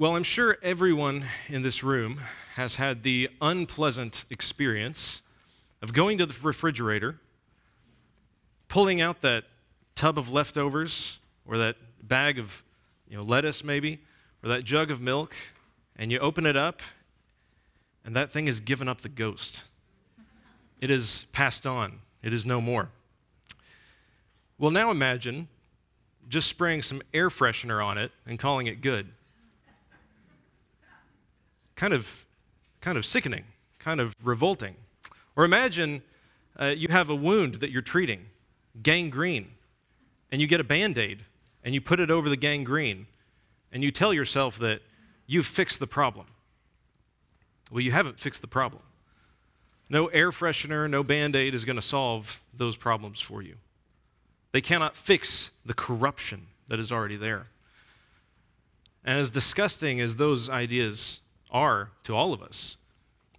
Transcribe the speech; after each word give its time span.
Well, 0.00 0.16
I'm 0.16 0.22
sure 0.22 0.56
everyone 0.62 1.24
in 1.46 1.60
this 1.60 1.84
room 1.84 2.20
has 2.54 2.76
had 2.76 3.02
the 3.02 3.28
unpleasant 3.42 4.24
experience 4.30 5.20
of 5.82 5.92
going 5.92 6.16
to 6.16 6.24
the 6.24 6.34
refrigerator, 6.42 7.20
pulling 8.66 9.02
out 9.02 9.20
that 9.20 9.44
tub 9.96 10.16
of 10.16 10.32
leftovers 10.32 11.18
or 11.44 11.58
that 11.58 11.76
bag 12.02 12.38
of 12.38 12.62
you 13.10 13.18
know, 13.18 13.22
lettuce, 13.22 13.62
maybe, 13.62 13.98
or 14.42 14.48
that 14.48 14.64
jug 14.64 14.90
of 14.90 15.02
milk, 15.02 15.36
and 15.96 16.10
you 16.10 16.18
open 16.18 16.46
it 16.46 16.56
up, 16.56 16.80
and 18.02 18.16
that 18.16 18.30
thing 18.30 18.46
has 18.46 18.58
given 18.58 18.88
up 18.88 19.02
the 19.02 19.08
ghost. 19.10 19.64
It 20.80 20.90
is 20.90 21.26
passed 21.32 21.66
on, 21.66 21.98
it 22.22 22.32
is 22.32 22.46
no 22.46 22.62
more. 22.62 22.88
Well, 24.56 24.70
now 24.70 24.90
imagine 24.90 25.48
just 26.26 26.48
spraying 26.48 26.80
some 26.80 27.02
air 27.12 27.28
freshener 27.28 27.84
on 27.84 27.98
it 27.98 28.12
and 28.24 28.38
calling 28.38 28.66
it 28.66 28.80
good. 28.80 29.10
Kind 31.80 31.94
of, 31.94 32.26
kind 32.82 32.98
of 32.98 33.06
sickening, 33.06 33.44
kind 33.78 34.00
of 34.00 34.14
revolting. 34.22 34.74
Or 35.34 35.46
imagine 35.46 36.02
uh, 36.60 36.66
you 36.76 36.88
have 36.90 37.08
a 37.08 37.14
wound 37.14 37.54
that 37.54 37.70
you're 37.70 37.80
treating, 37.80 38.26
gangrene, 38.82 39.52
and 40.30 40.42
you 40.42 40.46
get 40.46 40.60
a 40.60 40.64
band 40.64 40.98
aid 40.98 41.20
and 41.64 41.72
you 41.72 41.80
put 41.80 41.98
it 41.98 42.10
over 42.10 42.28
the 42.28 42.36
gangrene 42.36 43.06
and 43.72 43.82
you 43.82 43.90
tell 43.90 44.12
yourself 44.12 44.58
that 44.58 44.82
you've 45.26 45.46
fixed 45.46 45.80
the 45.80 45.86
problem. 45.86 46.26
Well, 47.70 47.80
you 47.80 47.92
haven't 47.92 48.20
fixed 48.20 48.42
the 48.42 48.46
problem. 48.46 48.82
No 49.88 50.08
air 50.08 50.32
freshener, 50.32 50.88
no 50.90 51.02
band 51.02 51.34
aid 51.34 51.54
is 51.54 51.64
going 51.64 51.76
to 51.76 51.82
solve 51.82 52.42
those 52.52 52.76
problems 52.76 53.22
for 53.22 53.40
you. 53.40 53.54
They 54.52 54.60
cannot 54.60 54.96
fix 54.96 55.50
the 55.64 55.72
corruption 55.72 56.48
that 56.68 56.78
is 56.78 56.92
already 56.92 57.16
there. 57.16 57.46
And 59.02 59.18
as 59.18 59.30
disgusting 59.30 59.98
as 59.98 60.16
those 60.16 60.50
ideas 60.50 61.20
are 61.50 61.90
to 62.04 62.14
all 62.14 62.32
of 62.32 62.42
us, 62.42 62.76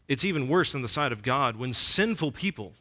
it's 0.07 0.25
even 0.25 0.49
worse 0.49 0.73
in 0.73 0.81
the 0.81 0.87
sight 0.87 1.11
of 1.11 1.23
God 1.23 1.55
when 1.55 1.73
sinful 1.73 2.31
people, 2.33 2.73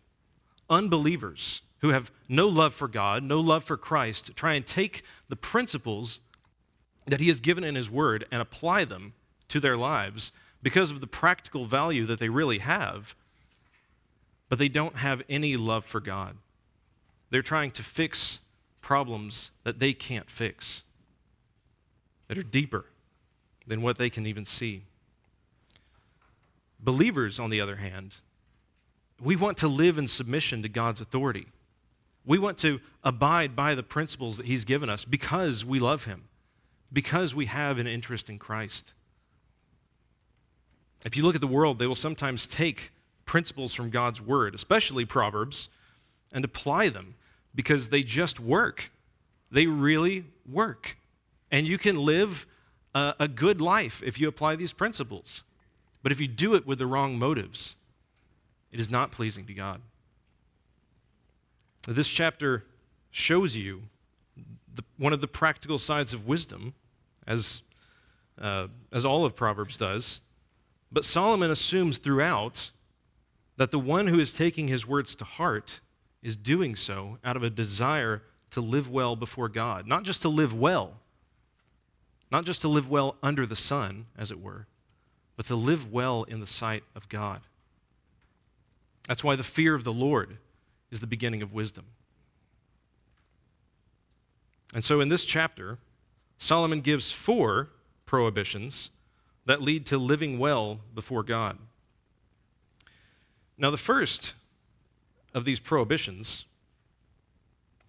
unbelievers, 0.68 1.62
who 1.80 1.90
have 1.90 2.10
no 2.28 2.46
love 2.48 2.74
for 2.74 2.88
God, 2.88 3.22
no 3.22 3.40
love 3.40 3.64
for 3.64 3.76
Christ, 3.76 4.32
try 4.36 4.54
and 4.54 4.66
take 4.66 5.02
the 5.28 5.36
principles 5.36 6.20
that 7.06 7.20
He 7.20 7.28
has 7.28 7.40
given 7.40 7.64
in 7.64 7.74
His 7.74 7.90
Word 7.90 8.26
and 8.30 8.42
apply 8.42 8.84
them 8.84 9.14
to 9.48 9.60
their 9.60 9.76
lives 9.76 10.32
because 10.62 10.90
of 10.90 11.00
the 11.00 11.06
practical 11.06 11.66
value 11.66 12.04
that 12.06 12.18
they 12.18 12.28
really 12.28 12.58
have, 12.58 13.14
but 14.48 14.58
they 14.58 14.68
don't 14.68 14.96
have 14.96 15.22
any 15.28 15.56
love 15.56 15.84
for 15.84 16.00
God. 16.00 16.36
They're 17.30 17.42
trying 17.42 17.70
to 17.72 17.82
fix 17.82 18.40
problems 18.80 19.50
that 19.64 19.78
they 19.78 19.92
can't 19.92 20.28
fix, 20.28 20.82
that 22.28 22.36
are 22.36 22.42
deeper 22.42 22.86
than 23.66 23.82
what 23.82 23.98
they 23.98 24.10
can 24.10 24.26
even 24.26 24.44
see. 24.44 24.82
Believers, 26.82 27.38
on 27.38 27.50
the 27.50 27.60
other 27.60 27.76
hand, 27.76 28.16
we 29.20 29.36
want 29.36 29.58
to 29.58 29.68
live 29.68 29.98
in 29.98 30.08
submission 30.08 30.62
to 30.62 30.68
God's 30.68 31.00
authority. 31.00 31.46
We 32.24 32.38
want 32.38 32.58
to 32.58 32.80
abide 33.04 33.54
by 33.54 33.74
the 33.74 33.82
principles 33.82 34.36
that 34.36 34.46
He's 34.46 34.64
given 34.64 34.88
us 34.88 35.04
because 35.04 35.64
we 35.64 35.78
love 35.78 36.04
Him, 36.04 36.24
because 36.92 37.34
we 37.34 37.46
have 37.46 37.78
an 37.78 37.86
interest 37.86 38.28
in 38.28 38.38
Christ. 38.38 38.94
If 41.04 41.16
you 41.16 41.22
look 41.22 41.34
at 41.34 41.40
the 41.40 41.46
world, 41.46 41.78
they 41.78 41.86
will 41.86 41.94
sometimes 41.94 42.46
take 42.46 42.92
principles 43.24 43.74
from 43.74 43.90
God's 43.90 44.20
Word, 44.20 44.54
especially 44.54 45.04
Proverbs, 45.04 45.68
and 46.32 46.44
apply 46.44 46.88
them 46.88 47.14
because 47.54 47.88
they 47.88 48.02
just 48.02 48.38
work. 48.38 48.90
They 49.50 49.66
really 49.66 50.24
work. 50.48 50.96
And 51.50 51.66
you 51.66 51.78
can 51.78 51.96
live 51.96 52.46
a, 52.94 53.14
a 53.20 53.28
good 53.28 53.60
life 53.60 54.02
if 54.04 54.20
you 54.20 54.28
apply 54.28 54.56
these 54.56 54.72
principles. 54.72 55.42
But 56.02 56.12
if 56.12 56.20
you 56.20 56.28
do 56.28 56.54
it 56.54 56.66
with 56.66 56.78
the 56.78 56.86
wrong 56.86 57.18
motives, 57.18 57.76
it 58.72 58.80
is 58.80 58.90
not 58.90 59.10
pleasing 59.10 59.46
to 59.46 59.54
God. 59.54 59.80
This 61.86 62.08
chapter 62.08 62.64
shows 63.10 63.56
you 63.56 63.82
the, 64.74 64.84
one 64.98 65.12
of 65.12 65.20
the 65.20 65.28
practical 65.28 65.78
sides 65.78 66.14
of 66.14 66.26
wisdom, 66.26 66.74
as, 67.26 67.62
uh, 68.40 68.68
as 68.92 69.04
all 69.04 69.24
of 69.24 69.34
Proverbs 69.34 69.76
does. 69.76 70.20
But 70.92 71.04
Solomon 71.04 71.50
assumes 71.50 71.98
throughout 71.98 72.70
that 73.56 73.70
the 73.70 73.78
one 73.78 74.06
who 74.06 74.18
is 74.18 74.32
taking 74.32 74.68
his 74.68 74.86
words 74.86 75.14
to 75.16 75.24
heart 75.24 75.80
is 76.22 76.36
doing 76.36 76.76
so 76.76 77.18
out 77.24 77.36
of 77.36 77.42
a 77.42 77.50
desire 77.50 78.22
to 78.50 78.60
live 78.60 78.88
well 78.88 79.16
before 79.16 79.48
God. 79.48 79.86
Not 79.86 80.02
just 80.02 80.22
to 80.22 80.28
live 80.28 80.52
well, 80.52 80.94
not 82.30 82.44
just 82.44 82.60
to 82.62 82.68
live 82.68 82.88
well 82.88 83.16
under 83.22 83.46
the 83.46 83.56
sun, 83.56 84.06
as 84.16 84.30
it 84.30 84.40
were, 84.40 84.66
but 85.40 85.46
to 85.46 85.56
live 85.56 85.90
well 85.90 86.24
in 86.24 86.40
the 86.40 86.46
sight 86.46 86.84
of 86.94 87.08
God. 87.08 87.40
That's 89.08 89.24
why 89.24 89.36
the 89.36 89.42
fear 89.42 89.74
of 89.74 89.84
the 89.84 89.92
Lord 89.92 90.36
is 90.90 91.00
the 91.00 91.06
beginning 91.06 91.40
of 91.40 91.54
wisdom. 91.54 91.86
And 94.74 94.84
so 94.84 95.00
in 95.00 95.08
this 95.08 95.24
chapter, 95.24 95.78
Solomon 96.36 96.82
gives 96.82 97.10
four 97.10 97.70
prohibitions 98.04 98.90
that 99.46 99.62
lead 99.62 99.86
to 99.86 99.96
living 99.96 100.38
well 100.38 100.80
before 100.94 101.22
God. 101.22 101.56
Now, 103.56 103.70
the 103.70 103.78
first 103.78 104.34
of 105.32 105.46
these 105.46 105.58
prohibitions 105.58 106.44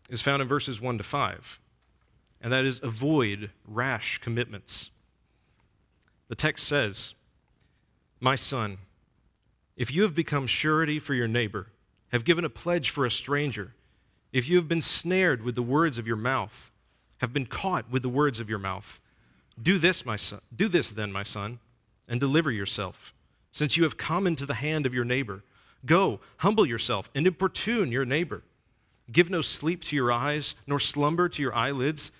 is 0.10 0.22
found 0.22 0.42
in 0.42 0.48
verses 0.48 0.80
1 0.80 1.00
to 1.00 1.04
5, 1.04 1.60
and 2.40 2.54
that 2.54 2.64
is 2.64 2.80
avoid 2.82 3.52
rash 3.68 4.20
commitments. 4.20 4.90
The 6.30 6.36
text 6.36 6.66
says, 6.66 7.14
My 8.24 8.36
son, 8.36 8.78
if 9.76 9.92
you 9.92 10.04
have 10.04 10.14
become 10.14 10.46
surety 10.46 11.00
for 11.00 11.16
your 11.16 11.28
neighbor, 11.28 11.68
have 12.09 12.24
given 12.24 12.46
a 12.46 12.50
pledge 12.50 12.92
for 12.92 13.04
a 13.04 13.12
stranger, 13.12 13.74
if 14.32 14.48
you 14.48 14.58
have 14.58 14.68
been 14.68 14.82
snared 14.82 15.42
with 15.42 15.56
the 15.56 15.64
words 15.64 15.98
of 15.98 16.06
your 16.06 16.18
mouth, 16.18 16.70
have 17.18 17.34
been 17.34 17.48
caught 17.48 17.90
with 17.90 18.04
the 18.04 18.09
words 18.09 18.40
of 18.40 18.48
your 18.48 18.59
mouth, 18.59 19.00
do 19.62 19.80
this, 19.80 20.06
my 20.06 20.16
son, 20.16 20.40
do 20.56 20.68
this 20.68 20.92
then, 20.92 21.12
my 21.12 21.24
son, 21.24 21.58
and 22.08 22.20
deliver 22.20 22.52
yourself, 22.52 23.12
since 23.52 23.76
you 23.76 23.84
have 23.84 23.98
come 23.98 24.28
into 24.28 24.46
the 24.46 24.53
hand 24.53 24.86
of 24.86 24.94
your 24.94 25.03
neighbor. 25.03 25.44
Go, 25.84 26.20
humble 26.38 26.66
yourself, 26.66 27.09
and 27.16 27.26
importune 27.26 27.92
your 27.92 28.06
neighbor. 28.06 28.44
Give 29.12 29.32
no 29.32 29.42
sleep 29.42 29.82
to 29.86 29.96
your 29.96 30.12
eyes, 30.12 30.53
nor 30.68 30.80
slumber 30.80 31.28
to 31.28 31.42
your 31.42 31.56
eyelids. 31.56 32.12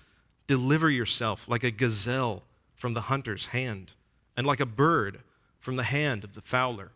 Deliver 0.48 0.90
yourself 0.90 1.48
like 1.48 1.62
a 1.62 1.70
gazelle 1.70 2.42
from 2.74 2.94
the 2.94 3.02
hunter's 3.02 3.46
hand, 3.46 3.92
and 4.36 4.44
like 4.46 4.58
a 4.58 4.66
bird 4.66 5.20
from 5.62 5.76
the 5.76 5.84
hand 5.84 6.24
of 6.24 6.34
the 6.34 6.40
fowler. 6.40 6.90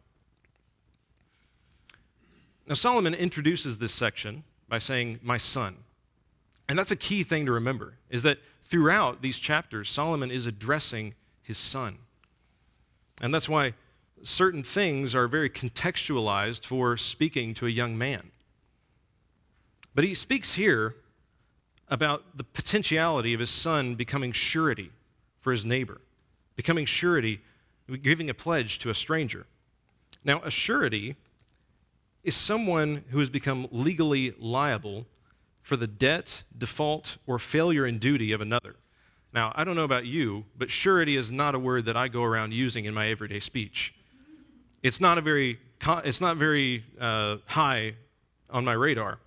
Now, 2.67 2.75
Solomon 2.75 3.15
introduces 3.15 3.79
this 3.79 3.95
section 3.95 4.43
by 4.69 4.79
saying, 4.79 5.21
My 5.23 5.39
son. 5.39 5.77
And 6.69 6.77
that's 6.77 6.91
a 6.91 6.97
key 6.97 7.23
thing 7.23 7.47
to 7.47 7.53
remember, 7.53 7.95
is 8.11 8.25
that 8.25 8.39
throughout 8.65 9.23
these 9.23 9.39
chapters, 9.39 9.89
Solomon 9.89 10.33
is 10.33 10.47
addressing 10.47 11.15
his 11.43 11.59
son. 11.59 11.99
And 13.23 13.33
that's 13.33 13.49
why 13.49 13.75
certain 14.25 14.65
things 14.65 15.15
are 15.15 15.29
very 15.29 15.49
contextualized 15.49 16.65
for 16.65 16.97
speaking 16.97 17.55
to 17.55 17.67
a 17.67 17.71
young 17.71 17.97
man. 17.97 18.33
But 19.95 20.03
he 20.03 20.13
speaks 20.13 20.55
here 20.55 20.97
about 21.89 22.37
the 22.37 22.43
potentiality 22.43 23.33
of 23.33 23.39
his 23.39 23.51
son 23.51 23.95
becoming 23.95 24.33
surety 24.33 24.91
for 25.41 25.53
his 25.53 25.65
neighbor, 25.65 26.01
becoming 26.57 26.85
surety, 26.85 27.41
giving 28.03 28.29
a 28.31 28.35
pledge 28.35 28.79
to 28.81 28.91
a 28.91 28.95
stranger. 28.95 29.47
Now, 30.25 30.41
a 30.43 30.51
surety 30.51 31.17
is 32.25 32.35
someone 32.35 33.05
who 33.11 33.21
has 33.21 33.31
become 33.31 33.69
legally 33.71 34.35
liable 34.39 35.07
for 35.63 35.77
the 35.77 35.87
debt, 35.87 36.43
default, 36.57 37.19
or 37.27 37.39
failure 37.39 37.87
in 37.87 37.99
duty 37.99 38.33
of 38.33 38.41
another. 38.41 38.77
Now, 39.33 39.53
I 39.55 39.65
don't 39.65 39.77
know 39.77 39.85
about 39.85 40.07
you, 40.07 40.45
but 40.57 40.71
surety 40.71 41.17
is 41.17 41.31
not 41.31 41.55
a 41.55 41.59
word 41.59 41.85
that 41.85 41.97
I 41.97 42.09
go 42.09 42.25
around 42.25 42.55
using 42.55 42.85
in 42.85 42.95
my 42.95 43.09
everyday 43.09 43.41
speech. 43.41 43.95
It's 44.83 45.01
not 45.01 45.19
a 45.19 45.21
very, 45.21 45.59
it's 46.05 46.21
not 46.21 46.37
very 46.37 46.85
uh, 47.01 47.37
high 47.47 47.95
on 48.51 48.65
my 48.65 48.73
radar, 48.73 49.19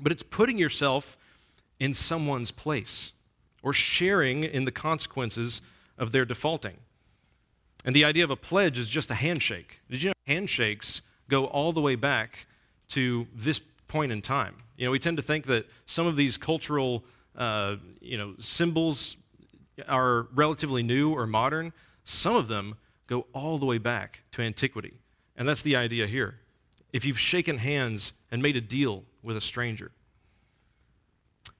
but 0.00 0.12
it's 0.12 0.22
putting 0.22 0.58
yourself 0.58 1.16
in 1.78 1.92
someone's 1.94 2.50
place 2.50 3.12
or 3.62 3.72
sharing 3.72 4.44
in 4.44 4.64
the 4.64 4.72
consequences 4.72 5.60
of 5.98 6.12
their 6.12 6.24
defaulting. 6.24 6.76
And 7.86 7.96
the 7.96 8.04
idea 8.04 8.24
of 8.24 8.30
a 8.30 8.36
pledge 8.36 8.78
is 8.78 8.88
just 8.88 9.10
a 9.10 9.14
handshake. 9.14 9.80
Did 9.88 10.02
you 10.02 10.10
know 10.10 10.14
handshakes 10.26 11.00
go 11.30 11.46
all 11.46 11.72
the 11.72 11.80
way 11.80 11.94
back 11.94 12.46
to 12.88 13.26
this 13.34 13.60
point 13.88 14.12
in 14.12 14.22
time. 14.22 14.56
You 14.76 14.84
know, 14.84 14.90
we 14.90 14.98
tend 14.98 15.16
to 15.16 15.22
think 15.22 15.46
that 15.46 15.66
some 15.86 16.06
of 16.06 16.16
these 16.16 16.36
cultural, 16.36 17.04
uh, 17.36 17.76
you 18.00 18.18
know, 18.18 18.34
symbols 18.38 19.16
are 19.88 20.26
relatively 20.34 20.82
new 20.82 21.12
or 21.12 21.26
modern. 21.26 21.72
Some 22.04 22.36
of 22.36 22.48
them 22.48 22.76
go 23.06 23.26
all 23.32 23.58
the 23.58 23.66
way 23.66 23.78
back 23.78 24.22
to 24.32 24.42
antiquity. 24.42 24.94
And 25.36 25.48
that's 25.48 25.62
the 25.62 25.76
idea 25.76 26.06
here. 26.06 26.36
If 26.92 27.04
you've 27.04 27.18
shaken 27.18 27.58
hands 27.58 28.12
and 28.30 28.42
made 28.42 28.56
a 28.56 28.60
deal 28.60 29.04
with 29.22 29.36
a 29.36 29.40
stranger. 29.40 29.90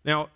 Now, 0.05 0.29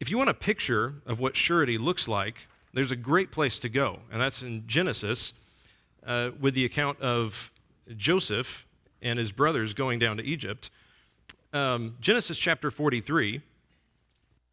if 0.00 0.10
you 0.10 0.18
want 0.18 0.30
a 0.30 0.34
picture 0.34 0.94
of 1.06 1.20
what 1.20 1.36
surety 1.36 1.78
looks 1.78 2.08
like, 2.08 2.46
there's 2.74 2.92
a 2.92 2.96
great 2.96 3.30
place 3.30 3.58
to 3.60 3.68
go, 3.68 4.00
and 4.12 4.20
that's 4.20 4.42
in 4.42 4.64
Genesis 4.66 5.32
uh, 6.06 6.30
with 6.40 6.54
the 6.54 6.64
account 6.64 7.00
of 7.00 7.52
Joseph 7.96 8.66
and 9.00 9.18
his 9.18 9.32
brothers 9.32 9.74
going 9.74 9.98
down 9.98 10.16
to 10.16 10.24
Egypt. 10.24 10.70
Um, 11.52 11.96
Genesis 12.00 12.36
chapter 12.36 12.70
43, 12.70 13.40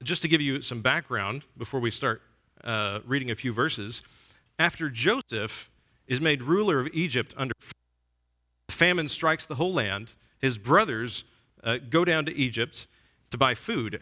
just 0.04 0.22
to 0.22 0.28
give 0.28 0.40
you 0.40 0.62
some 0.62 0.82
background 0.82 1.44
before 1.58 1.80
we 1.80 1.90
start 1.90 2.22
uh, 2.64 3.00
reading 3.06 3.32
a 3.32 3.36
few 3.36 3.54
verses, 3.54 4.04
after 4.60 4.90
Joseph 4.90 5.72
is 6.08 6.22
made 6.22 6.44
ruler 6.44 6.80
of 6.80 6.88
Egypt 6.94 7.34
under 7.38 7.54
famine 8.70 9.10
strikes 9.10 9.46
the 9.46 9.56
whole 9.56 9.74
land, 9.74 10.12
his 10.40 10.58
brothers 10.58 11.24
uh, 11.64 11.78
go 11.90 12.06
down 12.06 12.26
to 12.26 12.36
Egypt 12.36 12.88
to 13.32 13.38
buy 13.38 13.56
food. 13.56 14.02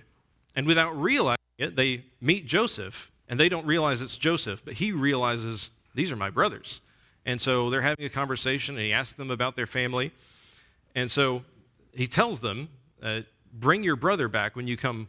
And 0.56 0.68
without 0.68 1.00
realizing 1.00 1.38
it, 1.58 1.76
they 1.76 2.06
meet 2.20 2.46
Joseph, 2.46 3.12
and 3.30 3.40
they 3.40 3.48
don't 3.48 3.66
realize 3.66 4.02
it's 4.02 4.18
Joseph, 4.18 4.66
but 4.66 4.74
he 4.76 4.92
realizes 4.92 5.72
these 5.96 6.12
are 6.12 6.16
my 6.16 6.30
brothers. 6.30 6.82
And 7.26 7.40
so 7.40 7.70
they're 7.70 7.82
having 7.82 8.06
a 8.06 8.10
conversation, 8.10 8.76
and 8.76 8.84
he 8.84 8.92
asks 8.92 9.14
them 9.14 9.32
about 9.32 9.56
their 9.56 9.68
family. 9.68 10.12
And 10.96 11.10
so 11.10 11.44
he 11.94 12.08
tells 12.08 12.42
them, 12.42 12.70
uh, 13.02 13.22
"Bring 13.54 13.84
your 13.84 13.96
brother 13.96 14.28
back 14.28 14.56
when 14.56 14.68
you 14.68 14.76
come. 14.76 15.08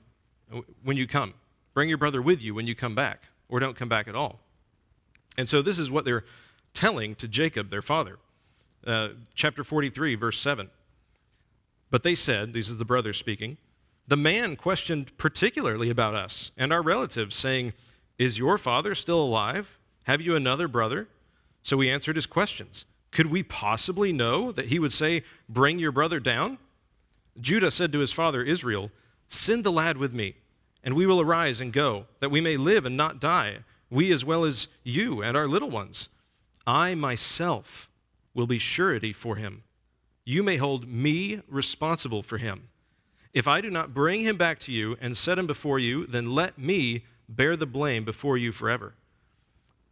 When 0.82 0.96
you 0.96 1.06
come, 1.06 1.34
bring 1.74 1.88
your 1.88 1.98
brother 1.98 2.20
with 2.20 2.42
you 2.42 2.54
when 2.54 2.66
you 2.66 2.74
come 2.74 2.94
back, 2.94 3.28
or 3.48 3.60
don't 3.60 3.76
come 3.76 3.88
back 3.88 4.06
at 4.06 4.14
all." 4.14 4.40
And 5.36 5.48
so 5.48 5.62
this 5.62 5.78
is 5.78 5.90
what 5.90 6.04
they're 6.04 6.24
telling 6.74 7.14
to 7.16 7.28
Jacob, 7.28 7.70
their 7.70 7.82
father. 7.82 8.18
Uh, 8.86 9.10
chapter 9.34 9.64
43, 9.64 10.14
verse 10.14 10.38
7. 10.38 10.70
But 11.90 12.02
they 12.02 12.14
said, 12.14 12.52
these 12.52 12.70
are 12.70 12.74
the 12.74 12.84
brothers 12.84 13.18
speaking, 13.18 13.58
the 14.06 14.16
man 14.16 14.56
questioned 14.56 15.16
particularly 15.18 15.90
about 15.90 16.14
us 16.14 16.50
and 16.56 16.72
our 16.72 16.82
relatives, 16.82 17.36
saying, 17.36 17.72
Is 18.20 18.38
your 18.38 18.56
father 18.56 18.94
still 18.94 19.20
alive? 19.20 19.78
Have 20.04 20.20
you 20.20 20.36
another 20.36 20.68
brother? 20.68 21.08
So 21.62 21.76
we 21.76 21.90
answered 21.90 22.14
his 22.16 22.26
questions. 22.26 22.84
Could 23.10 23.26
we 23.26 23.42
possibly 23.42 24.12
know 24.12 24.52
that 24.52 24.66
he 24.66 24.78
would 24.78 24.92
say, 24.92 25.24
Bring 25.48 25.80
your 25.80 25.90
brother 25.90 26.20
down? 26.20 26.58
Judah 27.40 27.72
said 27.72 27.90
to 27.92 27.98
his 27.98 28.12
father 28.12 28.42
Israel, 28.42 28.92
Send 29.26 29.64
the 29.64 29.72
lad 29.72 29.96
with 29.96 30.12
me, 30.12 30.36
and 30.84 30.94
we 30.94 31.06
will 31.06 31.20
arise 31.20 31.60
and 31.60 31.72
go, 31.72 32.06
that 32.20 32.30
we 32.30 32.40
may 32.40 32.56
live 32.56 32.84
and 32.84 32.96
not 32.96 33.20
die, 33.20 33.64
we 33.90 34.12
as 34.12 34.24
well 34.24 34.44
as 34.44 34.68
you 34.84 35.22
and 35.22 35.36
our 35.36 35.48
little 35.48 35.70
ones. 35.70 36.08
I 36.66 36.94
myself 36.94 37.88
will 38.34 38.46
be 38.46 38.58
surety 38.58 39.12
for 39.12 39.34
him 39.34 39.64
you 40.30 40.44
may 40.44 40.56
hold 40.56 40.86
me 40.86 41.40
responsible 41.48 42.22
for 42.22 42.38
him. 42.38 42.68
If 43.32 43.48
I 43.48 43.60
do 43.60 43.68
not 43.68 43.94
bring 43.94 44.20
him 44.20 44.36
back 44.36 44.60
to 44.60 44.72
you 44.72 44.96
and 45.00 45.16
set 45.16 45.38
him 45.38 45.46
before 45.46 45.78
you, 45.78 46.06
then 46.06 46.34
let 46.34 46.56
me 46.56 47.04
bear 47.36 47.56
the 47.56 47.66
blame 47.66 48.04
before 48.04 48.36
you 48.36 48.52
forever. 48.52 48.94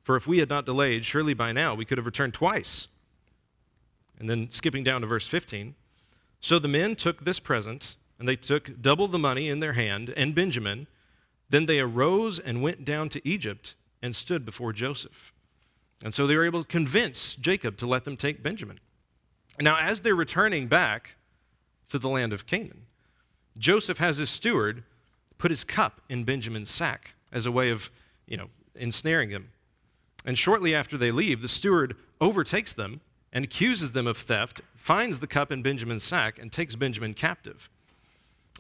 For 0.02 0.17
if 0.17 0.26
we 0.26 0.38
had 0.38 0.49
not 0.49 0.67
delayed, 0.67 1.05
surely 1.05 1.35
by 1.35 1.52
now 1.52 1.75
we 1.75 1.85
could 1.85 1.99
have 1.99 2.06
returned 2.06 2.35
twice. 2.35 2.88
And 4.19 4.29
then 4.29 4.50
skipping 4.50 4.82
down 4.82 5.02
to 5.02 5.06
verse 5.06 5.29
15. 5.29 5.75
So 6.40 6.58
the 6.58 6.69
men 6.69 6.96
took 6.96 7.25
this 7.25 7.40
present, 7.40 7.96
and 8.19 8.29
they 8.29 8.37
took 8.37 8.81
double 8.81 9.06
the 9.06 9.19
money 9.19 9.49
in 9.49 9.61
their 9.61 9.75
hand, 9.75 10.12
and 10.17 10.35
Benjamin. 10.35 10.87
Then 11.50 11.67
they 11.67 11.79
arose 11.81 12.38
and 12.38 12.62
went 12.62 12.85
down 12.85 13.08
to 13.11 13.29
Egypt 13.29 13.75
and 14.02 14.14
stood 14.14 14.44
before 14.44 14.73
Joseph. 14.73 15.32
And 16.02 16.14
so 16.14 16.26
they 16.26 16.37
were 16.37 16.44
able 16.44 16.62
to 16.62 16.69
convince 16.69 17.35
Jacob 17.35 17.76
to 17.79 17.87
let 17.87 18.05
them 18.05 18.17
take 18.17 18.43
Benjamin. 18.43 18.81
Now, 19.61 19.79
as 19.79 20.00
they're 20.00 20.14
returning 20.14 20.69
back 20.69 21.17
to 21.88 21.99
the 21.99 22.08
land 22.08 22.32
of 22.32 22.46
Canaan, 22.46 22.87
Joseph 23.56 23.99
has 23.99 24.19
his 24.19 24.31
steward 24.31 24.85
put 25.37 25.50
his 25.50 25.64
cup 25.64 26.00
in 26.08 26.25
Benjamin's 26.25 26.70
sack 26.70 27.14
as 27.32 27.46
a 27.46 27.52
way 27.52 27.70
of, 27.70 27.90
you 28.26 28.36
know, 28.36 28.48
ensnaring 28.75 29.30
them. 29.30 29.50
And 30.25 30.38
shortly 30.38 30.75
after 30.75 30.96
they 30.96 31.10
leave, 31.10 31.42
the 31.42 31.48
steward 31.48 31.96
overtakes 32.20 32.72
them 32.72 33.00
and 33.32 33.44
accuses 33.44 33.92
them 33.92 34.06
of 34.06 34.16
theft, 34.16 34.60
finds 34.75 35.20
the 35.20 35.26
cup 35.26 35.52
in 35.52 35.62
Benjamin's 35.62 36.04
sack, 36.04 36.38
and 36.38 36.50
takes 36.50 36.75
Benjamin 36.76 37.14
captive. 37.14 37.69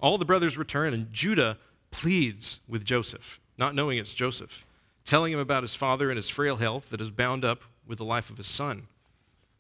All 0.00 0.18
the 0.18 0.24
brothers 0.24 0.58
return, 0.58 0.94
and 0.94 1.12
Judah 1.12 1.58
pleads 1.90 2.60
with 2.68 2.84
Joseph, 2.84 3.40
not 3.56 3.74
knowing 3.74 3.98
it's 3.98 4.12
Joseph, 4.12 4.64
telling 5.04 5.32
him 5.32 5.38
about 5.38 5.62
his 5.62 5.74
father 5.74 6.10
and 6.10 6.16
his 6.16 6.28
frail 6.28 6.56
health 6.56 6.90
that 6.90 7.00
is 7.00 7.10
bound 7.10 7.44
up 7.44 7.62
with 7.86 7.98
the 7.98 8.04
life 8.04 8.30
of 8.30 8.36
his 8.36 8.46
son. 8.46 8.86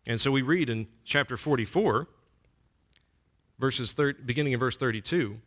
And 0.06 0.20
so 0.20 0.30
we 0.30 0.42
read 0.42 0.68
in 0.68 0.86
chapter 1.04 1.36
44, 1.36 2.06
verses 3.58 3.92
thir- 3.92 4.12
beginning 4.12 4.52
in 4.52 4.58
verse 4.58 4.76
32, 4.76 5.38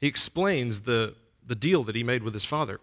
he 0.00 0.06
explains 0.06 0.82
the, 0.82 1.14
the 1.46 1.54
deal 1.54 1.84
that 1.84 1.96
he 1.96 2.02
made 2.02 2.22
with 2.22 2.34
his 2.34 2.44
father. 2.44 2.80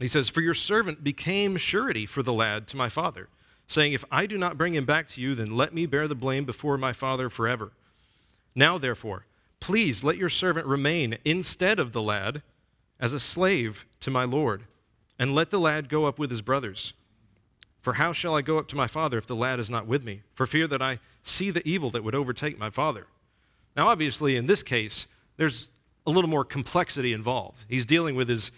He 0.00 0.08
says, 0.08 0.28
For 0.28 0.40
your 0.40 0.54
servant 0.54 1.02
became 1.02 1.56
surety 1.56 2.06
for 2.06 2.22
the 2.22 2.32
lad 2.32 2.68
to 2.68 2.76
my 2.76 2.88
father, 2.88 3.28
saying, 3.66 3.92
If 3.92 4.04
I 4.10 4.26
do 4.26 4.38
not 4.38 4.58
bring 4.58 4.74
him 4.74 4.84
back 4.84 5.08
to 5.08 5.20
you, 5.20 5.34
then 5.34 5.56
let 5.56 5.74
me 5.74 5.86
bear 5.86 6.06
the 6.06 6.14
blame 6.14 6.44
before 6.44 6.78
my 6.78 6.92
father 6.92 7.28
forever. 7.28 7.72
Now, 8.54 8.78
therefore, 8.78 9.26
please 9.60 10.04
let 10.04 10.16
your 10.16 10.28
servant 10.28 10.66
remain 10.66 11.18
instead 11.24 11.80
of 11.80 11.92
the 11.92 12.02
lad 12.02 12.42
as 13.00 13.12
a 13.12 13.20
slave 13.20 13.86
to 14.00 14.10
my 14.10 14.24
Lord, 14.24 14.64
and 15.18 15.34
let 15.34 15.50
the 15.50 15.60
lad 15.60 15.88
go 15.88 16.06
up 16.06 16.18
with 16.18 16.30
his 16.30 16.42
brothers. 16.42 16.92
For 17.80 17.94
how 17.94 18.12
shall 18.12 18.36
I 18.36 18.42
go 18.42 18.58
up 18.58 18.68
to 18.68 18.76
my 18.76 18.86
father 18.86 19.18
if 19.18 19.26
the 19.26 19.36
lad 19.36 19.60
is 19.60 19.70
not 19.70 19.86
with 19.86 20.04
me, 20.04 20.22
for 20.34 20.46
fear 20.46 20.66
that 20.66 20.82
I 20.82 20.98
see 21.22 21.50
the 21.50 21.66
evil 21.66 21.90
that 21.90 22.04
would 22.04 22.14
overtake 22.14 22.58
my 22.58 22.70
father? 22.70 23.06
Now, 23.76 23.88
obviously, 23.88 24.36
in 24.36 24.46
this 24.46 24.62
case, 24.62 25.06
there's 25.36 25.70
a 26.08 26.10
little 26.10 26.30
more 26.30 26.44
complexity 26.44 27.12
involved. 27.12 27.66
He's 27.68 27.84
dealing 27.84 28.16
with 28.16 28.30
his 28.30 28.50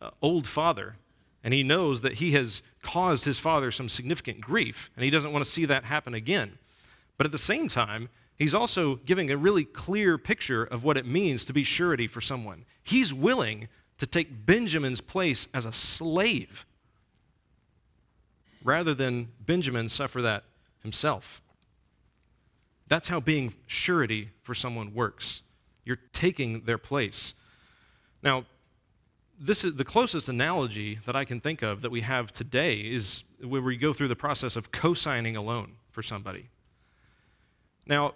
uh, 0.00 0.10
old 0.20 0.46
father, 0.46 0.96
and 1.42 1.54
he 1.54 1.62
knows 1.62 2.02
that 2.02 2.14
he 2.14 2.32
has 2.32 2.62
caused 2.82 3.24
his 3.24 3.38
father 3.38 3.70
some 3.70 3.88
significant 3.88 4.42
grief, 4.42 4.90
and 4.94 5.02
he 5.02 5.10
doesn't 5.10 5.32
want 5.32 5.42
to 5.42 5.50
see 5.50 5.64
that 5.64 5.84
happen 5.84 6.12
again. 6.12 6.58
But 7.16 7.24
at 7.24 7.32
the 7.32 7.38
same 7.38 7.66
time, 7.66 8.10
he's 8.36 8.54
also 8.54 8.96
giving 8.96 9.30
a 9.30 9.38
really 9.38 9.64
clear 9.64 10.18
picture 10.18 10.62
of 10.62 10.84
what 10.84 10.98
it 10.98 11.06
means 11.06 11.46
to 11.46 11.54
be 11.54 11.64
surety 11.64 12.06
for 12.06 12.20
someone. 12.20 12.66
He's 12.84 13.14
willing 13.14 13.68
to 13.96 14.06
take 14.06 14.44
Benjamin's 14.44 15.00
place 15.00 15.48
as 15.54 15.64
a 15.64 15.72
slave 15.72 16.66
rather 18.62 18.92
than 18.92 19.28
Benjamin 19.40 19.88
suffer 19.88 20.20
that 20.20 20.44
himself. 20.82 21.40
That's 22.86 23.08
how 23.08 23.18
being 23.18 23.54
surety 23.66 24.30
for 24.42 24.54
someone 24.54 24.92
works. 24.92 25.42
You're 25.88 25.96
taking 26.12 26.60
their 26.66 26.76
place. 26.76 27.34
Now, 28.22 28.44
this 29.40 29.64
is 29.64 29.76
the 29.76 29.86
closest 29.86 30.28
analogy 30.28 30.98
that 31.06 31.16
I 31.16 31.24
can 31.24 31.40
think 31.40 31.62
of 31.62 31.80
that 31.80 31.88
we 31.88 32.02
have 32.02 32.30
today 32.30 32.80
is 32.80 33.24
when 33.42 33.64
we 33.64 33.78
go 33.78 33.94
through 33.94 34.08
the 34.08 34.16
process 34.16 34.54
of 34.54 34.70
co-signing 34.70 35.34
a 35.34 35.40
loan 35.40 35.76
for 35.90 36.02
somebody. 36.02 36.50
Now, 37.86 38.12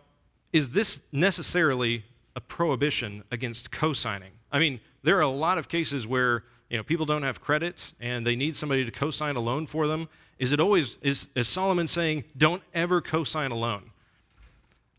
is 0.52 0.68
this 0.68 1.00
necessarily 1.12 2.04
a 2.36 2.42
prohibition 2.42 3.24
against 3.30 3.70
co-signing? 3.70 4.32
I 4.52 4.58
mean, 4.58 4.78
there 5.02 5.16
are 5.16 5.22
a 5.22 5.28
lot 5.28 5.56
of 5.56 5.70
cases 5.70 6.06
where 6.06 6.44
you 6.68 6.76
know, 6.76 6.82
people 6.82 7.06
don't 7.06 7.22
have 7.22 7.40
credit 7.40 7.94
and 8.00 8.26
they 8.26 8.36
need 8.36 8.54
somebody 8.54 8.84
to 8.84 8.90
co-sign 8.90 9.36
a 9.36 9.40
loan 9.40 9.66
for 9.66 9.86
them, 9.86 10.10
is 10.38 10.52
it 10.52 10.60
always, 10.60 10.98
is, 11.00 11.30
is 11.34 11.48
Solomon 11.48 11.86
saying, 11.86 12.24
don't 12.36 12.62
ever 12.74 13.00
co-sign 13.00 13.50
a 13.50 13.56
loan? 13.56 13.92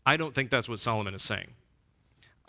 I 0.04 0.16
don't 0.16 0.34
think 0.34 0.50
that's 0.50 0.68
what 0.68 0.80
Solomon 0.80 1.14
is 1.14 1.22
saying. 1.22 1.52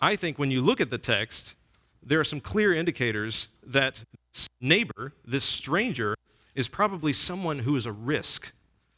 I 0.00 0.16
think 0.16 0.38
when 0.38 0.50
you 0.50 0.60
look 0.60 0.80
at 0.80 0.90
the 0.90 0.98
text, 0.98 1.54
there 2.02 2.20
are 2.20 2.24
some 2.24 2.40
clear 2.40 2.74
indicators 2.74 3.48
that 3.64 4.02
this 4.32 4.48
neighbor, 4.60 5.12
this 5.24 5.44
stranger, 5.44 6.14
is 6.54 6.68
probably 6.68 7.12
someone 7.12 7.60
who 7.60 7.76
is 7.76 7.86
a 7.86 7.92
risk, 7.92 8.52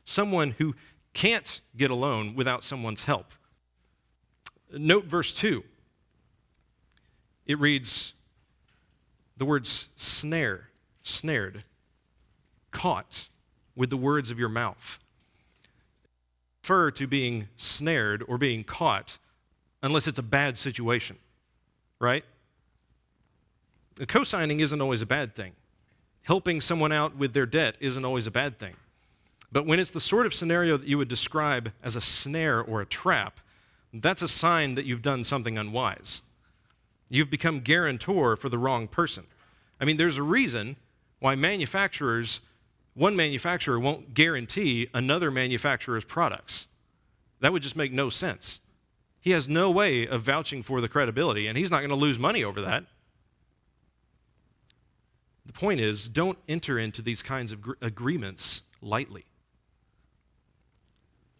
someone 0.04 0.52
who 0.58 0.74
can't 1.14 1.60
get 1.76 1.90
alone 1.90 2.34
without 2.34 2.62
someone's 2.62 3.04
help. 3.04 3.32
Note 4.72 5.04
verse 5.04 5.32
2. 5.32 5.64
It 7.46 7.58
reads, 7.58 8.12
the 9.36 9.44
words 9.44 9.88
snare, 9.96 10.68
snared, 11.02 11.64
caught 12.70 13.28
with 13.74 13.88
the 13.88 13.96
words 13.96 14.30
of 14.30 14.38
your 14.38 14.48
mouth. 14.48 14.98
Refer 16.62 16.90
to 16.90 17.06
being 17.06 17.48
snared 17.56 18.22
or 18.28 18.36
being 18.36 18.64
caught 18.64 19.18
unless 19.82 20.06
it's 20.06 20.18
a 20.18 20.22
bad 20.22 20.58
situation, 20.58 21.16
right? 21.98 22.24
Co 24.06 24.24
signing 24.24 24.60
isn't 24.60 24.80
always 24.80 25.02
a 25.02 25.06
bad 25.06 25.34
thing. 25.34 25.52
Helping 26.22 26.60
someone 26.60 26.92
out 26.92 27.16
with 27.16 27.32
their 27.32 27.46
debt 27.46 27.76
isn't 27.80 28.04
always 28.04 28.26
a 28.26 28.30
bad 28.30 28.58
thing. 28.58 28.74
But 29.50 29.66
when 29.66 29.80
it's 29.80 29.90
the 29.90 30.00
sort 30.00 30.26
of 30.26 30.34
scenario 30.34 30.76
that 30.76 30.86
you 30.86 30.98
would 30.98 31.08
describe 31.08 31.72
as 31.82 31.96
a 31.96 32.00
snare 32.00 32.60
or 32.60 32.80
a 32.80 32.86
trap, 32.86 33.40
that's 33.92 34.22
a 34.22 34.28
sign 34.28 34.74
that 34.74 34.84
you've 34.84 35.02
done 35.02 35.24
something 35.24 35.56
unwise. 35.56 36.22
You've 37.08 37.30
become 37.30 37.60
guarantor 37.60 38.36
for 38.36 38.50
the 38.50 38.58
wrong 38.58 38.86
person. 38.86 39.24
I 39.80 39.84
mean, 39.84 39.96
there's 39.96 40.18
a 40.18 40.22
reason 40.22 40.76
why 41.20 41.34
manufacturers, 41.34 42.40
one 42.94 43.16
manufacturer 43.16 43.80
won't 43.80 44.12
guarantee 44.12 44.88
another 44.92 45.30
manufacturer's 45.30 46.04
products. 46.04 46.66
That 47.40 47.52
would 47.52 47.62
just 47.62 47.76
make 47.76 47.92
no 47.92 48.10
sense. 48.10 48.60
He 49.20 49.32
has 49.32 49.48
no 49.48 49.70
way 49.70 50.06
of 50.06 50.22
vouching 50.22 50.62
for 50.62 50.80
the 50.80 50.88
credibility, 50.88 51.46
and 51.46 51.58
he's 51.58 51.70
not 51.70 51.78
going 51.78 51.90
to 51.90 51.96
lose 51.96 52.18
money 52.18 52.44
over 52.44 52.60
that. 52.62 52.84
the 55.46 55.52
point 55.52 55.80
is, 55.80 56.08
don't 56.08 56.38
enter 56.46 56.78
into 56.78 57.00
these 57.00 57.22
kinds 57.22 57.52
of 57.52 57.62
gr- 57.62 57.72
agreements 57.80 58.62
lightly. 58.82 59.24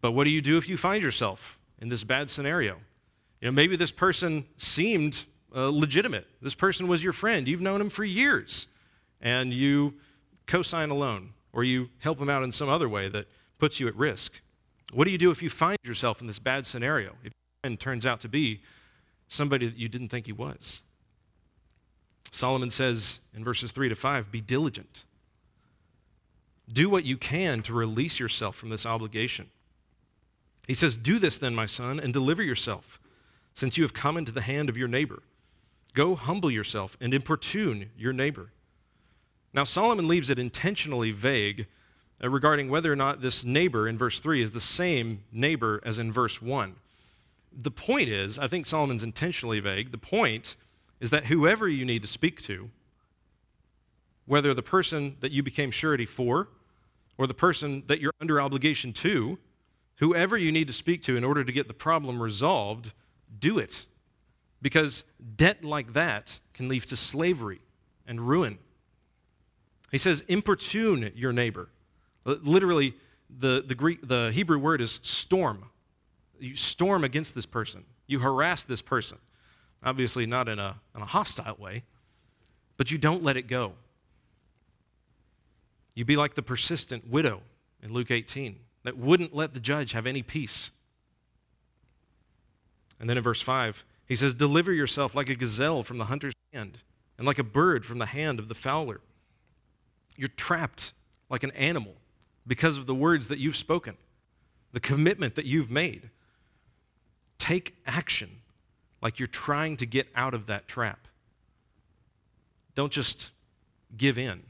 But 0.00 0.12
what 0.12 0.24
do 0.24 0.30
you 0.30 0.40
do 0.40 0.56
if 0.56 0.68
you 0.68 0.76
find 0.76 1.02
yourself 1.02 1.58
in 1.78 1.88
this 1.88 2.04
bad 2.04 2.30
scenario? 2.30 2.78
You 3.40 3.48
know, 3.48 3.52
maybe 3.52 3.76
this 3.76 3.92
person 3.92 4.46
seemed 4.56 5.26
uh, 5.54 5.68
legitimate. 5.68 6.26
This 6.40 6.54
person 6.54 6.88
was 6.88 7.04
your 7.04 7.12
friend. 7.12 7.46
You've 7.46 7.60
known 7.60 7.80
him 7.80 7.90
for 7.90 8.04
years, 8.04 8.66
and 9.20 9.52
you 9.52 9.94
co-sign 10.46 10.90
a 10.90 10.94
loan 10.94 11.34
or 11.52 11.64
you 11.64 11.90
help 11.98 12.20
him 12.20 12.28
out 12.28 12.42
in 12.42 12.52
some 12.52 12.68
other 12.68 12.88
way 12.88 13.08
that 13.08 13.26
puts 13.58 13.80
you 13.80 13.88
at 13.88 13.96
risk. 13.96 14.40
What 14.92 15.04
do 15.04 15.10
you 15.10 15.18
do 15.18 15.30
if 15.30 15.42
you 15.42 15.50
find 15.50 15.78
yourself 15.84 16.20
in 16.20 16.26
this 16.26 16.38
bad 16.38 16.66
scenario? 16.66 17.16
If 17.22 17.32
friend 17.62 17.80
turns 17.80 18.06
out 18.06 18.20
to 18.20 18.28
be 18.28 18.60
somebody 19.26 19.66
that 19.66 19.76
you 19.76 19.88
didn't 19.88 20.08
think 20.08 20.26
he 20.26 20.32
was? 20.32 20.82
Solomon 22.30 22.70
says 22.70 23.20
in 23.34 23.42
verses 23.42 23.72
3 23.72 23.88
to 23.88 23.96
5 23.96 24.30
be 24.30 24.40
diligent. 24.40 25.04
Do 26.72 26.88
what 26.88 27.04
you 27.04 27.16
can 27.16 27.62
to 27.62 27.72
release 27.72 28.20
yourself 28.20 28.54
from 28.54 28.68
this 28.68 28.86
obligation. 28.86 29.48
He 30.68 30.74
says, 30.74 30.96
Do 30.96 31.18
this 31.18 31.38
then, 31.38 31.54
my 31.54 31.66
son, 31.66 31.98
and 31.98 32.12
deliver 32.12 32.42
yourself, 32.42 33.00
since 33.54 33.76
you 33.76 33.82
have 33.82 33.94
come 33.94 34.16
into 34.16 34.32
the 34.32 34.42
hand 34.42 34.68
of 34.68 34.76
your 34.76 34.86
neighbor. 34.86 35.22
Go 35.94 36.14
humble 36.14 36.50
yourself 36.50 36.96
and 37.00 37.12
importune 37.12 37.90
your 37.96 38.12
neighbor. 38.12 38.50
Now, 39.52 39.64
Solomon 39.64 40.06
leaves 40.06 40.30
it 40.30 40.38
intentionally 40.38 41.10
vague 41.10 41.66
uh, 42.22 42.28
regarding 42.28 42.68
whether 42.68 42.92
or 42.92 42.96
not 42.96 43.22
this 43.22 43.44
neighbor 43.44 43.88
in 43.88 43.98
verse 43.98 44.20
3 44.20 44.42
is 44.42 44.50
the 44.50 44.60
same 44.60 45.24
neighbor 45.32 45.80
as 45.84 45.98
in 45.98 46.12
verse 46.12 46.40
1. 46.40 46.76
The 47.60 47.70
point 47.72 48.08
is, 48.08 48.38
I 48.38 48.46
think 48.46 48.66
Solomon's 48.66 49.02
intentionally 49.02 49.58
vague. 49.58 49.90
The 49.90 49.98
point 49.98 50.56
is 51.00 51.10
that 51.10 51.26
whoever 51.26 51.68
you 51.68 51.84
need 51.84 52.02
to 52.02 52.08
speak 52.08 52.40
to, 52.42 52.70
whether 54.26 54.54
the 54.54 54.62
person 54.62 55.16
that 55.20 55.32
you 55.32 55.42
became 55.42 55.70
surety 55.70 56.06
for 56.06 56.48
or 57.16 57.26
the 57.26 57.34
person 57.34 57.82
that 57.86 58.00
you're 58.00 58.12
under 58.20 58.40
obligation 58.40 58.92
to, 58.92 59.38
whoever 59.96 60.36
you 60.36 60.52
need 60.52 60.68
to 60.68 60.72
speak 60.72 61.02
to 61.02 61.16
in 61.16 61.24
order 61.24 61.42
to 61.42 61.50
get 61.50 61.66
the 61.66 61.74
problem 61.74 62.22
resolved, 62.22 62.92
do 63.38 63.58
it. 63.58 63.86
Because 64.62 65.04
debt 65.36 65.64
like 65.64 65.94
that 65.94 66.38
can 66.54 66.68
lead 66.68 66.82
to 66.82 66.96
slavery 66.96 67.60
and 68.06 68.20
ruin. 68.20 68.58
He 69.90 69.98
says, 69.98 70.22
importune 70.28 71.10
your 71.14 71.32
neighbor. 71.32 71.70
Literally, 72.24 72.94
the, 73.30 73.64
the, 73.66 73.74
Greek, 73.74 74.06
the 74.06 74.30
Hebrew 74.32 74.58
word 74.58 74.80
is 74.80 75.00
storm. 75.02 75.70
You 76.40 76.56
storm 76.56 77.04
against 77.04 77.34
this 77.34 77.46
person, 77.46 77.84
you 78.06 78.20
harass 78.20 78.64
this 78.64 78.82
person. 78.82 79.18
Obviously, 79.82 80.26
not 80.26 80.48
in 80.48 80.58
a, 80.58 80.76
in 80.96 81.02
a 81.02 81.06
hostile 81.06 81.56
way, 81.58 81.84
but 82.76 82.90
you 82.90 82.98
don't 82.98 83.22
let 83.22 83.36
it 83.36 83.46
go. 83.46 83.74
You 85.94 86.04
be 86.04 86.16
like 86.16 86.34
the 86.34 86.42
persistent 86.42 87.08
widow 87.08 87.42
in 87.82 87.92
Luke 87.92 88.10
18 88.10 88.56
that 88.84 88.96
wouldn't 88.96 89.34
let 89.34 89.54
the 89.54 89.60
judge 89.60 89.92
have 89.92 90.06
any 90.06 90.22
peace. 90.22 90.70
And 93.00 93.08
then 93.08 93.16
in 93.16 93.22
verse 93.22 93.42
5, 93.42 93.84
he 94.06 94.14
says, 94.14 94.34
Deliver 94.34 94.72
yourself 94.72 95.14
like 95.14 95.28
a 95.28 95.34
gazelle 95.34 95.82
from 95.82 95.98
the 95.98 96.06
hunter's 96.06 96.34
hand, 96.52 96.78
and 97.16 97.26
like 97.26 97.38
a 97.38 97.44
bird 97.44 97.84
from 97.84 97.98
the 97.98 98.06
hand 98.06 98.38
of 98.38 98.48
the 98.48 98.54
fowler. 98.54 99.00
You're 100.16 100.28
trapped 100.28 100.92
like 101.30 101.42
an 101.42 101.50
animal 101.52 101.94
because 102.46 102.76
of 102.76 102.86
the 102.86 102.94
words 102.94 103.28
that 103.28 103.38
you've 103.38 103.56
spoken, 103.56 103.96
the 104.72 104.80
commitment 104.80 105.34
that 105.34 105.44
you've 105.44 105.70
made. 105.70 106.10
Take 107.38 107.76
action 107.86 108.30
like 109.00 109.18
you're 109.18 109.26
trying 109.26 109.76
to 109.78 109.86
get 109.86 110.08
out 110.14 110.34
of 110.34 110.46
that 110.46 110.66
trap. 110.68 111.06
Don't 112.74 112.92
just 112.92 113.30
give 113.96 114.18
in. 114.18 114.42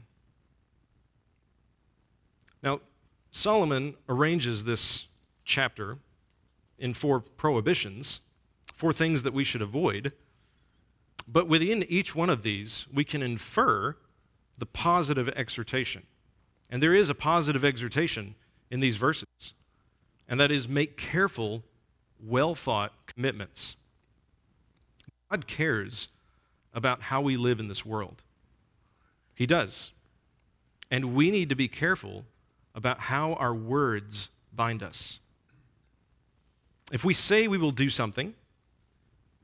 Now, 2.61 2.81
Solomon 3.31 3.95
arranges 4.07 4.63
this 4.63 5.07
chapter 5.45 5.97
in 6.77 6.93
four 6.93 7.19
prohibitions, 7.19 8.21
four 8.75 8.93
things 8.93 9.23
that 9.23 9.33
we 9.33 9.43
should 9.43 9.61
avoid. 9.61 10.13
But 11.27 11.47
within 11.47 11.83
each 11.89 12.15
one 12.15 12.29
of 12.29 12.41
these, 12.41 12.87
we 12.91 13.03
can 13.03 13.21
infer 13.21 13.95
the 14.57 14.65
positive 14.65 15.29
exhortation. 15.29 16.03
And 16.69 16.83
there 16.83 16.93
is 16.93 17.09
a 17.09 17.15
positive 17.15 17.63
exhortation 17.63 18.35
in 18.69 18.79
these 18.79 18.97
verses, 18.97 19.53
and 20.27 20.39
that 20.39 20.51
is 20.51 20.67
make 20.67 20.97
careful, 20.97 21.63
well 22.25 22.55
thought 22.55 22.93
commitments. 23.05 23.75
God 25.29 25.47
cares 25.47 26.09
about 26.73 27.01
how 27.03 27.21
we 27.21 27.37
live 27.37 27.59
in 27.59 27.67
this 27.67 27.85
world. 27.85 28.23
He 29.35 29.45
does. 29.45 29.91
And 30.91 31.13
we 31.13 31.31
need 31.31 31.49
to 31.49 31.55
be 31.55 31.67
careful 31.67 32.25
about 32.75 32.99
how 32.99 33.33
our 33.33 33.53
words 33.53 34.29
bind 34.53 34.83
us. 34.83 35.19
If 36.91 37.05
we 37.05 37.13
say 37.13 37.47
we 37.47 37.57
will 37.57 37.71
do 37.71 37.89
something, 37.89 38.33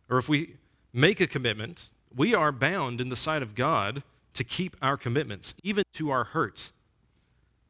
or 0.09 0.17
if 0.17 0.27
we 0.27 0.55
make 0.93 1.19
a 1.19 1.27
commitment, 1.27 1.91
we 2.15 2.33
are 2.33 2.51
bound 2.51 2.99
in 2.99 3.09
the 3.09 3.15
sight 3.15 3.43
of 3.43 3.55
God 3.55 4.03
to 4.33 4.43
keep 4.43 4.75
our 4.81 4.97
commitments, 4.97 5.53
even 5.63 5.83
to 5.93 6.09
our 6.09 6.25
hurt. 6.25 6.71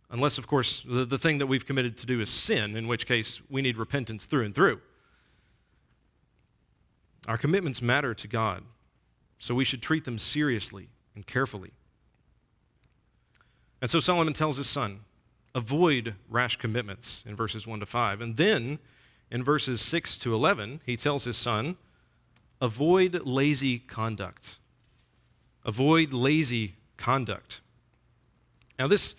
Unless, 0.10 0.38
of 0.38 0.48
course, 0.48 0.84
the, 0.88 1.06
the 1.06 1.18
thing 1.18 1.40
that 1.40 1.48
we've 1.48 1.66
committed 1.66 1.98
to 1.98 2.06
do 2.06 2.22
is 2.22 2.30
sin, 2.30 2.76
in 2.76 2.88
which 2.88 3.06
case 3.06 3.42
we 3.50 3.62
need 3.62 3.78
repentance 3.78 4.26
through 4.26 4.46
and 4.46 4.56
through. 4.56 4.80
Our 7.28 7.38
commitments 7.38 7.82
matter 7.82 8.14
to 8.14 8.28
God, 8.28 8.64
so 9.40 9.56
we 9.56 9.66
should 9.66 9.82
treat 9.82 10.06
them 10.06 10.20
seriously 10.20 10.90
and 11.16 11.26
carefully. 11.26 11.72
And 13.82 13.90
so 13.90 14.00
Solomon 14.00 14.34
tells 14.34 14.58
his 14.58 14.68
son, 14.68 15.02
avoid 15.54 16.16
rash 16.30 16.58
commitments 16.58 17.24
in 17.28 17.36
verses 17.36 17.66
1 17.66 17.80
to 17.80 17.86
5. 17.86 18.22
And 18.22 18.38
then 18.38 18.80
in 19.32 19.44
verses 19.44 19.82
6 19.82 20.18
to 20.18 20.34
11, 20.34 20.82
he 20.86 20.98
tells 20.98 21.26
his 21.26 21.38
son, 21.38 21.78
avoid 22.62 23.26
lazy 23.26 23.80
conduct. 23.80 24.60
Avoid 25.64 26.14
lazy 26.14 26.76
conduct. 26.98 27.62
Now, 28.78 28.88
this 28.88 29.16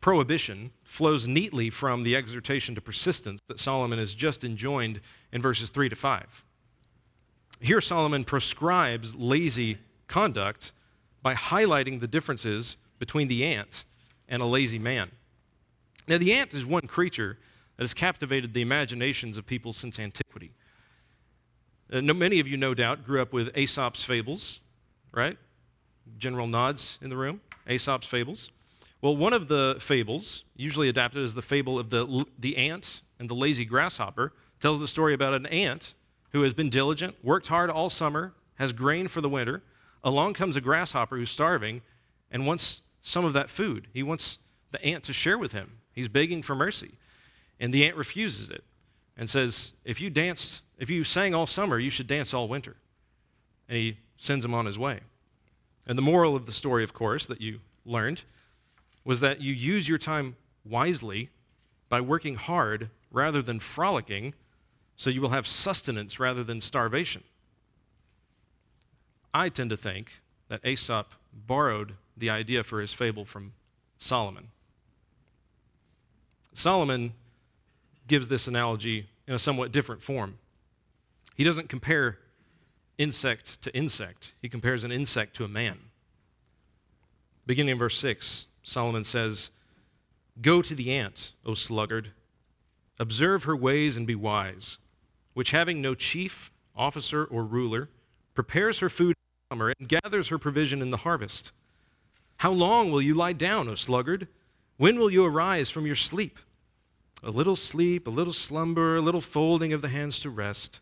prohibition 0.00 0.70
flows 0.84 1.26
neatly 1.26 1.68
from 1.68 2.04
the 2.04 2.14
exhortation 2.16 2.74
to 2.74 2.80
persistence 2.80 3.40
that 3.48 3.58
Solomon 3.58 3.98
has 3.98 4.14
just 4.14 4.44
enjoined 4.44 5.00
in 5.32 5.42
verses 5.42 5.68
3 5.68 5.88
to 5.88 5.96
5. 5.96 6.44
Here, 7.66 7.80
Solomon 7.80 8.22
prescribes 8.22 9.16
lazy 9.16 9.78
conduct 10.06 10.70
by 11.20 11.34
highlighting 11.34 11.98
the 11.98 12.06
differences 12.06 12.76
between 13.00 13.26
the 13.26 13.44
ant 13.44 13.86
and 14.28 14.40
a 14.40 14.44
lazy 14.46 14.78
man. 14.78 15.10
Now, 16.06 16.18
the 16.18 16.32
ant 16.32 16.54
is 16.54 16.64
one 16.64 16.86
creature 16.86 17.38
that 17.76 17.82
has 17.82 17.92
captivated 17.92 18.54
the 18.54 18.62
imaginations 18.62 19.36
of 19.36 19.46
people 19.46 19.72
since 19.72 19.98
antiquity. 19.98 20.52
Uh, 21.92 22.02
many 22.02 22.38
of 22.38 22.46
you, 22.46 22.56
no 22.56 22.72
doubt, 22.72 23.04
grew 23.04 23.20
up 23.20 23.32
with 23.32 23.48
Aesop's 23.56 24.04
fables, 24.04 24.60
right? 25.10 25.36
General 26.18 26.46
nods 26.46 27.00
in 27.02 27.10
the 27.10 27.16
room. 27.16 27.40
Aesop's 27.68 28.06
fables. 28.06 28.48
Well, 29.02 29.16
one 29.16 29.32
of 29.32 29.48
the 29.48 29.74
fables, 29.80 30.44
usually 30.54 30.88
adapted 30.88 31.24
as 31.24 31.34
the 31.34 31.42
fable 31.42 31.80
of 31.80 31.90
the, 31.90 32.26
the 32.38 32.58
ant 32.58 33.02
and 33.18 33.28
the 33.28 33.34
lazy 33.34 33.64
grasshopper, 33.64 34.32
tells 34.60 34.78
the 34.78 34.86
story 34.86 35.14
about 35.14 35.34
an 35.34 35.46
ant 35.46 35.94
who 36.36 36.42
has 36.42 36.54
been 36.54 36.68
diligent, 36.68 37.16
worked 37.24 37.46
hard 37.46 37.70
all 37.70 37.88
summer, 37.88 38.34
has 38.56 38.72
grain 38.72 39.08
for 39.08 39.20
the 39.20 39.28
winter. 39.28 39.62
Along 40.04 40.34
comes 40.34 40.54
a 40.54 40.60
grasshopper 40.60 41.16
who's 41.16 41.30
starving 41.30 41.80
and 42.30 42.46
wants 42.46 42.82
some 43.00 43.24
of 43.24 43.32
that 43.32 43.48
food. 43.48 43.88
He 43.94 44.02
wants 44.02 44.38
the 44.70 44.84
ant 44.84 45.02
to 45.04 45.12
share 45.12 45.38
with 45.38 45.52
him. 45.52 45.78
He's 45.92 46.08
begging 46.08 46.42
for 46.42 46.54
mercy. 46.54 46.92
And 47.58 47.72
the 47.72 47.86
ant 47.86 47.96
refuses 47.96 48.50
it 48.50 48.64
and 49.16 49.30
says, 49.30 49.72
If 49.84 50.00
you 50.00 50.10
danced, 50.10 50.62
if 50.78 50.90
you 50.90 51.04
sang 51.04 51.34
all 51.34 51.46
summer, 51.46 51.78
you 51.78 51.88
should 51.88 52.06
dance 52.06 52.34
all 52.34 52.48
winter. 52.48 52.76
And 53.66 53.78
he 53.78 53.98
sends 54.18 54.44
him 54.44 54.52
on 54.52 54.66
his 54.66 54.78
way. 54.78 55.00
And 55.86 55.96
the 55.96 56.02
moral 56.02 56.36
of 56.36 56.44
the 56.44 56.52
story, 56.52 56.84
of 56.84 56.92
course, 56.92 57.24
that 57.26 57.40
you 57.40 57.60
learned 57.86 58.24
was 59.04 59.20
that 59.20 59.40
you 59.40 59.54
use 59.54 59.88
your 59.88 59.98
time 59.98 60.36
wisely 60.64 61.30
by 61.88 62.02
working 62.02 62.34
hard 62.34 62.90
rather 63.10 63.40
than 63.40 63.58
frolicking, 63.58 64.34
so 64.96 65.10
you 65.10 65.20
will 65.20 65.30
have 65.30 65.46
sustenance 65.46 66.18
rather 66.18 66.42
than 66.42 66.60
starvation. 66.60 67.22
I 69.32 69.48
tend 69.50 69.70
to 69.70 69.76
think 69.76 70.20
that 70.48 70.64
Aesop 70.64 71.12
borrowed 71.32 71.94
the 72.16 72.30
idea 72.30 72.64
for 72.64 72.80
his 72.80 72.92
fable 72.92 73.24
from 73.24 73.52
Solomon. 73.98 74.48
Solomon 76.52 77.12
gives 78.08 78.28
this 78.28 78.48
analogy 78.48 79.06
in 79.26 79.34
a 79.34 79.38
somewhat 79.38 79.72
different 79.72 80.00
form. 80.00 80.38
He 81.34 81.44
doesn't 81.44 81.68
compare 81.68 82.18
insect 82.96 83.60
to 83.60 83.74
insect, 83.76 84.32
he 84.40 84.48
compares 84.48 84.84
an 84.84 84.92
insect 84.92 85.36
to 85.36 85.44
a 85.44 85.48
man. 85.48 85.78
Beginning 87.46 87.72
in 87.72 87.78
verse 87.78 87.98
6, 87.98 88.46
Solomon 88.62 89.04
says, 89.04 89.50
Go 90.40 90.62
to 90.62 90.74
the 90.74 90.92
ant, 90.92 91.32
O 91.44 91.52
sluggard, 91.52 92.12
observe 92.98 93.44
her 93.44 93.54
ways 93.54 93.96
and 93.96 94.06
be 94.06 94.14
wise, 94.14 94.78
which 95.36 95.50
having 95.50 95.82
no 95.82 95.94
chief, 95.94 96.50
officer, 96.74 97.22
or 97.26 97.44
ruler, 97.44 97.90
prepares 98.32 98.78
her 98.78 98.88
food 98.88 99.10
in 99.10 99.14
the 99.14 99.54
summer 99.54 99.74
and 99.78 99.86
gathers 99.86 100.28
her 100.28 100.38
provision 100.38 100.80
in 100.80 100.88
the 100.88 100.96
harvest. 100.96 101.52
How 102.38 102.50
long 102.50 102.90
will 102.90 103.02
you 103.02 103.12
lie 103.12 103.34
down, 103.34 103.68
O 103.68 103.74
sluggard? 103.74 104.28
When 104.78 104.98
will 104.98 105.10
you 105.10 105.26
arise 105.26 105.68
from 105.68 105.84
your 105.84 105.94
sleep? 105.94 106.38
A 107.22 107.28
little 107.30 107.54
sleep, 107.54 108.06
a 108.06 108.10
little 108.10 108.32
slumber, 108.32 108.96
a 108.96 109.02
little 109.02 109.20
folding 109.20 109.74
of 109.74 109.82
the 109.82 109.88
hands 109.88 110.20
to 110.20 110.30
rest. 110.30 110.80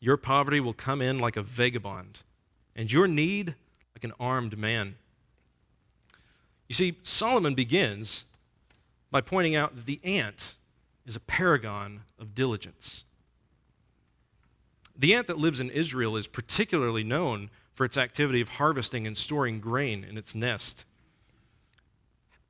Your 0.00 0.16
poverty 0.16 0.60
will 0.60 0.72
come 0.72 1.02
in 1.02 1.18
like 1.18 1.36
a 1.36 1.42
vagabond, 1.42 2.22
and 2.76 2.92
your 2.92 3.08
need 3.08 3.56
like 3.96 4.04
an 4.04 4.12
armed 4.20 4.56
man. 4.56 4.94
You 6.68 6.76
see, 6.76 6.98
Solomon 7.02 7.56
begins 7.56 8.24
by 9.10 9.20
pointing 9.20 9.56
out 9.56 9.74
that 9.74 9.86
the 9.86 9.98
ant 10.04 10.54
is 11.04 11.16
a 11.16 11.20
paragon 11.20 12.02
of 12.20 12.32
diligence. 12.32 13.04
The 14.98 15.14
ant 15.14 15.26
that 15.26 15.38
lives 15.38 15.60
in 15.60 15.70
Israel 15.70 16.16
is 16.16 16.26
particularly 16.26 17.04
known 17.04 17.50
for 17.74 17.84
its 17.84 17.98
activity 17.98 18.40
of 18.40 18.48
harvesting 18.48 19.06
and 19.06 19.16
storing 19.16 19.60
grain 19.60 20.02
in 20.04 20.16
its 20.16 20.34
nest. 20.34 20.84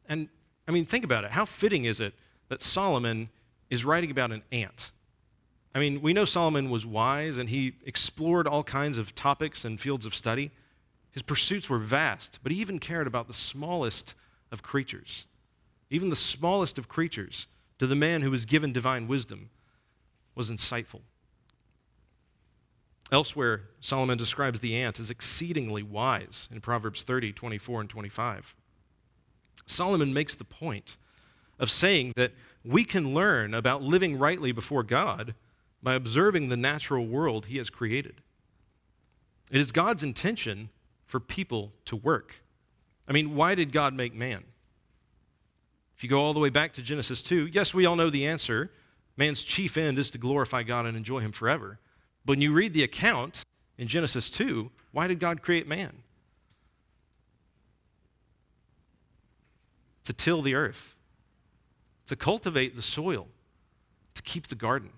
And 0.08 0.28
I 0.68 0.72
mean, 0.72 0.84
think 0.84 1.04
about 1.04 1.24
it. 1.24 1.32
How 1.32 1.44
fitting 1.44 1.84
is 1.84 2.00
it 2.00 2.14
that 2.48 2.62
Solomon 2.62 3.28
is 3.70 3.84
writing 3.84 4.10
about 4.10 4.30
an 4.30 4.42
ant? 4.52 4.92
I 5.74 5.78
mean, 5.78 6.00
we 6.00 6.12
know 6.12 6.24
Solomon 6.24 6.70
was 6.70 6.86
wise 6.86 7.36
and 7.36 7.50
he 7.50 7.74
explored 7.84 8.46
all 8.46 8.62
kinds 8.62 8.98
of 8.98 9.14
topics 9.14 9.64
and 9.64 9.80
fields 9.80 10.06
of 10.06 10.14
study. 10.14 10.52
His 11.10 11.22
pursuits 11.22 11.68
were 11.68 11.78
vast, 11.78 12.38
but 12.42 12.52
he 12.52 12.58
even 12.60 12.78
cared 12.78 13.06
about 13.06 13.26
the 13.26 13.32
smallest 13.32 14.14
of 14.52 14.62
creatures. 14.62 15.26
Even 15.90 16.10
the 16.10 16.16
smallest 16.16 16.78
of 16.78 16.88
creatures, 16.88 17.46
to 17.78 17.86
the 17.86 17.94
man 17.94 18.22
who 18.22 18.30
was 18.30 18.46
given 18.46 18.72
divine 18.72 19.06
wisdom, 19.08 19.50
was 20.34 20.50
insightful. 20.50 21.00
Elsewhere, 23.12 23.62
Solomon 23.80 24.18
describes 24.18 24.60
the 24.60 24.75
ant 24.76 24.98
as 24.98 25.10
exceedingly 25.10 25.82
wise 25.82 26.48
in 26.52 26.60
Proverbs 26.60 27.02
30, 27.02 27.32
24, 27.32 27.82
and 27.82 27.90
25. 27.90 28.54
Solomon 29.66 30.12
makes 30.12 30.34
the 30.34 30.44
point 30.44 30.96
of 31.58 31.70
saying 31.70 32.12
that 32.16 32.32
we 32.64 32.84
can 32.84 33.14
learn 33.14 33.54
about 33.54 33.82
living 33.82 34.18
rightly 34.18 34.52
before 34.52 34.82
God 34.82 35.34
by 35.82 35.94
observing 35.94 36.48
the 36.48 36.56
natural 36.56 37.06
world 37.06 37.46
he 37.46 37.58
has 37.58 37.70
created. 37.70 38.22
It 39.50 39.60
is 39.60 39.70
God's 39.70 40.02
intention 40.02 40.70
for 41.04 41.20
people 41.20 41.72
to 41.84 41.94
work. 41.94 42.42
I 43.06 43.12
mean, 43.12 43.36
why 43.36 43.54
did 43.54 43.72
God 43.72 43.94
make 43.94 44.14
man? 44.14 44.44
If 45.96 46.02
you 46.02 46.10
go 46.10 46.20
all 46.20 46.34
the 46.34 46.40
way 46.40 46.50
back 46.50 46.72
to 46.75 46.82
Genesis 46.82 47.22
2, 47.22 47.46
yes, 47.46 47.72
we 47.72 47.86
all 47.86 47.96
know 47.96 48.10
the 48.10 48.26
answer. 48.26 48.72
Man's 49.16 49.42
chief 49.42 49.76
end 49.76 49.98
is 49.98 50.10
to 50.10 50.18
glorify 50.18 50.62
God 50.62 50.84
and 50.86 50.96
enjoy 50.96 51.20
him 51.20 51.32
forever. 51.32 51.78
But 52.26 52.33
when 52.33 52.40
you 52.40 52.52
read 52.52 52.75
the 52.75 52.83
account 52.83 53.45
in 53.78 53.87
Genesis 53.87 54.28
2, 54.30 54.68
why 54.90 55.06
did 55.06 55.21
God 55.21 55.42
create 55.42 55.68
man? 55.68 56.02
To 60.04 60.12
till 60.12 60.42
the 60.42 60.56
earth, 60.56 60.97
to 62.06 62.16
cultivate 62.16 62.75
the 62.75 62.83
soil, 62.83 63.28
to 64.14 64.23
keep 64.23 64.49
the 64.49 64.56
garden. 64.56 64.90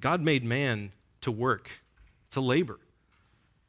God 0.00 0.20
made 0.20 0.44
man 0.44 0.90
to 1.20 1.30
work, 1.30 1.70
to 2.32 2.40
labor. 2.40 2.80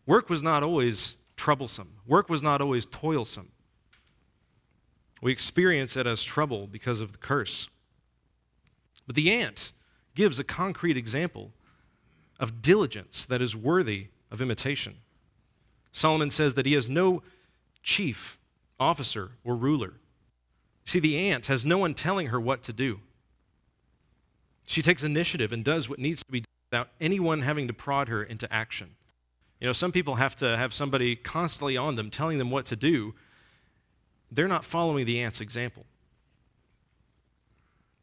Work 0.08 0.30
was 0.30 0.42
not 0.42 0.64
always 0.64 1.18
troublesome, 1.36 1.90
work 2.08 2.30
was 2.30 2.42
not 2.42 2.62
always 2.62 2.88
toilsome. 2.88 3.52
We 5.22 5.32
experience 5.32 5.96
it 5.96 6.08
as 6.08 6.24
trouble 6.24 6.66
because 6.66 7.00
of 7.00 7.12
the 7.12 7.20
curse. 7.20 7.70
But 9.06 9.16
the 9.16 9.32
ant, 9.32 9.72
gives 10.16 10.40
a 10.40 10.44
concrete 10.44 10.98
example 10.98 11.52
of 12.40 12.62
diligence 12.62 13.26
that 13.26 13.42
is 13.42 13.56
worthy 13.56 14.08
of 14.32 14.42
imitation. 14.42 14.98
Solomon 15.92 16.32
says 16.32 16.54
that 16.56 16.66
he 16.66 16.74
has 16.74 16.90
no 16.90 17.22
chief, 17.84 18.40
officer, 18.80 19.32
or 19.44 19.56
ruler. 19.56 19.94
See, 20.86 21.00
the 21.00 21.18
ant 21.30 21.48
has 21.48 21.64
no 21.64 21.78
one 21.78 21.94
telling 21.94 22.28
her 22.28 22.40
what 22.40 22.64
to 22.64 22.74
do. 22.74 23.00
She 24.66 24.82
takes 24.82 25.04
initiative 25.04 25.52
and 25.52 25.64
does 25.64 25.90
what 25.90 26.00
needs 26.00 26.24
to 26.24 26.32
be 26.32 26.40
done 26.40 26.46
without 26.72 26.90
anyone 27.00 27.42
having 27.42 27.68
to 27.68 27.74
prod 27.74 28.08
her 28.08 28.24
into 28.24 28.52
action. 28.52 28.96
You 29.60 29.68
know, 29.68 29.74
some 29.74 29.92
people 29.92 30.16
have 30.16 30.36
to 30.38 30.58
have 30.58 30.74
somebody 30.74 31.16
constantly 31.16 31.78
on 31.78 31.96
them 31.96 32.10
telling 32.10 32.38
them 32.38 32.50
what 32.50 32.66
to 32.66 32.76
do. 32.76 33.14
They're 34.32 34.48
not 34.48 34.66
following 34.66 35.06
the 35.06 35.20
ant's 35.22 35.42
example. 35.42 35.86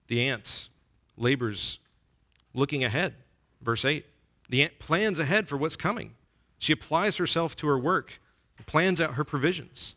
The 0.06 0.28
ant 0.28 0.68
labors 1.16 1.78
looking 2.54 2.84
ahead. 2.84 3.14
Verse 3.60 3.84
8 3.84 4.04
the 4.48 4.62
ant 4.62 4.78
plans 4.78 5.18
ahead 5.18 5.48
for 5.48 5.56
what's 5.56 5.76
coming. 5.76 6.14
She 6.58 6.72
applies 6.72 7.18
herself 7.18 7.54
to 7.56 7.66
her 7.68 7.78
work, 7.78 8.20
plans 8.66 9.00
out 9.00 9.14
her 9.14 9.24
provisions. 9.24 9.96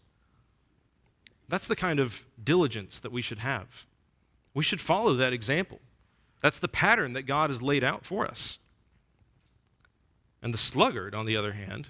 That's 1.47 1.67
the 1.67 1.75
kind 1.75 1.99
of 1.99 2.25
diligence 2.41 2.99
that 2.99 3.11
we 3.11 3.21
should 3.21 3.39
have. 3.39 3.85
We 4.53 4.63
should 4.63 4.81
follow 4.81 5.13
that 5.15 5.33
example. 5.33 5.79
That's 6.41 6.59
the 6.59 6.67
pattern 6.67 7.13
that 7.13 7.23
God 7.23 7.49
has 7.49 7.61
laid 7.61 7.83
out 7.83 8.05
for 8.05 8.25
us. 8.25 8.59
And 10.41 10.53
the 10.53 10.57
sluggard, 10.57 11.13
on 11.13 11.25
the 11.25 11.35
other 11.35 11.53
hand, 11.53 11.89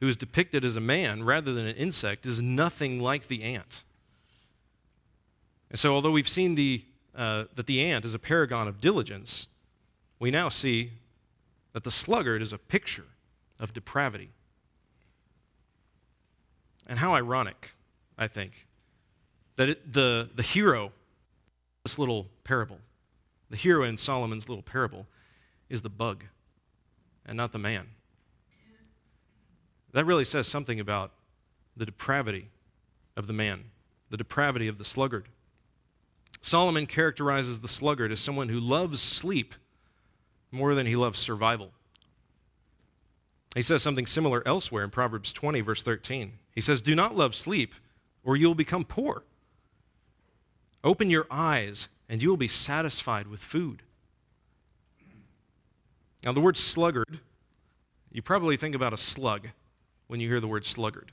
who 0.00 0.08
is 0.08 0.16
depicted 0.16 0.64
as 0.64 0.76
a 0.76 0.80
man 0.80 1.24
rather 1.24 1.52
than 1.52 1.66
an 1.66 1.76
insect, 1.76 2.26
is 2.26 2.42
nothing 2.42 3.00
like 3.00 3.28
the 3.28 3.42
ant. 3.42 3.84
And 5.70 5.78
so, 5.78 5.94
although 5.94 6.10
we've 6.10 6.28
seen 6.28 6.56
the, 6.56 6.84
uh, 7.16 7.44
that 7.54 7.66
the 7.66 7.80
ant 7.80 8.04
is 8.04 8.14
a 8.14 8.18
paragon 8.18 8.68
of 8.68 8.80
diligence, 8.80 9.48
we 10.18 10.30
now 10.30 10.48
see 10.48 10.92
that 11.72 11.84
the 11.84 11.90
sluggard 11.90 12.40
is 12.40 12.52
a 12.52 12.58
picture 12.58 13.06
of 13.58 13.72
depravity. 13.72 14.30
And 16.86 16.98
how 16.98 17.14
ironic, 17.14 17.72
I 18.16 18.28
think, 18.28 18.66
that 19.56 19.68
it, 19.68 19.92
the, 19.92 20.28
the 20.34 20.42
hero, 20.42 20.92
this 21.82 21.98
little 21.98 22.28
parable, 22.44 22.78
the 23.50 23.56
hero 23.56 23.84
in 23.84 23.96
Solomon's 23.98 24.48
little 24.48 24.62
parable, 24.62 25.06
is 25.68 25.82
the 25.82 25.90
bug 25.90 26.24
and 27.26 27.36
not 27.36 27.52
the 27.52 27.58
man. 27.58 27.88
That 29.92 30.04
really 30.04 30.24
says 30.24 30.48
something 30.48 30.80
about 30.80 31.12
the 31.76 31.86
depravity 31.86 32.48
of 33.16 33.26
the 33.26 33.32
man, 33.32 33.64
the 34.10 34.16
depravity 34.16 34.68
of 34.68 34.78
the 34.78 34.84
sluggard. 34.84 35.28
Solomon 36.40 36.86
characterizes 36.86 37.60
the 37.60 37.68
sluggard 37.68 38.12
as 38.12 38.20
someone 38.20 38.48
who 38.48 38.60
loves 38.60 39.00
sleep 39.00 39.54
more 40.54 40.74
than 40.74 40.86
he 40.86 40.96
loves 40.96 41.18
survival. 41.18 41.72
He 43.54 43.62
says 43.62 43.82
something 43.82 44.06
similar 44.06 44.42
elsewhere 44.46 44.84
in 44.84 44.90
Proverbs 44.90 45.32
20, 45.32 45.60
verse 45.60 45.82
13. 45.82 46.32
He 46.52 46.60
says, 46.60 46.80
Do 46.80 46.94
not 46.94 47.16
love 47.16 47.34
sleep, 47.34 47.74
or 48.24 48.36
you 48.36 48.46
will 48.46 48.54
become 48.54 48.84
poor. 48.84 49.24
Open 50.82 51.10
your 51.10 51.26
eyes, 51.30 51.88
and 52.08 52.22
you 52.22 52.28
will 52.28 52.36
be 52.36 52.48
satisfied 52.48 53.26
with 53.26 53.40
food. 53.40 53.82
Now, 56.24 56.32
the 56.32 56.40
word 56.40 56.56
sluggard, 56.56 57.20
you 58.10 58.22
probably 58.22 58.56
think 58.56 58.74
about 58.74 58.92
a 58.92 58.98
slug 58.98 59.48
when 60.06 60.20
you 60.20 60.28
hear 60.28 60.40
the 60.40 60.48
word 60.48 60.64
sluggard. 60.66 61.12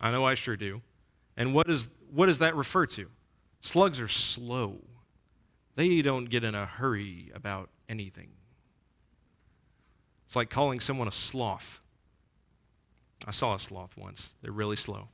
I 0.00 0.10
know 0.10 0.24
I 0.24 0.34
sure 0.34 0.56
do. 0.56 0.82
And 1.36 1.54
what, 1.54 1.68
is, 1.68 1.90
what 2.12 2.26
does 2.26 2.40
that 2.40 2.56
refer 2.56 2.86
to? 2.86 3.08
Slugs 3.60 4.00
are 4.00 4.08
slow, 4.08 4.78
they 5.76 6.02
don't 6.02 6.26
get 6.26 6.44
in 6.44 6.54
a 6.54 6.66
hurry 6.66 7.30
about 7.34 7.70
anything. 7.88 8.28
It's 10.30 10.36
like 10.36 10.48
calling 10.48 10.78
someone 10.78 11.08
a 11.08 11.12
sloth. 11.12 11.80
I 13.26 13.32
saw 13.32 13.56
a 13.56 13.58
sloth 13.58 13.96
once, 13.96 14.36
they're 14.40 14.52
really 14.52 14.76
slow. 14.76 15.08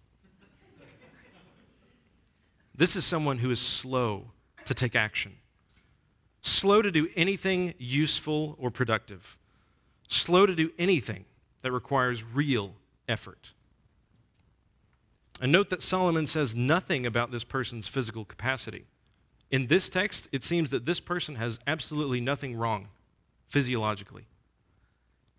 this 2.74 2.96
is 2.96 3.06
someone 3.06 3.38
who 3.38 3.50
is 3.50 3.58
slow 3.58 4.32
to 4.66 4.74
take 4.74 4.94
action, 4.94 5.36
slow 6.42 6.82
to 6.82 6.90
do 6.90 7.08
anything 7.16 7.72
useful 7.78 8.56
or 8.58 8.70
productive, 8.70 9.38
slow 10.06 10.44
to 10.44 10.54
do 10.54 10.70
anything 10.78 11.24
that 11.62 11.72
requires 11.72 12.22
real 12.22 12.74
effort. 13.08 13.54
And 15.40 15.50
note 15.50 15.70
that 15.70 15.82
Solomon 15.82 16.26
says 16.26 16.54
nothing 16.54 17.06
about 17.06 17.30
this 17.30 17.42
person's 17.42 17.88
physical 17.88 18.26
capacity. 18.26 18.84
In 19.50 19.68
this 19.68 19.88
text, 19.88 20.28
it 20.30 20.44
seems 20.44 20.68
that 20.68 20.84
this 20.84 21.00
person 21.00 21.36
has 21.36 21.58
absolutely 21.66 22.20
nothing 22.20 22.54
wrong 22.54 22.88
physiologically. 23.48 24.26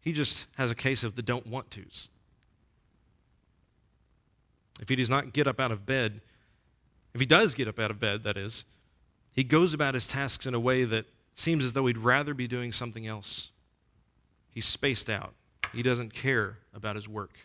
He 0.08 0.14
just 0.14 0.48
has 0.56 0.72
a 0.72 0.76
case 0.76 1.04
of 1.04 1.18
the 1.18 1.22
don't 1.22 1.46
want 1.46 1.70
tos. 1.70 2.08
If 4.80 4.88
he 4.88 4.96
does 4.96 5.10
not 5.10 5.34
get 5.34 5.48
up 5.48 5.60
out 5.60 5.70
of 5.70 5.86
bed, 5.86 6.22
if 7.14 7.20
he 7.20 7.26
does 7.26 7.54
get 7.54 7.68
up 7.68 7.78
out 7.78 7.92
of 7.92 8.00
bed, 8.00 8.24
that 8.24 8.38
is, 8.38 8.64
he 9.34 9.44
goes 9.44 9.74
about 9.74 9.96
his 9.96 10.08
tasks 10.08 10.46
in 10.46 10.54
a 10.54 10.62
way 10.62 10.86
that 10.86 11.08
seems 11.34 11.66
as 11.66 11.74
though 11.74 11.88
he'd 11.88 11.98
rather 11.98 12.34
be 12.34 12.48
doing 12.48 12.72
something 12.72 13.06
else. 13.06 13.52
He's 14.50 14.66
spaced 14.66 15.10
out. 15.10 15.34
He 15.74 15.84
doesn't 15.84 16.14
care 16.14 16.60
about 16.74 16.96
his 16.96 17.10
work. 17.10 17.40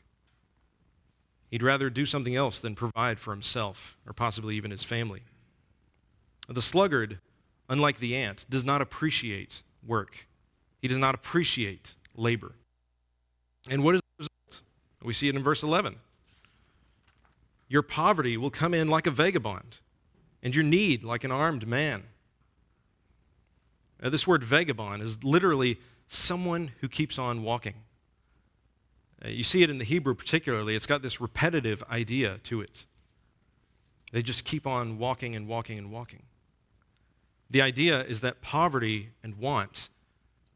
He'd 1.50 1.64
rather 1.64 1.90
do 1.90 2.06
something 2.06 2.36
else 2.36 2.60
than 2.60 2.76
provide 2.76 3.18
for 3.18 3.32
himself 3.32 3.96
or 4.06 4.12
possibly 4.12 4.54
even 4.54 4.70
his 4.70 4.84
family. 4.84 5.22
The 6.48 6.62
sluggard, 6.62 7.18
unlike 7.68 7.98
the 7.98 8.14
ant, 8.14 8.46
does 8.48 8.64
not 8.64 8.80
appreciate 8.80 9.64
work. 9.84 10.28
He 10.80 10.86
does 10.86 10.98
not 10.98 11.16
appreciate 11.16 11.96
labor. 12.14 12.52
And 13.68 13.84
what 13.84 13.94
is 13.94 14.00
the 14.00 14.24
result? 14.24 14.62
We 15.02 15.12
see 15.12 15.28
it 15.28 15.34
in 15.34 15.42
verse 15.42 15.62
11. 15.62 15.96
Your 17.68 17.82
poverty 17.82 18.36
will 18.36 18.50
come 18.50 18.74
in 18.74 18.88
like 18.88 19.06
a 19.06 19.10
vagabond, 19.10 19.80
and 20.42 20.54
your 20.54 20.64
need 20.64 21.04
like 21.04 21.24
an 21.24 21.32
armed 21.32 21.66
man. 21.66 22.04
Now, 24.02 24.10
this 24.10 24.26
word 24.26 24.42
vagabond 24.42 25.02
is 25.02 25.22
literally 25.22 25.78
someone 26.08 26.72
who 26.80 26.88
keeps 26.88 27.18
on 27.18 27.42
walking. 27.42 27.74
Uh, 29.24 29.28
you 29.28 29.44
see 29.44 29.62
it 29.62 29.70
in 29.70 29.78
the 29.78 29.84
Hebrew 29.84 30.14
particularly, 30.14 30.74
it's 30.74 30.86
got 30.86 31.02
this 31.02 31.20
repetitive 31.20 31.82
idea 31.88 32.38
to 32.44 32.60
it. 32.60 32.86
They 34.12 34.22
just 34.22 34.44
keep 34.44 34.66
on 34.66 34.98
walking 34.98 35.34
and 35.34 35.48
walking 35.48 35.78
and 35.78 35.90
walking. 35.90 36.24
The 37.50 37.62
idea 37.62 38.02
is 38.04 38.20
that 38.22 38.42
poverty 38.42 39.10
and 39.22 39.36
want 39.36 39.88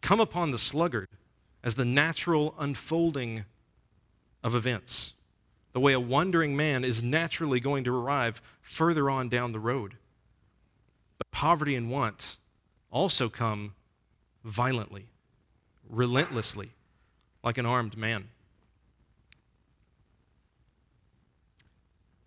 come 0.02 0.20
upon 0.20 0.50
the 0.50 0.58
sluggard 0.58 1.08
as 1.66 1.74
the 1.74 1.84
natural 1.84 2.54
unfolding 2.60 3.44
of 4.44 4.54
events, 4.54 5.14
the 5.72 5.80
way 5.80 5.92
a 5.92 5.98
wandering 5.98 6.56
man 6.56 6.84
is 6.84 7.02
naturally 7.02 7.58
going 7.58 7.82
to 7.82 7.94
arrive 7.94 8.40
further 8.62 9.10
on 9.10 9.28
down 9.28 9.50
the 9.50 9.58
road. 9.58 9.96
But 11.18 11.28
poverty 11.32 11.74
and 11.74 11.90
want 11.90 12.38
also 12.92 13.28
come 13.28 13.74
violently, 14.44 15.06
relentlessly, 15.90 16.70
like 17.42 17.58
an 17.58 17.66
armed 17.66 17.96
man. 17.96 18.28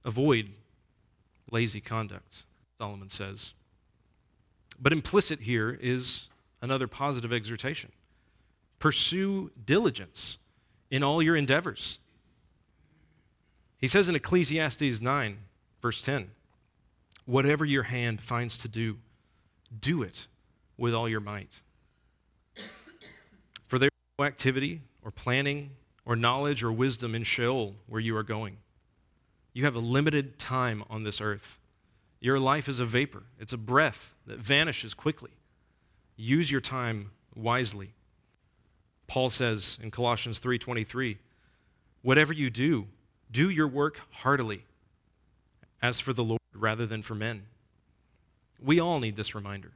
Avoid 0.04 0.50
lazy 1.50 1.80
conduct, 1.80 2.44
Solomon 2.78 3.08
says. 3.08 3.54
But 4.78 4.92
implicit 4.92 5.40
here 5.40 5.78
is 5.82 6.28
another 6.62 6.90
positive 6.90 7.32
exhortation 7.32 7.94
pursue 8.80 9.52
diligence 9.66 10.38
in 10.90 11.04
all 11.04 11.22
your 11.22 11.36
endeavors. 11.36 12.00
He 13.78 13.88
says 13.88 14.10
in 14.10 14.16
Ecclesiastes 14.16 15.02
9, 15.02 15.38
verse 15.82 16.02
10, 16.02 16.32
whatever 17.26 17.64
your 17.64 17.84
hand 17.84 18.22
finds 18.22 18.58
to 18.58 18.68
do, 18.68 18.98
do 19.80 20.02
it 20.02 20.28
with 20.78 20.94
all 20.94 21.08
your 21.08 21.20
might. 21.20 21.62
For 23.68 23.78
there 23.78 23.88
is 23.88 24.18
no 24.18 24.26
activity 24.26 24.82
or 25.04 25.12
planning 25.12 25.72
or 26.06 26.16
knowledge 26.16 26.64
or 26.64 26.72
wisdom 26.72 27.14
in 27.14 27.24
Sheol 27.24 27.76
where 27.86 28.02
you 28.02 28.18
are 28.18 28.24
going. 28.24 28.58
You 29.54 29.66
have 29.66 29.76
a 29.76 29.80
limited 29.80 30.40
time 30.40 30.84
on 30.90 31.04
this 31.04 31.22
earth. 31.22 31.60
Your 32.20 32.40
life 32.40 32.68
is 32.68 32.80
a 32.80 32.86
vapor, 32.86 33.24
it's 33.40 33.54
a 33.54 33.58
breath 33.58 34.14
that 34.26 34.40
vanishes 34.40 34.94
quickly. 34.94 35.32
Use 36.18 36.52
your 36.52 36.62
time 36.62 37.12
wisely. 37.34 37.94
Paul 39.10 39.30
says 39.30 39.78
in 39.82 39.92
Colossians 39.92 40.40
3:23, 40.40 41.18
"Whatever 42.04 42.32
you 42.32 42.50
do, 42.50 42.88
do 43.30 43.50
your 43.50 43.68
work 43.68 44.00
heartily, 44.12 44.64
as 45.82 46.00
for 46.00 46.14
the 46.14 46.24
Lord 46.24 46.40
rather 46.54 46.86
than 46.86 47.02
for 47.02 47.16
men." 47.16 47.48
We 48.60 48.80
all 48.80 49.00
need 49.00 49.16
this 49.16 49.34
reminder. 49.36 49.72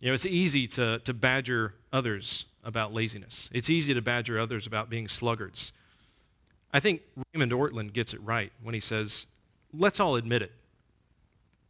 You 0.00 0.08
know, 0.08 0.14
it's 0.14 0.26
easy 0.26 0.66
to, 0.68 0.98
to 1.00 1.14
badger 1.14 1.74
others 1.92 2.46
about 2.64 2.92
laziness. 2.92 3.50
It's 3.52 3.70
easy 3.70 3.94
to 3.94 4.02
badger 4.02 4.38
others 4.38 4.66
about 4.66 4.90
being 4.90 5.08
sluggards. 5.08 5.72
I 6.72 6.80
think 6.80 7.02
Raymond 7.32 7.52
Ortlund 7.52 7.92
gets 7.92 8.12
it 8.12 8.20
right 8.22 8.52
when 8.62 8.74
he 8.74 8.80
says, 8.80 9.26
let's 9.72 10.00
all 10.00 10.16
admit 10.16 10.42
it. 10.42 10.52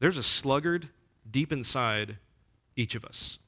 There's 0.00 0.18
a 0.18 0.22
sluggard 0.22 0.88
deep 1.30 1.52
inside 1.52 2.18
each 2.76 2.94
of 2.94 3.04
us. 3.04 3.38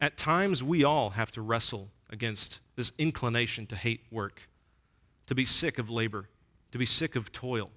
At 0.00 0.16
times, 0.16 0.62
we 0.62 0.82
all 0.82 1.10
have 1.10 1.30
to 1.32 1.42
wrestle 1.42 1.88
against 2.08 2.60
this 2.76 2.92
inclination 2.98 3.66
to 3.66 3.76
hate 3.76 4.02
work, 4.10 4.42
to 5.26 5.34
be 5.34 5.44
sick 5.44 5.78
of 5.78 5.90
labor, 5.90 6.28
to 6.72 6.78
be 6.78 6.86
sick 6.86 7.16
of 7.16 7.32
toil. 7.32 7.70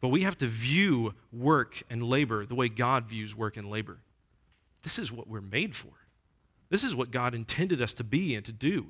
But 0.00 0.08
we 0.08 0.22
have 0.22 0.38
to 0.38 0.46
view 0.46 1.14
work 1.32 1.82
and 1.90 2.02
labor 2.02 2.46
the 2.46 2.54
way 2.54 2.68
God 2.68 3.06
views 3.06 3.34
work 3.36 3.56
and 3.56 3.70
labor. 3.70 3.98
This 4.82 4.98
is 4.98 5.12
what 5.12 5.28
we're 5.28 5.40
made 5.40 5.74
for. 5.76 5.92
This 6.70 6.84
is 6.84 6.94
what 6.94 7.10
God 7.10 7.34
intended 7.34 7.80
us 7.80 7.94
to 7.94 8.04
be 8.04 8.34
and 8.34 8.44
to 8.44 8.52
do, 8.52 8.86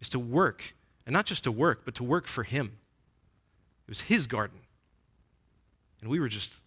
is 0.00 0.08
to 0.10 0.18
work 0.18 0.74
and 1.06 1.12
not 1.12 1.26
just 1.26 1.44
to 1.44 1.52
work, 1.52 1.82
but 1.84 1.94
to 1.96 2.04
work 2.04 2.26
for 2.26 2.42
Him. 2.42 2.78
It 3.86 3.90
was 3.90 4.02
His 4.02 4.26
garden. 4.26 4.60
And 6.00 6.10
we 6.10 6.20
were 6.20 6.28
just 6.28 6.60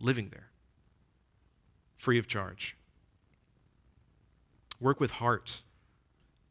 living 0.00 0.30
there, 0.30 0.48
free 1.96 2.18
of 2.18 2.26
charge. 2.26 2.76
Work 4.80 5.00
with 5.00 5.12
heart, 5.12 5.62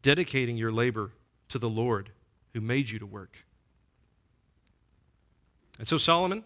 dedicating 0.01 0.57
your 0.57 0.71
labor 0.71 1.11
to 1.49 1.59
the 1.59 1.69
Lord 1.69 2.11
who 2.53 2.61
made 2.61 2.89
you 2.89 2.99
to 2.99 3.05
work. 3.05 3.45
And 5.79 5.87
so 5.87 5.97
Solomon 5.97 6.43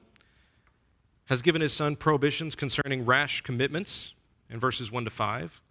has 1.25 1.41
given 1.41 1.61
his 1.61 1.73
son 1.73 1.95
prohibitions 1.95 2.55
concerning 2.55 3.05
rash 3.05 3.41
commitments 3.41 4.13
in 4.49 4.59
verses 4.59 4.91
1 4.91 5.05
to 5.05 5.09
5 5.09 5.61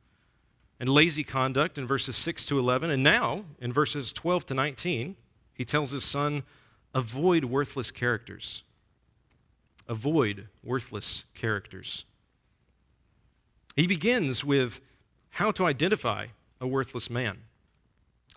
and 0.81 0.89
lazy 0.89 1.23
conduct 1.23 1.77
in 1.77 1.87
verses 1.87 2.17
6 2.17 2.47
to 2.47 2.59
11. 2.59 2.91
And 2.91 3.03
now, 3.03 3.45
in 3.61 3.73
verses 3.73 4.13
12 4.13 4.47
to 4.47 4.55
19, 4.55 5.17
he 5.53 5.65
tells 5.67 5.91
his 5.91 6.05
son, 6.05 6.43
avoid 6.95 7.45
worthless 7.45 7.91
characters. 7.91 8.63
Avoid 9.87 10.49
worthless 10.65 11.25
characters. 11.35 12.07
He 13.77 13.87
begins 13.87 14.43
with 14.43 14.81
how 15.31 15.51
to 15.53 15.67
identify 15.67 16.27
a 16.61 16.67
worthless 16.67 17.09
man. 17.09 17.39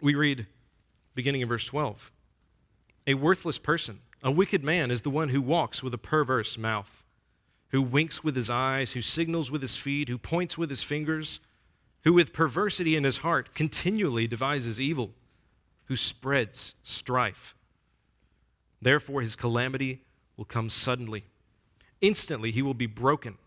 We 0.01 0.15
read, 0.15 0.47
beginning 1.15 1.41
in 1.41 1.47
verse 1.47 1.65
12 1.65 2.11
A 3.07 3.13
worthless 3.15 3.59
person, 3.59 3.99
a 4.21 4.31
wicked 4.31 4.63
man, 4.63 4.91
is 4.91 5.01
the 5.01 5.09
one 5.09 5.29
who 5.29 5.41
walks 5.41 5.83
with 5.83 5.93
a 5.93 5.97
perverse 5.97 6.57
mouth, 6.57 7.03
who 7.69 7.81
winks 7.81 8.23
with 8.23 8.35
his 8.35 8.49
eyes, 8.49 8.93
who 8.93 9.01
signals 9.01 9.51
with 9.51 9.61
his 9.61 9.75
feet, 9.75 10.09
who 10.09 10.17
points 10.17 10.57
with 10.57 10.69
his 10.69 10.83
fingers 10.83 11.39
who 12.03 12.13
with 12.13 12.33
perversity 12.33 12.95
in 12.95 13.03
his 13.03 13.17
heart 13.17 13.55
continually 13.55 14.27
devises 14.27 14.79
evil, 14.79 15.13
who 15.85 15.95
spreads 15.95 16.75
strife. 16.83 17.55
Therefore, 18.81 19.21
his 19.21 19.35
calamity 19.35 20.01
will 20.35 20.45
come 20.45 20.69
suddenly. 20.69 21.25
Instantly, 22.01 22.51
he 22.51 22.61
will 22.61 22.73
be 22.73 22.85
broken, 22.85 23.37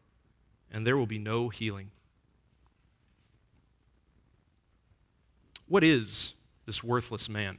and 0.73 0.87
there 0.87 0.97
will 0.97 1.07
be 1.07 1.19
no 1.19 1.51
healing. 1.51 1.91
What 5.69 5.83
is 5.83 6.35
this 6.65 6.83
worthless 6.83 7.29
man? 7.29 7.59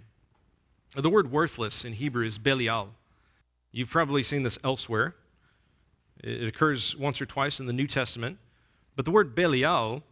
The 0.96 1.10
word 1.10 1.32
worthless 1.32 1.84
in 1.84 1.94
Hebrew 1.94 2.26
is 2.26 2.38
belial. 2.38 2.90
You've 3.72 3.90
probably 3.90 4.24
seen 4.24 4.44
this 4.44 4.58
elsewhere. 4.64 5.16
It 6.24 6.48
occurs 6.48 6.96
once 6.96 7.22
or 7.22 7.26
twice 7.26 7.60
in 7.60 7.66
the 7.66 7.74
New 7.74 7.88
Testament. 7.88 8.38
But 8.96 9.06
the 9.06 9.12
word 9.12 9.36
belial 9.36 10.04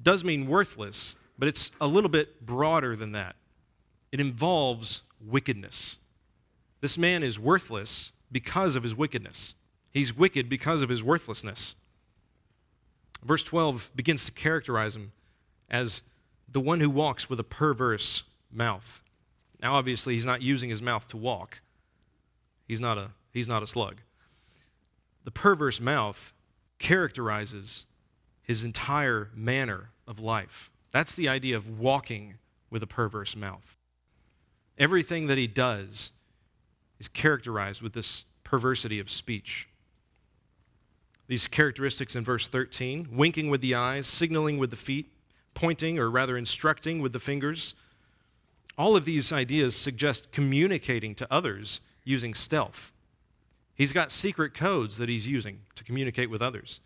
does 0.00 0.24
mean 0.24 0.46
worthless, 0.46 1.16
but 1.38 1.48
it's 1.48 1.70
a 1.80 1.86
little 1.86 2.08
bit 2.08 2.46
broader 2.46 2.96
than 2.96 3.12
that. 3.12 3.36
It 4.10 4.20
involves 4.20 5.02
wickedness. 5.20 5.98
This 6.80 6.96
man 6.96 7.22
is 7.22 7.38
worthless 7.38 8.12
because 8.30 8.76
of 8.76 8.82
his 8.82 8.94
wickedness. 8.94 9.54
He's 9.90 10.16
wicked 10.16 10.48
because 10.48 10.80
of 10.80 10.88
his 10.88 11.02
worthlessness. 11.02 11.74
Verse 13.22 13.42
12 13.42 13.90
begins 13.94 14.24
to 14.26 14.32
characterize 14.32 14.96
him 14.96 15.12
as 15.70 16.02
the 16.52 16.60
one 16.60 16.80
who 16.80 16.90
walks 16.90 17.28
with 17.28 17.40
a 17.40 17.44
perverse 17.44 18.24
mouth. 18.50 19.02
Now, 19.60 19.74
obviously, 19.74 20.14
he's 20.14 20.26
not 20.26 20.42
using 20.42 20.70
his 20.70 20.82
mouth 20.82 21.08
to 21.08 21.16
walk, 21.16 21.60
he's 22.66 22.80
not 22.80 22.98
a, 22.98 23.10
he's 23.32 23.48
not 23.48 23.62
a 23.62 23.66
slug. 23.66 24.00
The 25.24 25.30
perverse 25.30 25.80
mouth 25.80 26.34
characterizes 26.78 27.86
his 28.42 28.64
entire 28.64 29.30
manner 29.34 29.90
of 30.06 30.18
life. 30.18 30.70
That's 30.90 31.14
the 31.14 31.28
idea 31.28 31.56
of 31.56 31.78
walking 31.78 32.34
with 32.70 32.82
a 32.82 32.88
perverse 32.88 33.36
mouth. 33.36 33.76
Everything 34.76 35.28
that 35.28 35.38
he 35.38 35.46
does 35.46 36.10
is 36.98 37.06
characterized 37.08 37.82
with 37.82 37.92
this 37.92 38.24
perversity 38.42 38.98
of 38.98 39.10
speech. 39.10 39.68
These 41.28 41.46
characteristics 41.46 42.16
in 42.16 42.24
verse 42.24 42.48
13 42.48 43.08
winking 43.12 43.48
with 43.48 43.60
the 43.60 43.74
eyes, 43.74 44.06
signaling 44.06 44.58
with 44.58 44.70
the 44.70 44.76
feet, 44.76 45.11
pointing 45.54 45.98
or 45.98 46.10
rather 46.10 46.36
instructing 46.36 47.00
with 47.00 47.12
the 47.12 47.20
fingers. 47.20 47.74
All 48.78 48.96
of 48.96 49.04
these 49.04 49.32
ideas 49.32 49.76
suggest 49.76 50.32
communicating 50.32 51.14
to 51.16 51.32
others 51.32 51.80
using 52.04 52.34
stealth. 52.34 52.92
He's 53.74 53.92
got 53.92 54.10
secret 54.10 54.54
codes 54.54 54.98
that 54.98 55.08
he's 55.08 55.26
using 55.26 55.60
to 55.74 55.84
communicate 55.84 56.30
with 56.30 56.42
others 56.42 56.80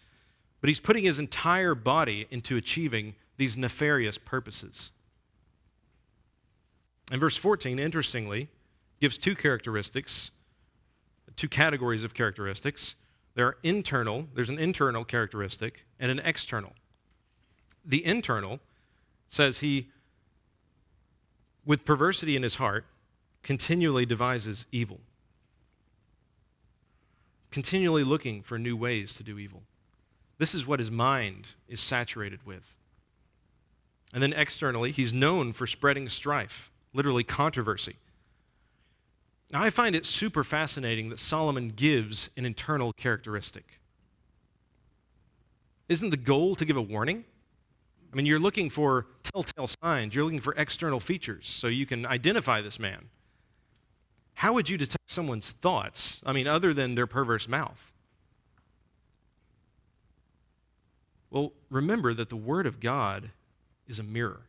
but 0.61 0.69
he's 0.69 0.81
putting 0.81 1.05
his 1.05 1.19
entire 1.19 1.75
body 1.75 2.27
into 2.31 2.57
achieving 2.57 3.15
these 3.37 3.57
nefarious 3.57 4.19
purposes. 4.19 4.91
And 7.13 7.21
verse 7.21 7.37
14, 7.37 7.79
interestingly, 7.79 8.49
gives 9.01 9.19
two 9.19 9.37
characteristics, 9.37 10.31
two 11.37 11.49
categories 11.49 12.03
of 12.03 12.15
characteristics. 12.15 12.97
There 13.35 13.47
are 13.47 13.59
internal, 13.63 14.27
there's 14.35 14.51
an 14.51 14.59
internal 14.59 15.05
characteristic 15.05 15.85
and 16.01 16.11
an 16.11 16.19
external. 16.21 16.73
The 17.87 18.05
internal 18.05 18.59
says 19.31 19.59
he, 19.61 19.89
with 21.65 21.85
perversity 21.85 22.37
in 22.37 22.43
his 22.43 22.57
heart, 22.57 22.85
continually 23.43 24.05
devises 24.05 24.67
evil. 24.73 25.01
continually 27.57 28.05
looking 28.05 28.43
for 28.43 28.59
new 28.59 28.77
ways 28.77 29.15
to 29.15 29.23
do 29.23 29.39
evil. 29.39 29.63
This 30.37 30.55
is 30.55 30.67
what 30.67 30.79
his 30.79 30.91
mind 30.91 31.55
is 31.69 31.81
saturated 31.81 32.45
with. 32.45 32.75
And 34.13 34.23
then 34.23 34.35
externally, 34.35 34.93
he's 34.93 35.11
known 35.11 35.55
for 35.55 35.67
spreading 35.67 36.11
strife, 36.11 36.71
literally 36.93 37.25
controversy. 37.25 37.97
Now, 39.51 39.63
I 39.63 39.71
find 39.71 39.97
it 39.97 40.05
super 40.05 40.45
fascinating 40.45 41.09
that 41.09 41.19
Solomon 41.19 41.71
gives 41.71 42.29
an 42.37 42.45
internal 42.45 42.93
characteristic. 42.93 43.81
Isn't 45.89 46.11
the 46.11 46.19
goal 46.19 46.57
to 46.57 46.65
give 46.67 46.77
a 46.77 46.83
warning? 46.83 47.25
I 48.17 48.19
mean, 48.19 48.25
you're 48.25 48.41
looking 48.41 48.71
for 48.71 49.09
telltale 49.23 49.67
signs, 49.67 50.15
you're 50.15 50.25
looking 50.25 50.41
for 50.41 50.55
external 50.55 51.01
features 51.01 51.47
so 51.47 51.67
you 51.67 51.85
can 51.85 52.07
identify 52.07 52.63
this 52.63 52.79
man. 52.79 53.11
How 54.33 54.55
would 54.55 54.71
you 54.71 54.79
detect 54.79 55.11
someone's 55.11 55.53
thoughts? 55.53 56.23
I 56.25 56.33
mean, 56.33 56.47
other 56.47 56.73
than 56.73 56.95
their 56.95 57.07
perverse 57.07 57.47
mouth? 57.47 57.93
Well, 61.29 61.53
remember 61.69 62.15
that 62.15 62.31
the 62.31 62.37
Word 62.37 62.67
of 62.67 62.81
God 62.81 63.33
is 63.87 63.99
a 63.99 64.03
mirror. 64.03 64.47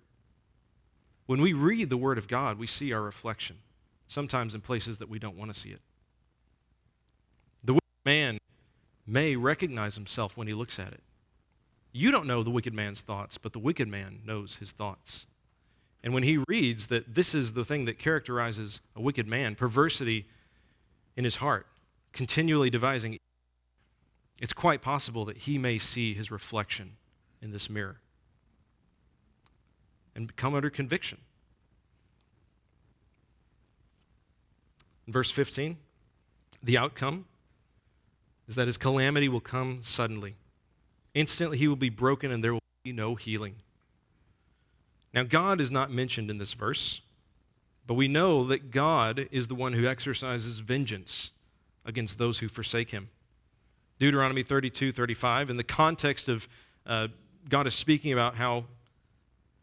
When 1.26 1.42
we 1.42 1.52
read 1.52 1.90
the 1.90 1.98
Word 1.98 2.18
of 2.18 2.30
God, 2.30 2.58
we 2.58 2.68
see 2.68 2.94
our 2.94 3.02
reflection, 3.02 3.58
sometimes 4.08 4.56
in 4.56 4.62
places 4.62 4.98
that 5.00 5.10
we 5.10 5.20
don't 5.20 5.36
want 5.36 5.54
to 5.54 5.60
see 5.60 5.72
it. 5.72 5.82
The 7.66 7.78
man 8.06 8.38
may 9.06 9.36
recognize 9.36 9.96
himself 9.96 10.38
when 10.38 10.48
he 10.48 10.54
looks 10.54 10.80
at 10.80 10.94
it. 10.94 11.02
You 11.92 12.12
don't 12.12 12.28
know 12.28 12.44
the 12.44 12.50
wicked 12.50 12.74
man's 12.74 13.02
thoughts, 13.02 13.38
but 13.38 13.54
the 13.54 13.60
wicked 13.60 13.88
man 13.88 14.20
knows 14.26 14.58
his 14.58 14.72
thoughts. 14.72 15.28
And 16.04 16.14
when 16.14 16.24
he 16.24 16.44
reads 16.48 16.88
that 16.88 17.14
this 17.14 17.34
is 17.34 17.54
the 17.54 17.66
thing 17.66 17.86
that 17.86 17.98
characterizes 17.98 18.82
a 18.96 19.02
wicked 19.02 19.28
man, 19.28 19.56
perversity 19.56 20.28
in 21.16 21.24
his 21.24 21.38
heart, 21.38 21.68
continually 22.14 22.70
devising, 22.70 23.18
it's 24.40 24.54
quite 24.54 24.82
possible 24.82 25.26
that 25.26 25.38
he 25.38 25.58
may 25.58 25.80
see 25.80 26.14
his 26.14 26.30
reflection 26.30 26.98
in 27.42 27.52
this 27.52 27.70
mirror 27.70 28.00
and 30.16 30.36
come 30.36 30.56
under 30.56 30.70
conviction. 30.70 31.20
Verse 35.08 35.32
15, 35.32 35.78
the 36.62 36.78
outcome 36.78 37.26
is 38.48 38.56
that 38.56 38.68
his 38.68 38.78
calamity 38.78 39.30
will 39.30 39.40
come 39.40 39.80
suddenly. 39.82 40.36
Instantly, 41.18 41.58
he 41.58 41.68
will 41.68 41.76
be 41.76 41.90
broken 41.90 42.32
and 42.32 42.44
there 42.44 42.54
will 42.54 42.62
be 42.84 42.94
no 42.94 43.16
healing. 43.16 43.56
Now, 45.16 45.24
God 45.24 45.60
is 45.60 45.72
not 45.72 45.90
mentioned 45.90 46.30
in 46.30 46.38
this 46.38 46.54
verse, 46.54 47.02
but 47.88 47.96
we 47.96 48.08
know 48.08 48.46
that 48.46 48.70
God 48.70 49.28
is 49.32 49.48
the 49.48 49.56
one 49.56 49.74
who 49.74 49.88
exercises 49.88 50.60
vengeance 50.60 51.32
against 51.84 52.20
those 52.20 52.38
who 52.38 52.48
forsake 52.48 52.92
him. 52.92 53.10
Deuteronomy 53.98 54.44
32 54.44 54.92
35, 54.92 55.50
in 55.50 55.58
the 55.58 55.64
context 55.64 56.30
of 56.30 56.48
uh, 56.86 57.08
God 57.50 57.66
is 57.66 57.74
speaking 57.74 58.14
about 58.14 58.36
how 58.36 58.66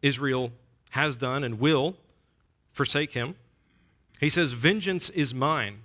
Israel 0.01 0.51
has 0.89 1.15
done 1.15 1.45
and 1.45 1.57
will 1.57 1.95
forsake 2.73 3.13
him, 3.13 3.35
he 4.19 4.27
says, 4.27 4.51
Vengeance 4.51 5.09
is 5.09 5.33
mine 5.33 5.83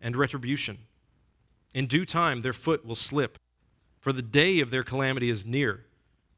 and 0.00 0.16
retribution. 0.16 0.78
In 1.74 1.86
due 1.86 2.06
time, 2.06 2.40
their 2.40 2.54
foot 2.54 2.86
will 2.86 2.94
slip, 2.94 3.36
for 4.00 4.12
the 4.12 4.22
day 4.22 4.60
of 4.60 4.70
their 4.70 4.82
calamity 4.82 5.30
is 5.30 5.44
near, 5.44 5.84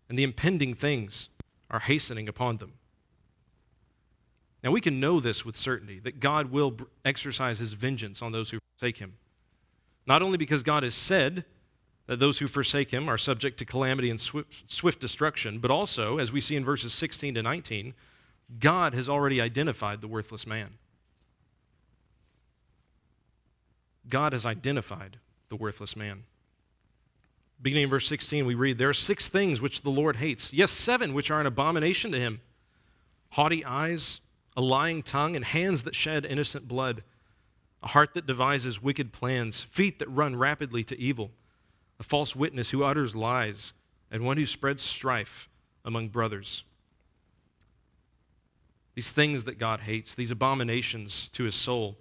and 0.09 0.18
the 0.18 0.25
impending 0.25 0.75
things 0.75 1.29
are 1.70 1.81
hastening 1.81 2.29
upon 2.29 2.59
them. 2.59 2.75
Now, 4.62 4.70
we 4.70 4.81
can 4.81 5.01
know 5.01 5.18
this 5.18 5.44
with 5.44 5.57
certainty 5.57 5.98
that 6.01 6.20
God 6.20 6.53
will 6.53 6.77
exercise 7.05 7.59
his 7.59 7.72
vengeance 7.72 8.22
on 8.22 8.33
those 8.33 8.51
who 8.51 8.59
forsake 8.79 8.98
him. 8.98 9.14
Not 10.07 10.22
only 10.22 10.38
because 10.38 10.62
God 10.62 10.83
has 10.83 10.94
said 10.94 11.44
that 12.07 12.20
those 12.20 12.38
who 12.38 12.46
forsake 12.46 12.90
him 12.90 13.09
are 13.09 13.18
subject 13.18 13.59
to 13.59 13.64
calamity 13.64 14.11
and 14.11 14.20
swift, 14.20 14.70
swift 14.70 15.01
destruction, 15.01 15.59
but 15.59 15.70
also, 15.70 16.18
as 16.18 16.33
we 16.33 16.40
see 16.40 16.57
in 16.57 16.64
verses 16.64 16.92
16 16.92 17.35
to 17.35 17.42
19, 17.42 17.94
God 18.59 18.94
has 18.94 19.09
already 19.09 19.40
identified 19.40 20.01
the 20.01 20.09
worthless 20.09 20.46
man. 20.46 20.75
God 24.09 24.33
has 24.33 24.44
identified 24.44 25.18
the 25.48 25.57
worthless 25.57 25.96
man. 25.96 26.25
Beginning 27.62 27.85
in 27.85 27.90
verse 27.90 28.09
16, 28.09 28.44
we 28.44 28.57
read, 28.57 28.77
There 28.77 28.88
are 28.88 28.94
six 28.94 29.29
things 29.29 29.61
which 29.61 29.83
the 29.83 29.90
Lord 29.90 30.16
hates, 30.16 30.53
yes, 30.53 30.72
seven 30.72 31.14
which 31.14 31.31
are 31.31 31.40
an 31.40 31.46
abomination 31.46 32.11
to 32.11 32.18
him. 32.18 32.40
Haughty 33.31 33.64
eyes, 33.64 34.20
a 34.57 34.61
lying 34.61 35.03
tongue, 35.03 35.37
and 35.37 35.44
hands 35.44 35.85
that 35.85 35.94
shed 35.94 36.27
innocent 36.27 36.66
blood, 36.66 37.05
a 37.83 37.88
heart 37.88 38.14
that 38.14 38.27
devises 38.27 38.83
wicked 38.83 39.12
plans, 39.12 39.61
feet 39.61 40.01
that 40.01 40.11
run 40.11 40.35
rapidly 40.35 40.83
to 40.85 40.98
evil, 40.98 41.31
a 42.01 42.03
false 42.03 42.35
witness 42.35 42.70
who 42.70 42.83
utters 42.83 43.14
lies, 43.14 43.72
and 44.11 44.25
one 44.25 44.37
who 44.37 44.46
spreads 44.46 44.83
strife 44.83 45.48
among 45.85 46.09
brothers. 46.09 46.64
These 48.94 49.12
things 49.12 49.44
that 49.44 49.59
God 49.59 49.81
hates, 49.81 50.14
these 50.16 50.33
abominations 50.33 51.29
to 51.31 51.44
his 51.44 51.55
soul, 51.55 51.96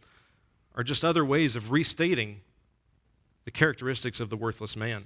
are 0.76 0.84
just 0.84 1.06
other 1.06 1.24
ways 1.24 1.56
of 1.56 1.72
restating 1.72 2.42
the 3.46 3.52
characteristics 3.52 4.20
of 4.20 4.30
the 4.30 4.38
worthless 4.38 4.76
man. 4.76 5.06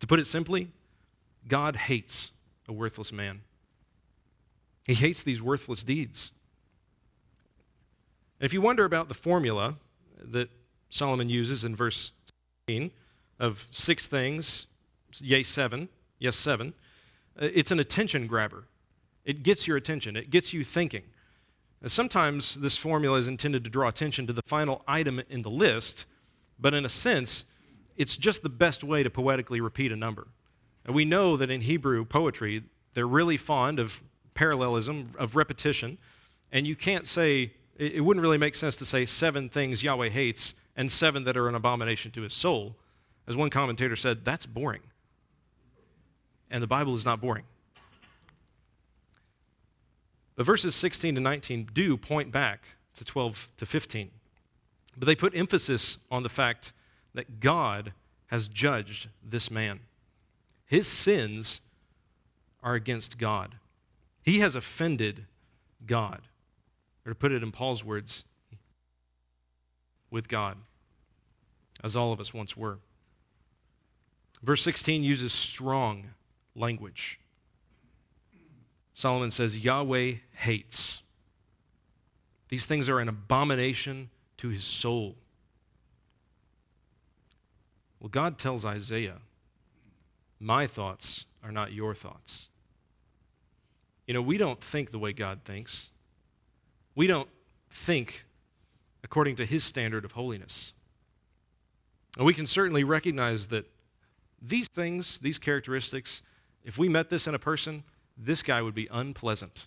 To 0.00 0.06
put 0.06 0.20
it 0.20 0.26
simply, 0.26 0.68
God 1.48 1.76
hates 1.76 2.32
a 2.68 2.72
worthless 2.72 3.12
man. 3.12 3.42
He 4.84 4.94
hates 4.94 5.22
these 5.22 5.42
worthless 5.42 5.82
deeds. 5.82 6.32
And 8.38 8.46
if 8.46 8.52
you 8.52 8.60
wonder 8.60 8.84
about 8.84 9.08
the 9.08 9.14
formula 9.14 9.76
that 10.18 10.48
Solomon 10.90 11.28
uses 11.28 11.64
in 11.64 11.74
verse 11.74 12.12
16 12.68 12.90
of 13.38 13.66
six 13.70 14.06
things, 14.06 14.66
yea, 15.20 15.42
seven, 15.42 15.88
yes, 16.18 16.36
seven, 16.36 16.74
uh, 17.40 17.48
it's 17.52 17.70
an 17.70 17.80
attention 17.80 18.26
grabber. 18.26 18.64
It 19.24 19.42
gets 19.42 19.66
your 19.66 19.76
attention, 19.76 20.16
it 20.16 20.30
gets 20.30 20.52
you 20.52 20.62
thinking. 20.62 21.02
Sometimes 21.86 22.54
this 22.54 22.76
formula 22.76 23.18
is 23.18 23.28
intended 23.28 23.62
to 23.64 23.70
draw 23.70 23.88
attention 23.88 24.26
to 24.26 24.32
the 24.32 24.42
final 24.46 24.82
item 24.88 25.20
in 25.28 25.42
the 25.42 25.50
list, 25.50 26.06
but 26.58 26.74
in 26.74 26.84
a 26.84 26.88
sense, 26.88 27.44
it's 27.96 28.16
just 28.16 28.42
the 28.42 28.48
best 28.48 28.84
way 28.84 29.02
to 29.02 29.10
poetically 29.10 29.60
repeat 29.60 29.92
a 29.92 29.96
number. 29.96 30.28
And 30.84 30.94
we 30.94 31.04
know 31.04 31.36
that 31.36 31.50
in 31.50 31.62
Hebrew 31.62 32.04
poetry, 32.04 32.62
they're 32.94 33.06
really 33.06 33.36
fond 33.36 33.78
of 33.78 34.02
parallelism, 34.34 35.14
of 35.18 35.36
repetition, 35.36 35.98
and 36.52 36.66
you 36.66 36.76
can't 36.76 37.06
say, 37.06 37.52
it 37.76 38.02
wouldn't 38.02 38.22
really 38.22 38.38
make 38.38 38.54
sense 38.54 38.76
to 38.76 38.84
say 38.84 39.04
seven 39.04 39.48
things 39.48 39.82
Yahweh 39.82 40.08
hates 40.08 40.54
and 40.76 40.90
seven 40.90 41.24
that 41.24 41.36
are 41.36 41.48
an 41.48 41.54
abomination 41.54 42.10
to 42.12 42.22
his 42.22 42.34
soul. 42.34 42.76
As 43.26 43.36
one 43.36 43.50
commentator 43.50 43.96
said, 43.96 44.24
that's 44.24 44.46
boring. 44.46 44.82
And 46.50 46.62
the 46.62 46.66
Bible 46.66 46.94
is 46.94 47.04
not 47.04 47.20
boring. 47.20 47.44
But 50.36 50.46
verses 50.46 50.74
16 50.74 51.16
to 51.16 51.20
19 51.20 51.70
do 51.72 51.96
point 51.96 52.30
back 52.30 52.64
to 52.96 53.04
12 53.04 53.48
to 53.56 53.66
15. 53.66 54.10
But 54.96 55.06
they 55.06 55.14
put 55.14 55.34
emphasis 55.34 55.98
on 56.10 56.22
the 56.22 56.28
fact 56.28 56.72
that 57.16 57.40
God 57.40 57.94
has 58.26 58.46
judged 58.46 59.08
this 59.24 59.50
man. 59.50 59.80
His 60.66 60.86
sins 60.86 61.62
are 62.62 62.74
against 62.74 63.18
God. 63.18 63.56
He 64.22 64.40
has 64.40 64.54
offended 64.54 65.24
God. 65.86 66.20
Or 67.04 67.10
to 67.10 67.14
put 67.14 67.32
it 67.32 67.42
in 67.42 67.52
Paul's 67.52 67.82
words, 67.82 68.24
with 70.10 70.28
God, 70.28 70.58
as 71.82 71.96
all 71.96 72.12
of 72.12 72.20
us 72.20 72.34
once 72.34 72.56
were. 72.56 72.78
Verse 74.42 74.62
16 74.62 75.02
uses 75.02 75.32
strong 75.32 76.08
language. 76.54 77.18
Solomon 78.92 79.30
says, 79.30 79.58
Yahweh 79.58 80.14
hates. 80.34 81.02
These 82.48 82.66
things 82.66 82.88
are 82.88 82.98
an 82.98 83.08
abomination 83.08 84.10
to 84.38 84.48
his 84.48 84.64
soul. 84.64 85.16
Well, 88.06 88.10
God 88.12 88.38
tells 88.38 88.64
Isaiah, 88.64 89.18
My 90.38 90.68
thoughts 90.68 91.26
are 91.42 91.50
not 91.50 91.72
your 91.72 91.92
thoughts. 91.92 92.50
You 94.06 94.14
know, 94.14 94.22
we 94.22 94.38
don't 94.38 94.62
think 94.62 94.92
the 94.92 94.98
way 95.00 95.12
God 95.12 95.40
thinks, 95.44 95.90
we 96.94 97.08
don't 97.08 97.28
think 97.68 98.24
according 99.02 99.34
to 99.36 99.44
his 99.44 99.64
standard 99.64 100.04
of 100.04 100.12
holiness. 100.12 100.72
And 102.16 102.24
we 102.24 102.32
can 102.32 102.46
certainly 102.46 102.84
recognize 102.84 103.48
that 103.48 103.68
these 104.40 104.68
things, 104.68 105.18
these 105.18 105.40
characteristics, 105.40 106.22
if 106.62 106.78
we 106.78 106.88
met 106.88 107.10
this 107.10 107.26
in 107.26 107.34
a 107.34 107.40
person, 107.40 107.82
this 108.16 108.40
guy 108.40 108.62
would 108.62 108.72
be 108.72 108.86
unpleasant. 108.92 109.66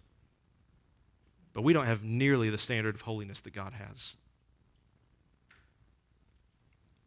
But 1.52 1.64
we 1.64 1.74
don't 1.74 1.88
have 1.88 2.06
nearly 2.06 2.50
the 2.50 2.58
standard 2.58 2.96
of 2.96 3.02
holiness 3.02 3.42
that 3.42 3.52
God 3.52 3.74
has. 3.74 4.16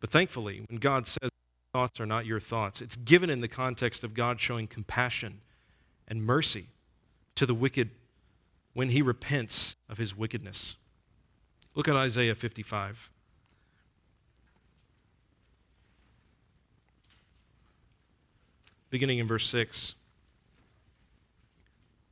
But 0.02 0.10
thankfully, 0.10 0.64
when 0.68 0.80
God 0.80 1.06
says, 1.06 1.30
thoughts 1.72 2.00
are 2.00 2.06
not 2.06 2.26
your 2.26 2.40
thoughts, 2.40 2.82
it's 2.82 2.96
given 2.96 3.30
in 3.30 3.40
the 3.40 3.46
context 3.46 4.02
of 4.02 4.14
God 4.14 4.40
showing 4.40 4.66
compassion 4.66 5.40
and 6.08 6.24
mercy 6.24 6.66
to 7.36 7.46
the 7.46 7.54
wicked 7.54 7.90
when 8.74 8.88
he 8.88 9.00
repents 9.00 9.76
of 9.88 9.98
his 9.98 10.16
wickedness. 10.16 10.76
Look 11.76 11.86
at 11.86 11.94
Isaiah 11.94 12.34
55. 12.34 13.10
Beginning 18.90 19.20
in 19.20 19.28
verse 19.28 19.46
6 19.46 19.94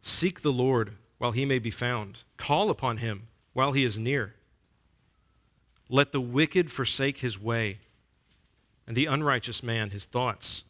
Seek 0.00 0.42
the 0.42 0.52
Lord 0.52 0.92
while 1.18 1.32
he 1.32 1.44
may 1.44 1.58
be 1.58 1.72
found, 1.72 2.22
call 2.36 2.70
upon 2.70 2.98
him 2.98 3.26
while 3.52 3.72
he 3.72 3.82
is 3.82 3.98
near. 3.98 4.36
Let 5.92 6.12
the 6.12 6.20
wicked 6.20 6.70
forsake 6.70 7.18
his 7.18 7.38
way, 7.38 7.78
and 8.86 8.96
the 8.96 9.06
unrighteous 9.06 9.60
man 9.60 9.90
his 9.90 10.04
thoughts. 10.04 10.62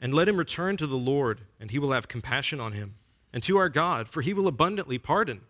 And 0.00 0.14
let 0.14 0.26
him 0.26 0.38
return 0.38 0.78
to 0.78 0.86
the 0.86 0.96
Lord, 0.96 1.42
and 1.60 1.70
he 1.70 1.78
will 1.78 1.92
have 1.92 2.08
compassion 2.08 2.58
on 2.58 2.72
him, 2.72 2.94
and 3.30 3.42
to 3.42 3.58
our 3.58 3.68
God, 3.68 4.08
for 4.08 4.22
he 4.22 4.32
will 4.32 4.48
abundantly 4.48 4.96
pardon. 4.96 5.42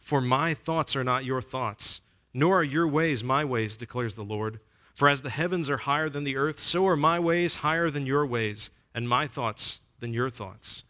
For 0.00 0.22
my 0.22 0.54
thoughts 0.54 0.96
are 0.96 1.04
not 1.04 1.26
your 1.26 1.42
thoughts, 1.42 2.00
nor 2.32 2.60
are 2.60 2.64
your 2.64 2.88
ways 2.88 3.22
my 3.22 3.44
ways, 3.44 3.76
declares 3.76 4.14
the 4.14 4.24
Lord. 4.24 4.60
For 4.94 5.10
as 5.10 5.20
the 5.20 5.30
heavens 5.30 5.68
are 5.68 5.76
higher 5.76 6.08
than 6.08 6.24
the 6.24 6.38
earth, 6.38 6.58
so 6.58 6.86
are 6.86 6.96
my 6.96 7.18
ways 7.18 7.56
higher 7.56 7.90
than 7.90 8.06
your 8.06 8.24
ways, 8.24 8.70
and 8.94 9.06
my 9.06 9.26
thoughts 9.26 9.82
than 10.00 10.14
your 10.14 10.30
thoughts. 10.30 10.84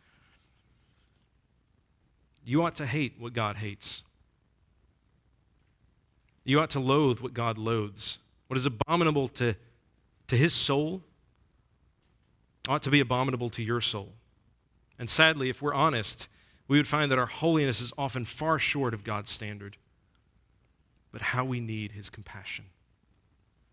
You 2.44 2.62
ought 2.62 2.76
to 2.76 2.86
hate 2.86 3.14
what 3.18 3.32
God 3.32 3.56
hates. 3.56 4.04
You 6.46 6.61
ought 6.61 6.70
to 6.70 6.80
loathe 6.80 7.18
what 7.18 7.35
God 7.35 7.59
loathes. 7.59 8.18
What 8.46 8.56
is 8.56 8.66
abominable 8.66 9.26
to, 9.28 9.56
to 10.28 10.37
his 10.37 10.54
soul 10.54 11.02
ought 12.68 12.85
to 12.85 12.90
be 12.90 13.00
abominable 13.00 13.50
to 13.50 13.64
your 13.64 13.80
soul. 13.80 14.12
And 14.96 15.11
sadly, 15.11 15.50
if 15.50 15.61
we're 15.61 15.74
honest, 15.74 16.28
we 16.68 16.78
would 16.78 16.87
find 16.87 17.11
that 17.11 17.18
our 17.18 17.26
holiness 17.26 17.80
is 17.80 17.92
often 17.98 18.24
far 18.24 18.61
short 18.61 18.94
of 18.94 19.02
God's 19.02 19.30
standard. 19.30 19.76
But 21.11 21.20
how 21.20 21.44
we 21.44 21.59
need 21.59 21.92
his 21.92 22.11
compassion, 22.11 22.66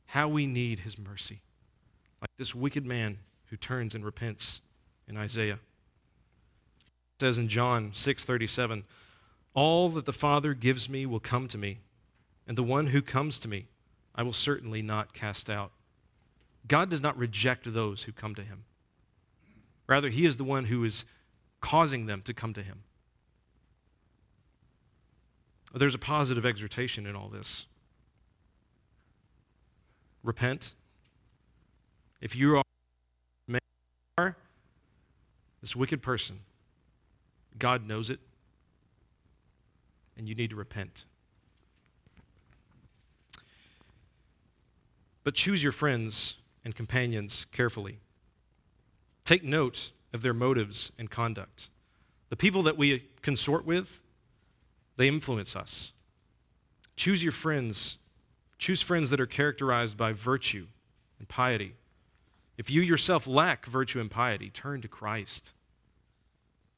how 0.07 0.27
we 0.27 0.47
need 0.47 0.79
his 0.79 0.97
mercy. 0.97 1.41
Like 2.21 2.31
this 2.38 2.55
wicked 2.55 2.88
man 2.88 3.19
who 3.45 3.57
turns 3.57 3.93
and 3.93 4.03
repents 4.03 4.62
in 5.07 5.15
Isaiah. 5.15 5.59
It 7.15 7.19
says 7.19 7.38
in 7.38 7.49
John 7.49 7.91
6:37, 7.91 8.83
"All 9.53 9.89
that 9.89 10.05
the 10.05 10.13
Father 10.13 10.55
gives 10.55 10.89
me 10.89 11.05
will 11.05 11.19
come 11.19 11.47
to 11.49 11.57
me, 11.57 11.79
and 12.47 12.58
the 12.58 12.63
one 12.63 12.88
who 12.88 13.01
comes 13.01 13.38
to 13.39 13.47
me 13.47 13.67
I 14.15 14.23
will 14.23 14.34
certainly 14.34 14.82
not 14.82 15.13
cast 15.13 15.49
out." 15.49 15.71
God 16.67 16.89
does 16.89 17.01
not 17.01 17.17
reject 17.17 17.71
those 17.71 18.03
who 18.03 18.12
come 18.12 18.36
to 18.36 18.43
him. 18.43 18.65
Rather, 19.88 20.10
he 20.10 20.25
is 20.25 20.38
the 20.38 20.43
one 20.43 20.65
who 20.65 20.84
is 20.84 21.06
causing 21.60 22.06
them 22.06 22.21
to 22.23 22.34
come 22.34 22.53
to 22.53 22.63
him. 22.63 22.84
There's 25.73 25.95
a 25.95 25.99
positive 25.99 26.45
exhortation 26.45 27.06
in 27.06 27.15
all 27.15 27.29
this. 27.29 27.65
Repent. 30.21 30.75
If 32.21 32.36
you 32.36 32.62
are 34.17 34.38
this 35.60 35.75
wicked 35.75 36.01
person, 36.01 36.41
God 37.58 37.86
knows 37.86 38.10
it, 38.10 38.19
and 40.15 40.29
you 40.29 40.36
need 40.36 40.51
to 40.51 40.56
repent. 40.56 41.06
But 45.23 45.36
choose 45.36 45.63
your 45.63 45.71
friends 45.71 46.38
and 46.65 46.75
companions 46.75 47.45
carefully. 47.51 47.99
Take 49.25 49.43
note 49.43 49.91
of 50.13 50.21
their 50.21 50.33
motives 50.33 50.91
and 50.97 51.09
conduct. 51.09 51.69
The 52.29 52.36
people 52.36 52.62
that 52.63 52.77
we 52.77 53.05
consort 53.21 53.65
with, 53.65 54.01
they 54.97 55.07
influence 55.07 55.55
us. 55.55 55.93
Choose 56.95 57.23
your 57.23 57.31
friends. 57.31 57.97
Choose 58.57 58.81
friends 58.81 59.09
that 59.09 59.19
are 59.19 59.25
characterized 59.25 59.97
by 59.97 60.13
virtue 60.13 60.67
and 61.19 61.27
piety. 61.27 61.75
If 62.57 62.69
you 62.69 62.81
yourself 62.81 63.27
lack 63.27 63.65
virtue 63.65 63.99
and 63.99 64.12
piety, 64.12 64.49
turn 64.49 64.81
to 64.81 64.88
Christ. 64.88 65.53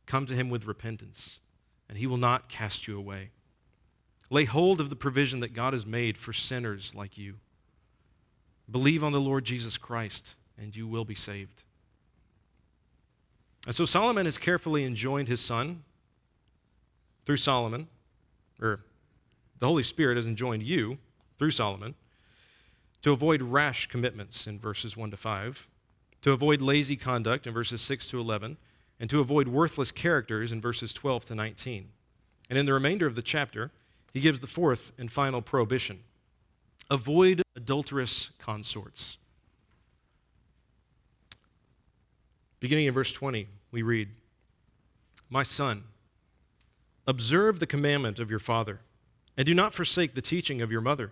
Come 0.05 0.25
to 0.27 0.33
him 0.33 0.49
with 0.49 0.65
repentance, 0.65 1.41
and 1.89 1.97
he 1.97 2.07
will 2.07 2.17
not 2.17 2.47
cast 2.47 2.87
you 2.87 2.97
away. 2.97 3.31
Lay 4.29 4.45
hold 4.45 4.79
of 4.79 4.89
the 4.89 4.95
provision 4.95 5.39
that 5.41 5.53
God 5.53 5.73
has 5.73 5.85
made 5.85 6.17
for 6.17 6.31
sinners 6.31 6.95
like 6.95 7.17
you. 7.17 7.35
Believe 8.69 9.03
on 9.03 9.11
the 9.11 9.21
Lord 9.21 9.45
Jesus 9.45 9.77
Christ, 9.77 10.35
and 10.57 10.75
you 10.75 10.87
will 10.87 11.05
be 11.05 11.15
saved. 11.15 11.63
And 13.65 13.75
so 13.75 13.85
Solomon 13.85 14.25
has 14.25 14.37
carefully 14.37 14.83
enjoined 14.83 15.27
his 15.27 15.41
son 15.41 15.83
through 17.25 17.37
Solomon, 17.37 17.87
or 18.61 18.81
the 19.59 19.67
Holy 19.67 19.83
Spirit 19.83 20.17
has 20.17 20.27
enjoined 20.27 20.63
you 20.63 20.97
through 21.37 21.51
Solomon 21.51 21.95
to 23.01 23.11
avoid 23.11 23.41
rash 23.41 23.87
commitments 23.87 24.47
in 24.47 24.59
verses 24.59 24.97
1 24.97 25.11
to 25.11 25.17
5, 25.17 25.67
to 26.21 26.31
avoid 26.31 26.61
lazy 26.61 26.95
conduct 26.95 27.45
in 27.45 27.53
verses 27.53 27.81
6 27.81 28.07
to 28.07 28.19
11, 28.19 28.57
and 28.99 29.09
to 29.09 29.19
avoid 29.19 29.47
worthless 29.47 29.91
characters 29.91 30.51
in 30.51 30.61
verses 30.61 30.93
12 30.93 31.25
to 31.25 31.35
19. 31.35 31.89
And 32.49 32.59
in 32.59 32.65
the 32.65 32.73
remainder 32.73 33.05
of 33.05 33.15
the 33.15 33.21
chapter, 33.21 33.71
he 34.13 34.21
gives 34.21 34.39
the 34.39 34.47
fourth 34.47 34.91
and 34.97 35.11
final 35.11 35.41
prohibition 35.41 35.99
avoid 36.89 37.41
adulterous 37.55 38.31
consorts. 38.39 39.17
Beginning 42.59 42.85
in 42.85 42.93
verse 42.93 43.11
20, 43.11 43.47
we 43.71 43.81
read, 43.81 44.09
My 45.29 45.43
son, 45.43 45.83
observe 47.07 47.59
the 47.59 47.67
commandment 47.67 48.19
of 48.19 48.29
your 48.29 48.39
father, 48.39 48.79
and 49.37 49.45
do 49.45 49.53
not 49.53 49.73
forsake 49.73 50.15
the 50.15 50.21
teaching 50.21 50.61
of 50.61 50.71
your 50.71 50.81
mother. 50.81 51.11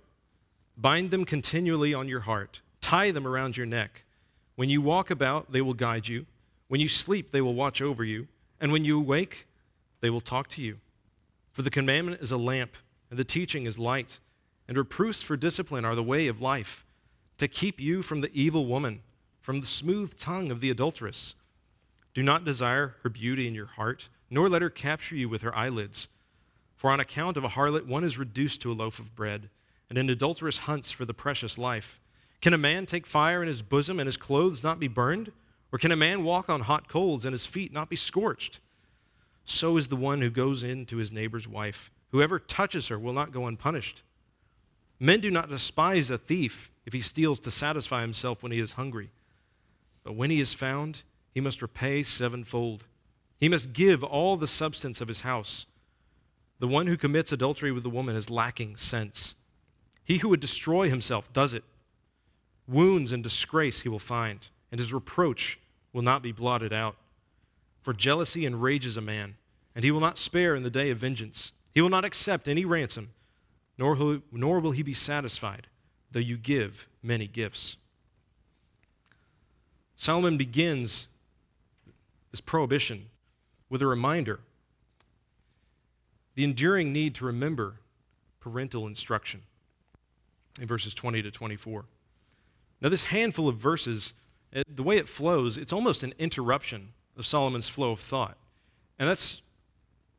Bind 0.78 1.12
them 1.12 1.26
continually 1.26 1.94
on 1.94 2.08
your 2.08 2.22
heart, 2.22 2.62
tie 2.82 3.12
them 3.12 3.28
around 3.28 3.58
your 3.58 3.66
neck. 3.66 4.04
When 4.56 4.70
you 4.70 4.82
walk 4.82 5.12
about, 5.12 5.52
they 5.52 5.62
will 5.62 5.74
guide 5.74 6.08
you. 6.08 6.26
When 6.68 6.80
you 6.80 6.88
sleep, 6.88 7.32
they 7.32 7.42
will 7.42 7.54
watch 7.54 7.82
over 7.82 8.04
you. 8.04 8.28
And 8.60 8.72
when 8.72 8.86
you 8.86 8.98
awake, 8.98 9.48
they 10.02 10.10
will 10.10 10.22
talk 10.22 10.48
to 10.50 10.62
you. 10.62 10.78
For 11.52 11.62
the 11.62 11.70
commandment 11.70 12.22
is 12.22 12.32
a 12.32 12.38
lamp, 12.38 12.76
and 13.10 13.20
the 13.20 13.24
teaching 13.24 13.66
is 13.66 13.78
light, 13.78 14.20
and 14.68 14.78
reproofs 14.78 15.22
for 15.22 15.36
discipline 15.36 15.86
are 15.86 15.96
the 15.96 16.04
way 16.04 16.28
of 16.28 16.42
life, 16.42 16.86
to 17.38 17.48
keep 17.48 17.80
you 17.80 18.02
from 18.02 18.22
the 18.22 18.32
evil 18.34 18.66
woman, 18.66 19.02
from 19.42 19.60
the 19.60 19.68
smooth 19.68 20.18
tongue 20.18 20.52
of 20.52 20.62
the 20.62 20.70
adulteress. 20.70 21.36
Do 22.14 22.24
not 22.24 22.46
desire 22.46 22.96
her 23.04 23.10
beauty 23.10 23.48
in 23.48 23.56
your 23.56 23.66
heart, 23.66 24.10
nor 24.30 24.48
let 24.48 24.62
her 24.62 24.70
capture 24.70 25.16
you 25.16 25.28
with 25.28 25.42
her 25.42 25.56
eyelids. 25.56 26.08
For 26.76 26.92
on 26.92 27.00
account 27.00 27.38
of 27.38 27.44
a 27.44 27.50
harlot, 27.50 27.88
one 27.88 28.04
is 28.04 28.18
reduced 28.18 28.62
to 28.62 28.72
a 28.72 28.74
loaf 28.74 29.00
of 29.00 29.16
bread, 29.16 29.50
and 29.90 29.98
an 29.98 30.10
adulteress 30.10 30.60
hunts 30.60 30.92
for 30.92 31.06
the 31.06 31.14
precious 31.14 31.58
life. 31.58 32.00
Can 32.42 32.54
a 32.54 32.58
man 32.58 32.86
take 32.86 33.06
fire 33.06 33.42
in 33.42 33.48
his 33.48 33.62
bosom 33.62 34.00
and 34.00 34.08
his 34.08 34.18
clothes 34.18 34.64
not 34.64 34.80
be 34.80 34.88
burned? 34.88 35.32
Or 35.72 35.80
can 35.80 35.92
a 35.92 35.96
man 35.96 36.24
walk 36.24 36.50
on 36.50 36.62
hot 36.62 36.88
coals 36.88 37.26
and 37.26 37.34
his 37.34 37.46
feet 37.46 37.74
not 37.74 37.90
be 37.90 37.96
scorched? 37.96 38.60
So 39.46 39.78
is 39.78 39.88
the 39.88 39.96
one 39.96 40.22
who 40.22 40.30
goes 40.30 40.62
in 40.62 40.86
to 40.88 40.98
his 40.98 41.12
neighbor's 41.12 41.48
wife. 41.48 41.90
Whoever 42.12 42.38
touches 42.38 42.90
her 42.90 43.00
will 43.00 43.14
not 43.14 43.32
go 43.32 43.48
unpunished. 43.48 44.04
Men 45.04 45.20
do 45.20 45.30
not 45.30 45.50
despise 45.50 46.10
a 46.10 46.18
thief 46.18 46.72
if 46.86 46.94
he 46.94 47.02
steals 47.02 47.38
to 47.42 47.52
satisfy 47.52 48.00
himself 48.00 48.42
when 48.42 48.54
he 48.54 48.60
is 48.60 48.72
hungry. 48.72 49.10
But 50.06 50.16
when 50.16 50.30
he 50.30 50.40
is 50.40 50.54
found, 50.54 51.04
he 51.34 51.42
must 51.42 51.62
repay 51.62 52.04
sevenfold. 52.04 52.86
He 53.38 53.50
must 53.50 53.74
give 53.74 54.02
all 54.02 54.38
the 54.38 54.48
substance 54.48 55.02
of 55.02 55.10
his 55.10 55.20
house. 55.20 55.66
The 56.60 56.70
one 56.70 56.88
who 56.88 56.96
commits 56.96 57.34
adultery 57.34 57.70
with 57.74 57.86
a 57.86 57.90
woman 57.90 58.16
is 58.16 58.30
lacking 58.30 58.78
sense. 58.78 59.36
He 60.06 60.20
who 60.20 60.30
would 60.30 60.40
destroy 60.40 60.88
himself 60.88 61.34
does 61.34 61.54
it. 61.54 61.66
Wounds 62.66 63.12
and 63.12 63.22
disgrace 63.22 63.82
he 63.82 63.90
will 63.90 64.00
find, 64.00 64.48
and 64.72 64.80
his 64.80 64.94
reproach 64.94 65.60
will 65.92 66.02
not 66.02 66.24
be 66.24 66.32
blotted 66.32 66.72
out. 66.72 66.96
For 67.82 67.92
jealousy 67.92 68.46
enrages 68.46 68.96
a 68.96 69.02
man, 69.02 69.36
and 69.76 69.84
he 69.84 69.92
will 69.92 70.00
not 70.00 70.18
spare 70.18 70.56
in 70.56 70.64
the 70.64 70.70
day 70.70 70.92
of 70.92 70.98
vengeance. 70.98 71.52
He 71.74 71.82
will 71.82 71.90
not 71.90 72.06
accept 72.06 72.48
any 72.48 72.64
ransom, 72.64 73.10
nor, 73.78 74.22
nor 74.32 74.60
will 74.60 74.72
he 74.72 74.84
be 74.84 74.94
satisfied, 74.94 75.68
though 76.12 76.20
you 76.20 76.38
give 76.38 76.88
many 77.02 77.28
gifts. 77.28 77.78
Solomon 79.96 80.38
begins 80.38 81.08
this 82.32 82.42
prohibition 82.42 83.08
with 83.70 83.82
a 83.82 83.88
reminder 83.88 84.40
the 86.36 86.44
enduring 86.44 86.92
need 86.92 87.14
to 87.16 87.26
remember 87.26 87.76
parental 88.40 88.88
instruction 88.88 89.44
in 90.60 90.68
verses 90.68 90.94
20 90.94 91.22
to 91.22 91.32
24. 91.32 91.86
Now, 92.82 92.90
this 92.90 93.06
handful 93.06 93.48
of 93.48 93.56
verses, 93.56 94.14
uh, 94.56 94.64
the 94.68 94.84
way 94.84 94.98
it 94.98 95.08
flows, 95.08 95.58
it's 95.58 95.72
almost 95.72 96.04
an 96.04 96.14
interruption 96.20 96.90
of 97.16 97.26
Solomon's 97.26 97.70
flow 97.70 97.92
of 97.92 98.00
thought. 98.00 98.38
And 99.00 99.08
that's, 99.08 99.42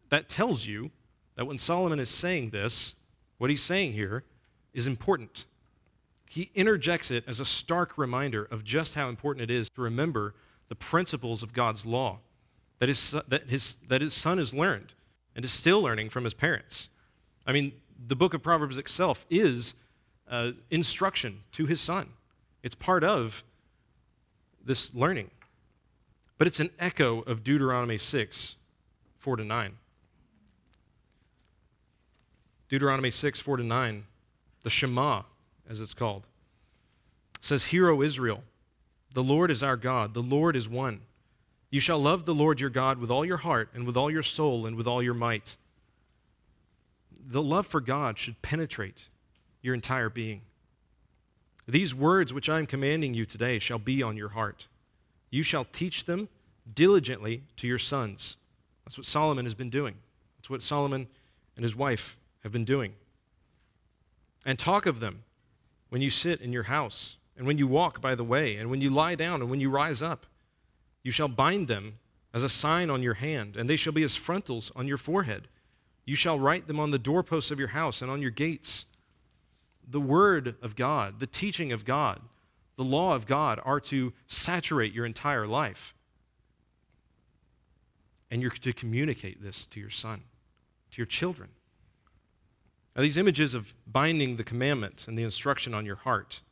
that 0.09 0.29
tells 0.29 0.67
you 0.67 0.91
that 1.37 1.47
when 1.47 1.59
Solomon 1.59 1.99
is 1.99 2.11
saying 2.11 2.51
this, 2.51 2.95
what 3.45 3.51
he's 3.51 3.63
saying 3.63 3.93
here 3.93 4.25
is 4.73 4.87
important. 4.87 5.45
He 6.31 6.51
interjects 6.55 7.11
it 7.11 7.25
as 7.27 7.41
a 7.41 7.45
stark 7.45 7.99
reminder 7.99 8.43
of 8.51 8.65
just 8.65 8.95
how 8.95 9.11
important 9.11 9.43
it 9.43 9.55
is 9.55 9.69
to 9.75 9.83
remember 9.83 10.33
the 10.71 10.75
principles 10.75 11.43
of 11.43 11.53
God's 11.53 11.85
law 11.85 12.21
that 12.79 12.89
his, 12.89 13.15
that 13.29 13.51
his, 13.51 13.77
that 13.87 14.01
his 14.01 14.15
son 14.15 14.39
has 14.39 14.55
learned 14.55 14.95
and 15.37 15.45
is 15.45 15.53
still 15.53 15.83
learning 15.83 16.09
from 16.09 16.25
his 16.25 16.33
parents. 16.33 16.89
I 17.47 17.53
mean, 17.53 17.73
the 18.07 18.17
book 18.17 18.33
of 18.33 18.43
Proverbs 18.43 18.79
itself 18.79 19.27
is 19.29 19.75
uh, 20.31 20.53
instruction 20.71 21.41
to 21.53 21.67
his 21.67 21.83
son, 21.83 22.15
it's 22.63 22.75
part 22.75 23.05
of 23.05 23.45
this 24.65 24.95
learning. 24.95 25.31
but 26.39 26.47
it's 26.47 26.61
an 26.61 26.71
echo 26.79 27.21
of 27.21 27.45
Deuteronomy 27.45 27.99
6, 27.99 28.57
4 29.19 29.37
to 29.37 29.45
9. 29.45 29.77
Deuteronomy 32.69 33.11
6, 33.11 33.41
4 33.41 33.59
to 33.59 33.63
9, 33.63 34.05
the 34.63 34.71
Shema, 34.71 35.23
as 35.69 35.81
it's 35.81 35.95
called, 35.95 36.27
says, 37.41 37.65
Hear, 37.65 37.91
O 37.91 38.03
Israel, 38.03 38.43
the 39.13 39.23
Lord 39.23 39.51
is 39.51 39.63
our 39.63 39.77
God, 39.77 40.15
the 40.15 40.23
Lord 40.23 40.57
is 40.57 40.69
one. 40.69 41.03
You 41.71 41.81
shall 41.81 41.99
love 41.99 42.25
the 42.25 42.35
Lord 42.35 42.61
your 42.61 42.71
God 42.71 42.99
with 42.99 43.11
all 43.11 43.25
your 43.25 43.39
heart, 43.39 43.69
and 43.75 43.87
with 43.87 43.97
all 43.97 44.11
your 44.11 44.23
soul, 44.23 44.67
and 44.67 44.77
with 44.77 44.87
all 44.87 45.03
your 45.03 45.15
might. 45.15 45.57
The 47.27 47.43
love 47.43 47.67
for 47.67 47.81
God 47.81 48.19
should 48.19 48.41
penetrate 48.43 49.09
your 49.61 49.75
entire 49.75 50.11
being. 50.11 50.43
These 51.67 51.95
words 51.95 52.33
which 52.33 52.49
I 52.49 52.59
am 52.59 52.67
commanding 52.67 53.15
you 53.15 53.25
today 53.25 53.59
shall 53.59 53.79
be 53.79 54.03
on 54.03 54.17
your 54.17 54.31
heart. 54.31 54.69
You 55.31 55.43
shall 55.43 55.65
teach 55.65 56.05
them 56.05 56.29
diligently 56.75 57.43
to 57.57 57.67
your 57.67 57.79
sons. 57.79 58.37
That's 58.85 58.99
what 58.99 59.07
Solomon 59.07 59.47
has 59.47 59.55
been 59.55 59.71
doing. 59.71 59.95
That's 60.37 60.51
what 60.51 60.63
Solomon 60.63 61.09
and 61.57 61.63
his 61.63 61.75
wife 61.75 62.17
have 62.45 62.53
been 62.53 62.65
doing. 62.65 62.95
And 64.47 64.59
talk 64.59 64.87
of 64.87 65.01
them 65.01 65.25
when 65.89 66.03
you 66.03 66.11
sit 66.11 66.41
in 66.41 66.53
your 66.53 66.65
house, 66.65 67.17
and 67.37 67.47
when 67.47 67.59
you 67.59 67.67
walk 67.67 68.01
by 68.01 68.15
the 68.15 68.23
way, 68.23 68.57
and 68.57 68.71
when 68.71 68.81
you 68.81 68.91
lie 68.91 69.17
down, 69.17 69.41
and 69.41 69.51
when 69.51 69.61
you 69.61 69.71
rise 69.71 70.03
up. 70.03 70.27
You 71.03 71.11
shall 71.11 71.29
bind 71.29 71.67
them 71.67 71.99
as 72.33 72.43
a 72.43 72.49
sign 72.49 72.91
on 72.91 73.03
your 73.03 73.15
hand, 73.15 73.57
and 73.57 73.69
they 73.69 73.77
shall 73.77 73.93
be 73.93 74.03
as 74.03 74.17
frontals 74.17 74.71
on 74.77 74.87
your 74.87 74.97
forehead. 74.97 75.49
You 76.05 76.15
shall 76.15 76.39
write 76.39 76.67
them 76.67 76.79
on 76.79 76.91
the 76.91 76.99
doorposts 76.99 77.51
of 77.51 77.59
your 77.59 77.69
house 77.69 78.03
and 78.03 78.11
on 78.11 78.21
your 78.21 78.31
gates. 78.31 78.87
The 79.89 80.01
word 80.01 80.57
of 80.63 80.77
God, 80.77 81.21
the 81.21 81.27
teaching 81.27 81.73
of 81.73 81.85
God, 81.85 82.21
the 82.77 82.85
law 82.85 83.15
of 83.15 83.27
God 83.27 83.61
are 83.65 83.81
to 83.81 84.13
saturate 84.27 84.93
your 84.93 85.07
entire 85.07 85.47
life. 85.47 85.95
And 88.31 88.43
you're 88.43 88.51
to 88.51 88.73
communicate 88.73 89.43
this 89.43 89.65
to 89.67 89.81
your 89.81 89.91
son, 89.91 90.23
to 90.91 90.97
your 90.99 91.07
children. 91.07 91.51
Now, 92.97 93.03
these 93.03 93.19
images 93.19 93.55
of 93.55 93.75
binding 93.87 94.37
the 94.37 94.45
commandments 94.45 95.09
and 95.09 95.19
the 95.19 95.25
instruction 95.25 95.75
on 95.75 95.85
your 95.85 95.97
heart 95.97 96.43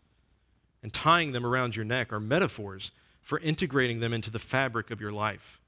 and 0.82 0.92
tying 0.92 1.32
them 1.32 1.46
around 1.46 1.76
your 1.76 1.84
neck 1.84 2.12
are 2.12 2.18
metaphors 2.18 2.90
for 3.20 3.38
integrating 3.38 4.00
them 4.00 4.12
into 4.12 4.30
the 4.30 4.40
fabric 4.40 4.90
of 4.90 5.00
your 5.00 5.12
life. 5.12 5.60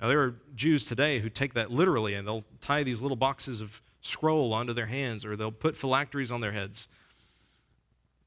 Now, 0.00 0.08
there 0.08 0.22
are 0.22 0.36
Jews 0.54 0.86
today 0.86 1.20
who 1.20 1.28
take 1.28 1.54
that 1.54 1.70
literally 1.70 2.14
and 2.14 2.26
they'll 2.26 2.44
tie 2.60 2.82
these 2.82 3.00
little 3.00 3.16
boxes 3.16 3.60
of 3.60 3.82
scroll 4.00 4.52
onto 4.52 4.72
their 4.72 4.86
hands 4.86 5.24
or 5.24 5.36
they'll 5.36 5.52
put 5.52 5.76
phylacteries 5.76 6.32
on 6.32 6.40
their 6.40 6.52
heads. 6.52 6.88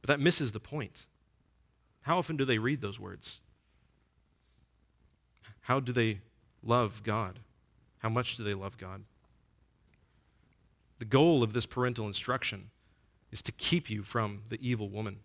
But 0.01 0.09
that 0.09 0.19
misses 0.19 0.51
the 0.51 0.59
point. 0.59 1.07
How 2.01 2.19
often 2.19 2.37
do 2.37 2.45
they 2.45 2.59
read 2.59 2.81
those 2.81 2.99
words? 2.99 3.41
How 5.61 5.79
do 5.79 5.91
they 5.91 6.19
love 6.63 7.01
God? 7.03 7.39
How 7.99 8.09
much 8.09 8.37
do 8.37 8.43
they 8.43 8.53
love 8.53 8.77
God? 8.77 9.03
The 10.99 11.05
goal 11.05 11.43
of 11.43 11.53
this 11.53 11.65
parental 11.65 12.07
instruction 12.07 12.69
is 13.31 13.41
to 13.43 13.51
keep 13.51 13.89
you 13.89 14.03
from 14.03 14.41
the 14.49 14.59
evil 14.61 14.89
woman. 14.89 15.19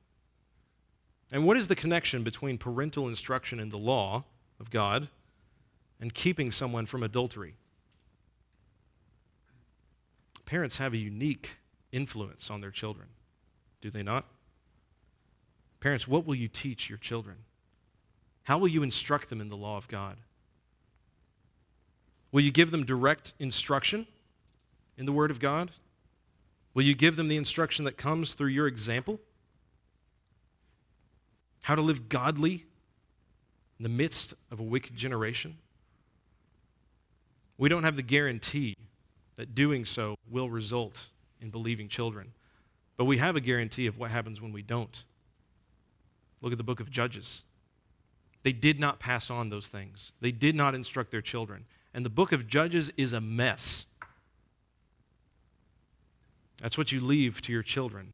And 1.30 1.46
what 1.46 1.56
is 1.56 1.68
the 1.68 1.76
connection 1.76 2.22
between 2.22 2.58
parental 2.58 3.08
instruction 3.08 3.58
and 3.58 3.72
the 3.72 3.78
law 3.78 4.24
of 4.60 4.70
God 4.70 5.08
and 6.00 6.12
keeping 6.12 6.52
someone 6.52 6.84
from 6.84 7.02
adultery? 7.02 7.54
Parents 10.44 10.76
have 10.76 10.92
a 10.92 10.98
unique 10.98 11.56
influence 11.90 12.50
on 12.50 12.60
their 12.60 12.70
children, 12.70 13.08
do 13.80 13.90
they 13.90 14.02
not? 14.02 14.26
Parents, 15.80 16.06
what 16.06 16.26
will 16.26 16.34
you 16.34 16.48
teach 16.48 16.88
your 16.88 16.98
children? 16.98 17.38
How 18.44 18.58
will 18.58 18.68
you 18.68 18.82
instruct 18.82 19.30
them 19.30 19.40
in 19.40 19.48
the 19.48 19.56
law 19.56 19.76
of 19.76 19.88
God? 19.88 20.16
Will 22.30 22.42
you 22.42 22.50
give 22.50 22.70
them 22.70 22.84
direct 22.84 23.32
instruction 23.38 24.06
in 24.96 25.06
the 25.06 25.12
Word 25.12 25.30
of 25.30 25.40
God? 25.40 25.70
Will 26.74 26.84
you 26.84 26.94
give 26.94 27.16
them 27.16 27.28
the 27.28 27.36
instruction 27.36 27.84
that 27.84 27.96
comes 27.96 28.34
through 28.34 28.48
your 28.48 28.66
example? 28.66 29.20
How 31.64 31.74
to 31.74 31.82
live 31.82 32.08
godly 32.08 32.64
in 33.78 33.82
the 33.82 33.88
midst 33.88 34.34
of 34.50 34.58
a 34.58 34.62
wicked 34.62 34.96
generation? 34.96 35.58
We 37.58 37.68
don't 37.68 37.84
have 37.84 37.96
the 37.96 38.02
guarantee 38.02 38.74
that 39.36 39.54
doing 39.54 39.84
so 39.84 40.16
will 40.30 40.50
result 40.50 41.08
in 41.40 41.50
believing 41.50 41.88
children, 41.88 42.32
but 42.96 43.04
we 43.04 43.18
have 43.18 43.36
a 43.36 43.40
guarantee 43.40 43.86
of 43.86 43.98
what 43.98 44.10
happens 44.10 44.40
when 44.40 44.52
we 44.52 44.62
don't. 44.62 45.04
Look 46.40 46.52
at 46.52 46.58
the 46.58 46.64
book 46.64 46.80
of 46.80 46.90
Judges. 46.90 47.44
They 48.42 48.52
did 48.52 48.80
not 48.80 48.98
pass 48.98 49.30
on 49.30 49.50
those 49.50 49.68
things, 49.68 50.12
they 50.20 50.32
did 50.32 50.54
not 50.54 50.74
instruct 50.74 51.10
their 51.10 51.22
children. 51.22 51.66
And 51.94 52.06
the 52.06 52.10
book 52.10 52.32
of 52.32 52.46
Judges 52.46 52.90
is 52.96 53.12
a 53.12 53.20
mess. 53.20 53.86
That's 56.62 56.78
what 56.78 56.92
you 56.92 57.00
leave 57.00 57.42
to 57.42 57.52
your 57.52 57.64
children 57.64 58.12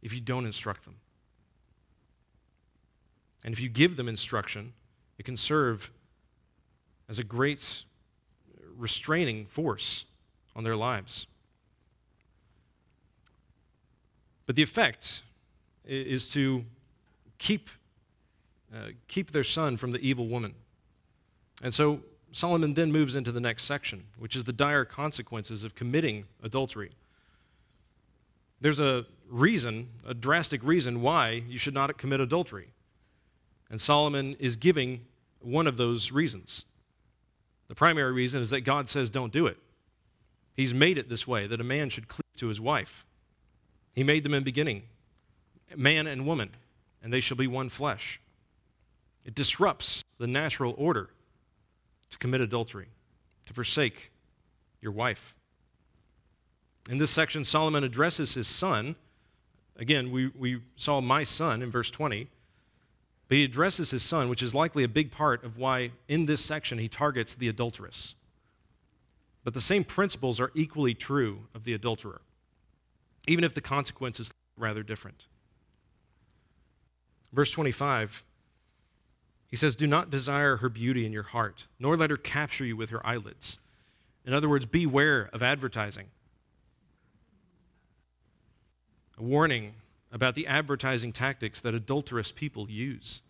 if 0.00 0.14
you 0.14 0.20
don't 0.20 0.46
instruct 0.46 0.84
them. 0.84 0.96
And 3.44 3.52
if 3.52 3.60
you 3.60 3.68
give 3.68 3.96
them 3.96 4.08
instruction, 4.08 4.72
it 5.18 5.24
can 5.24 5.36
serve 5.36 5.90
as 7.08 7.18
a 7.18 7.22
great 7.22 7.84
restraining 8.78 9.44
force 9.44 10.06
on 10.56 10.64
their 10.64 10.74
lives. 10.74 11.26
But 14.46 14.56
the 14.56 14.62
effect 14.62 15.22
is 15.84 16.30
to 16.30 16.64
keep, 17.36 17.68
uh, 18.74 18.88
keep 19.06 19.32
their 19.32 19.44
son 19.44 19.76
from 19.76 19.92
the 19.92 19.98
evil 19.98 20.28
woman. 20.28 20.54
And 21.62 21.74
so 21.74 22.00
Solomon 22.32 22.72
then 22.72 22.90
moves 22.90 23.16
into 23.16 23.32
the 23.32 23.40
next 23.40 23.64
section, 23.64 24.04
which 24.18 24.34
is 24.34 24.44
the 24.44 24.52
dire 24.52 24.86
consequences 24.86 25.62
of 25.62 25.74
committing 25.74 26.24
adultery. 26.42 26.92
There's 28.62 28.78
a 28.78 29.04
reason, 29.28 29.88
a 30.06 30.14
drastic 30.14 30.62
reason, 30.62 31.02
why 31.02 31.42
you 31.48 31.58
should 31.58 31.74
not 31.74 31.98
commit 31.98 32.20
adultery. 32.20 32.68
And 33.68 33.80
Solomon 33.80 34.36
is 34.38 34.54
giving 34.54 35.04
one 35.40 35.66
of 35.66 35.76
those 35.76 36.12
reasons. 36.12 36.64
The 37.66 37.74
primary 37.74 38.12
reason 38.12 38.40
is 38.40 38.50
that 38.50 38.60
God 38.60 38.88
says 38.88 39.10
don't 39.10 39.32
do 39.32 39.46
it. 39.48 39.58
He's 40.54 40.72
made 40.72 40.96
it 40.96 41.08
this 41.08 41.26
way 41.26 41.48
that 41.48 41.60
a 41.60 41.64
man 41.64 41.90
should 41.90 42.06
cleave 42.06 42.36
to 42.36 42.46
his 42.46 42.60
wife. 42.60 43.04
He 43.96 44.04
made 44.04 44.22
them 44.22 44.34
in 44.34 44.44
beginning, 44.44 44.84
man 45.76 46.06
and 46.06 46.24
woman, 46.24 46.50
and 47.02 47.12
they 47.12 47.20
shall 47.20 47.36
be 47.36 47.48
one 47.48 47.68
flesh. 47.68 48.20
It 49.24 49.34
disrupts 49.34 50.04
the 50.18 50.28
natural 50.28 50.74
order 50.78 51.10
to 52.10 52.18
commit 52.18 52.40
adultery, 52.40 52.88
to 53.46 53.54
forsake 53.54 54.12
your 54.80 54.92
wife. 54.92 55.34
In 56.90 56.98
this 56.98 57.10
section, 57.10 57.44
Solomon 57.44 57.84
addresses 57.84 58.34
his 58.34 58.48
son. 58.48 58.96
Again, 59.76 60.10
we, 60.10 60.28
we 60.28 60.60
saw 60.76 61.00
my 61.00 61.24
son 61.24 61.62
in 61.62 61.70
verse 61.70 61.90
20. 61.90 62.28
But 63.28 63.36
he 63.36 63.44
addresses 63.44 63.90
his 63.90 64.02
son, 64.02 64.28
which 64.28 64.42
is 64.42 64.54
likely 64.54 64.84
a 64.84 64.88
big 64.88 65.10
part 65.10 65.44
of 65.44 65.56
why 65.56 65.92
in 66.08 66.26
this 66.26 66.44
section 66.44 66.78
he 66.78 66.88
targets 66.88 67.34
the 67.34 67.48
adulteress. 67.48 68.14
But 69.44 69.54
the 69.54 69.60
same 69.60 69.84
principles 69.84 70.40
are 70.40 70.50
equally 70.54 70.94
true 70.94 71.46
of 71.54 71.64
the 71.64 71.72
adulterer, 71.72 72.20
even 73.26 73.44
if 73.44 73.54
the 73.54 73.60
consequence 73.60 74.20
is 74.20 74.30
rather 74.56 74.82
different. 74.82 75.26
Verse 77.32 77.50
25, 77.50 78.22
he 79.48 79.56
says, 79.56 79.74
Do 79.74 79.86
not 79.86 80.10
desire 80.10 80.56
her 80.56 80.68
beauty 80.68 81.06
in 81.06 81.12
your 81.12 81.22
heart, 81.22 81.66
nor 81.78 81.96
let 81.96 82.10
her 82.10 82.16
capture 82.16 82.64
you 82.64 82.76
with 82.76 82.90
her 82.90 83.04
eyelids. 83.06 83.58
In 84.24 84.34
other 84.34 84.48
words, 84.48 84.66
beware 84.66 85.30
of 85.32 85.42
advertising 85.42 86.08
a 89.18 89.22
warning 89.22 89.74
about 90.10 90.34
the 90.34 90.46
advertising 90.46 91.12
tactics 91.12 91.60
that 91.60 91.74
adulterous 91.74 92.32
people 92.32 92.70
use. 92.70 93.22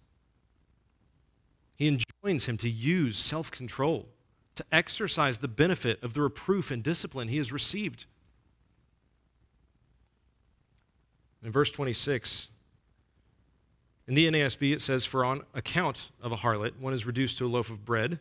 He 1.77 1.87
enjoins 1.87 2.47
him 2.47 2.57
to 2.59 2.69
use 2.69 3.19
self 3.19 3.51
control, 3.51 4.09
to 4.57 4.65
exercise 4.73 5.39
the 5.39 5.49
benefit 5.49 6.03
of 6.03 6.15
the 6.15 6.23
reproof 6.23 6.71
and 6.71 6.83
discipline 6.83 7.29
he 7.29 7.39
has 7.39 7.53
received. 7.53 8.07
In 11.45 11.51
verse 11.51 11.71
26, 11.71 12.49
in 14.07 14.15
the 14.15 14.27
NASB, 14.27 14.73
it 14.73 14.81
says, 14.81 15.05
For 15.05 15.25
on 15.25 15.43
account 15.55 16.11
of 16.21 16.33
a 16.33 16.37
harlot, 16.37 16.79
one 16.79 16.93
is 16.93 17.07
reduced 17.07 17.39
to 17.39 17.47
a 17.47 17.49
loaf 17.49 17.71
of 17.71 17.85
bread. 17.85 18.21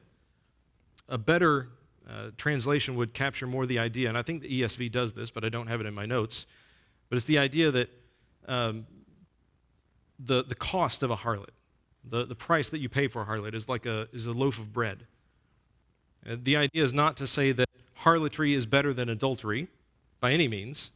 A 1.09 1.17
better 1.17 1.69
uh, 2.09 2.31
translation 2.37 2.95
would 2.95 3.13
capture 3.13 3.47
more 3.47 3.65
the 3.65 3.79
idea, 3.79 4.09
and 4.09 4.17
I 4.17 4.21
think 4.21 4.41
the 4.41 4.61
ESV 4.61 4.91
does 4.91 5.13
this, 5.13 5.31
but 5.31 5.43
I 5.43 5.49
don't 5.49 5.67
have 5.67 5.81
it 5.81 5.85
in 5.85 5.93
my 5.93 6.05
notes. 6.05 6.45
But 7.11 7.17
it's 7.17 7.25
the 7.25 7.39
idea 7.39 7.71
that 7.71 7.89
um, 8.47 8.87
the, 10.17 10.45
the 10.45 10.55
cost 10.55 11.03
of 11.03 11.11
a 11.11 11.17
harlot, 11.17 11.49
the, 12.09 12.25
the 12.25 12.35
price 12.35 12.69
that 12.69 12.79
you 12.79 12.87
pay 12.87 13.09
for 13.09 13.21
a 13.21 13.25
harlot, 13.25 13.53
is 13.53 13.67
like 13.67 13.85
a, 13.85 14.07
is 14.13 14.27
a 14.27 14.31
loaf 14.31 14.57
of 14.57 14.71
bread. 14.71 15.07
The 16.25 16.55
idea 16.55 16.81
is 16.85 16.93
not 16.93 17.17
to 17.17 17.27
say 17.27 17.51
that 17.51 17.67
harlotry 17.95 18.53
is 18.53 18.65
better 18.65 18.93
than 18.93 19.09
adultery 19.09 19.67
by 20.21 20.31
any 20.31 20.47
means, 20.47 20.93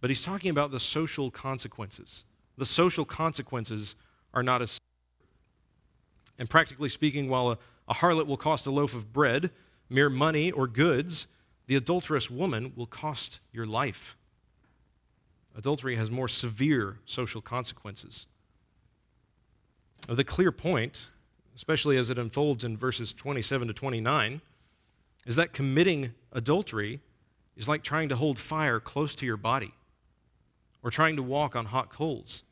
but 0.00 0.08
he's 0.08 0.22
talking 0.22 0.50
about 0.50 0.70
the 0.70 0.78
social 0.78 1.32
consequences. 1.32 2.24
The 2.56 2.64
social 2.64 3.04
consequences 3.04 3.96
are 4.34 4.44
not 4.44 4.62
as. 4.62 4.78
And 6.38 6.48
practically 6.48 6.90
speaking, 6.90 7.28
while 7.28 7.50
a, 7.50 7.58
a 7.88 7.94
harlot 7.94 8.28
will 8.28 8.36
cost 8.36 8.68
a 8.68 8.70
loaf 8.70 8.94
of 8.94 9.12
bread, 9.12 9.50
mere 9.90 10.10
money 10.10 10.52
or 10.52 10.68
goods. 10.68 11.26
The 11.66 11.74
adulterous 11.74 12.30
woman 12.30 12.72
will 12.76 12.86
cost 12.86 13.40
your 13.52 13.66
life. 13.66 14.16
Adultery 15.56 15.96
has 15.96 16.10
more 16.10 16.28
severe 16.28 16.98
social 17.06 17.40
consequences. 17.40 18.26
The 20.06 20.22
clear 20.22 20.52
point, 20.52 21.08
especially 21.54 21.96
as 21.96 22.10
it 22.10 22.18
unfolds 22.18 22.62
in 22.62 22.76
verses 22.76 23.12
27 23.12 23.68
to 23.68 23.74
29, 23.74 24.42
is 25.24 25.34
that 25.36 25.52
committing 25.54 26.12
adultery 26.32 27.00
is 27.56 27.68
like 27.68 27.82
trying 27.82 28.10
to 28.10 28.16
hold 28.16 28.38
fire 28.38 28.78
close 28.78 29.14
to 29.16 29.26
your 29.26 29.38
body 29.38 29.72
or 30.82 30.90
trying 30.90 31.16
to 31.16 31.22
walk 31.22 31.56
on 31.56 31.64
hot 31.66 31.90
coals. 31.90 32.44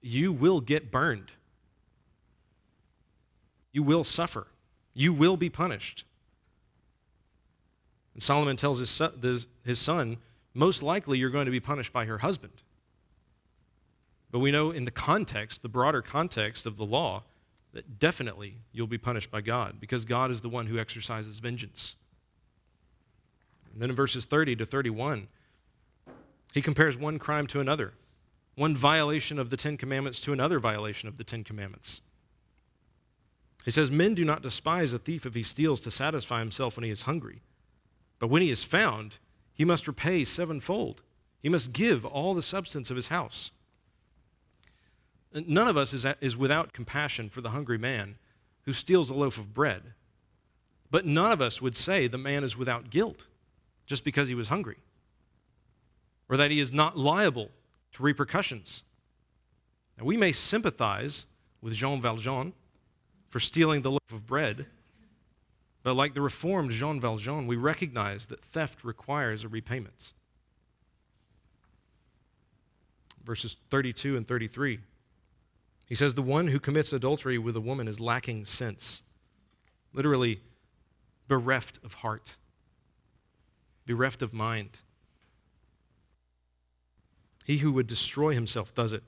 You 0.00 0.32
will 0.32 0.60
get 0.60 0.90
burned. 0.90 1.32
You 3.72 3.82
will 3.82 4.04
suffer. 4.04 4.46
You 4.94 5.12
will 5.12 5.36
be 5.36 5.50
punished. 5.50 6.04
And 8.14 8.22
Solomon 8.22 8.56
tells 8.56 8.78
his 8.78 8.88
son, 8.88 9.12
his 9.64 9.78
son, 9.80 10.18
most 10.54 10.82
likely 10.82 11.18
you're 11.18 11.30
going 11.30 11.46
to 11.46 11.50
be 11.50 11.60
punished 11.60 11.92
by 11.92 12.06
her 12.06 12.18
husband. 12.18 12.62
But 14.30 14.38
we 14.38 14.50
know 14.50 14.70
in 14.70 14.84
the 14.84 14.90
context, 14.90 15.62
the 15.62 15.68
broader 15.68 16.02
context 16.02 16.66
of 16.66 16.76
the 16.76 16.84
law, 16.84 17.24
that 17.72 17.98
definitely 17.98 18.58
you'll 18.72 18.86
be 18.86 18.98
punished 18.98 19.30
by 19.30 19.40
God 19.40 19.80
because 19.80 20.04
God 20.04 20.30
is 20.30 20.40
the 20.40 20.48
one 20.48 20.66
who 20.66 20.78
exercises 20.78 21.38
vengeance. 21.38 21.96
And 23.72 23.82
then 23.82 23.90
in 23.90 23.96
verses 23.96 24.24
30 24.24 24.56
to 24.56 24.66
31, 24.66 25.26
he 26.52 26.62
compares 26.62 26.96
one 26.96 27.18
crime 27.18 27.48
to 27.48 27.60
another, 27.60 27.94
one 28.54 28.76
violation 28.76 29.40
of 29.40 29.50
the 29.50 29.56
Ten 29.56 29.76
Commandments 29.76 30.20
to 30.20 30.32
another 30.32 30.60
violation 30.60 31.08
of 31.08 31.16
the 31.16 31.24
Ten 31.24 31.42
Commandments. 31.42 32.00
He 33.64 33.72
says, 33.72 33.90
Men 33.90 34.14
do 34.14 34.24
not 34.24 34.42
despise 34.42 34.92
a 34.92 34.98
thief 34.98 35.26
if 35.26 35.34
he 35.34 35.42
steals 35.42 35.80
to 35.80 35.90
satisfy 35.90 36.38
himself 36.38 36.76
when 36.76 36.84
he 36.84 36.90
is 36.90 37.02
hungry. 37.02 37.42
But 38.20 38.28
when 38.28 38.42
he 38.42 38.50
is 38.50 38.62
found, 38.62 39.18
he 39.54 39.64
must 39.64 39.86
repay 39.86 40.24
sevenfold. 40.24 41.02
He 41.40 41.48
must 41.48 41.72
give 41.72 42.04
all 42.04 42.34
the 42.34 42.42
substance 42.42 42.90
of 42.90 42.96
his 42.96 43.08
house. 43.08 43.50
None 45.32 45.68
of 45.68 45.76
us 45.76 45.92
is, 45.92 46.06
is 46.20 46.36
without 46.36 46.72
compassion 46.72 47.28
for 47.28 47.40
the 47.40 47.50
hungry 47.50 47.78
man 47.78 48.16
who 48.62 48.72
steals 48.72 49.10
a 49.10 49.14
loaf 49.14 49.38
of 49.38 49.54
bread. 49.54 49.94
But 50.90 51.06
none 51.06 51.32
of 51.32 51.40
us 51.40 51.60
would 51.60 51.76
say 51.76 52.06
the 52.06 52.18
man 52.18 52.44
is 52.44 52.56
without 52.56 52.90
guilt 52.90 53.26
just 53.86 54.04
because 54.04 54.28
he 54.28 54.34
was 54.34 54.48
hungry, 54.48 54.78
or 56.28 56.36
that 56.36 56.50
he 56.50 56.58
is 56.58 56.72
not 56.72 56.96
liable 56.96 57.50
to 57.92 58.02
repercussions. 58.02 58.82
Now, 59.98 60.04
we 60.04 60.16
may 60.16 60.32
sympathize 60.32 61.26
with 61.60 61.74
Jean 61.74 62.00
Valjean 62.00 62.52
for 63.28 63.40
stealing 63.40 63.82
the 63.82 63.90
loaf 63.90 64.12
of 64.12 64.26
bread, 64.26 64.66
but 65.84 65.94
like 65.94 66.14
the 66.14 66.20
reformed 66.20 66.72
Jean 66.72 67.00
Valjean, 67.00 67.46
we 67.46 67.54
recognize 67.54 68.26
that 68.26 68.42
theft 68.42 68.82
requires 68.82 69.44
a 69.44 69.48
repayment. 69.48 70.12
Verses 73.22 73.56
32 73.70 74.16
and 74.16 74.26
33. 74.26 74.80
He 75.86 75.94
says, 75.94 76.14
The 76.14 76.22
one 76.22 76.48
who 76.48 76.58
commits 76.58 76.92
adultery 76.92 77.38
with 77.38 77.54
a 77.54 77.60
woman 77.60 77.86
is 77.86 78.00
lacking 78.00 78.46
sense, 78.46 79.02
literally, 79.92 80.40
bereft 81.28 81.78
of 81.84 81.94
heart 81.94 82.36
bereft 83.86 84.22
of 84.22 84.32
mind. 84.32 84.78
He 87.44 87.58
who 87.58 87.72
would 87.72 87.86
destroy 87.86 88.32
himself 88.34 88.74
does 88.74 88.92
it. 88.92 89.02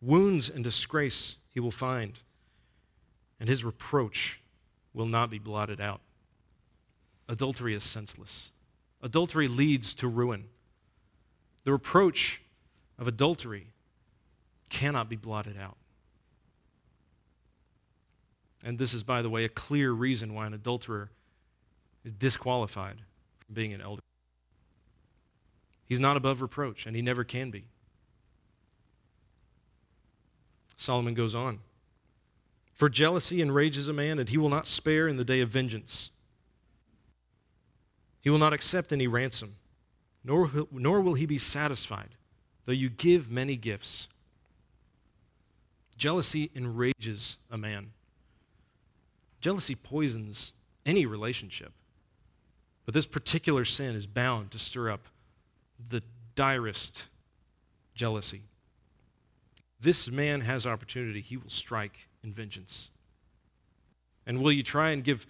Wounds 0.00 0.48
and 0.48 0.64
disgrace 0.64 1.36
he 1.50 1.60
will 1.60 1.70
find, 1.70 2.18
and 3.38 3.48
his 3.48 3.64
reproach 3.64 4.40
will 4.92 5.06
not 5.06 5.30
be 5.30 5.38
blotted 5.38 5.80
out. 5.80 6.00
Adultery 7.28 7.74
is 7.74 7.84
senseless. 7.84 8.52
Adultery 9.02 9.48
leads 9.48 9.94
to 9.94 10.08
ruin. 10.08 10.44
The 11.64 11.72
reproach 11.72 12.42
of 12.98 13.06
adultery 13.06 13.68
cannot 14.68 15.08
be 15.08 15.16
blotted 15.16 15.56
out. 15.56 15.76
And 18.64 18.78
this 18.78 18.92
is, 18.92 19.02
by 19.02 19.22
the 19.22 19.30
way, 19.30 19.44
a 19.44 19.48
clear 19.48 19.92
reason 19.92 20.34
why 20.34 20.46
an 20.46 20.54
adulterer 20.54 21.10
is 22.04 22.12
disqualified 22.12 22.96
from 23.46 23.54
being 23.54 23.72
an 23.72 23.80
elder. 23.80 24.02
He's 25.86 26.00
not 26.00 26.16
above 26.16 26.42
reproach, 26.42 26.86
and 26.86 26.94
he 26.94 27.02
never 27.02 27.24
can 27.24 27.50
be. 27.50 27.64
Solomon 30.76 31.14
goes 31.14 31.34
on 31.34 31.60
For 32.80 32.88
jealousy 32.88 33.42
enrages 33.42 33.88
a 33.88 33.92
man, 33.92 34.18
and 34.18 34.26
he 34.26 34.38
will 34.38 34.48
not 34.48 34.66
spare 34.66 35.06
in 35.06 35.18
the 35.18 35.24
day 35.24 35.42
of 35.42 35.50
vengeance. 35.50 36.10
He 38.22 38.30
will 38.30 38.38
not 38.38 38.54
accept 38.54 38.90
any 38.90 39.06
ransom, 39.06 39.56
nor, 40.24 40.50
nor 40.72 41.02
will 41.02 41.12
he 41.12 41.26
be 41.26 41.36
satisfied, 41.36 42.14
though 42.64 42.72
you 42.72 42.88
give 42.88 43.30
many 43.30 43.54
gifts. 43.56 44.08
Jealousy 45.98 46.50
enrages 46.56 47.36
a 47.50 47.58
man. 47.58 47.90
Jealousy 49.42 49.74
poisons 49.74 50.54
any 50.86 51.04
relationship. 51.04 51.74
But 52.86 52.94
this 52.94 53.06
particular 53.06 53.66
sin 53.66 53.94
is 53.94 54.06
bound 54.06 54.52
to 54.52 54.58
stir 54.58 54.90
up 54.90 55.02
the 55.90 56.02
direst 56.34 57.08
jealousy. 57.94 58.44
This 59.78 60.10
man 60.10 60.40
has 60.40 60.66
opportunity, 60.66 61.20
he 61.20 61.36
will 61.36 61.50
strike 61.50 62.06
in 62.22 62.32
vengeance. 62.32 62.90
And 64.26 64.40
will 64.40 64.52
you 64.52 64.62
try 64.62 64.90
and 64.90 65.02
give 65.02 65.26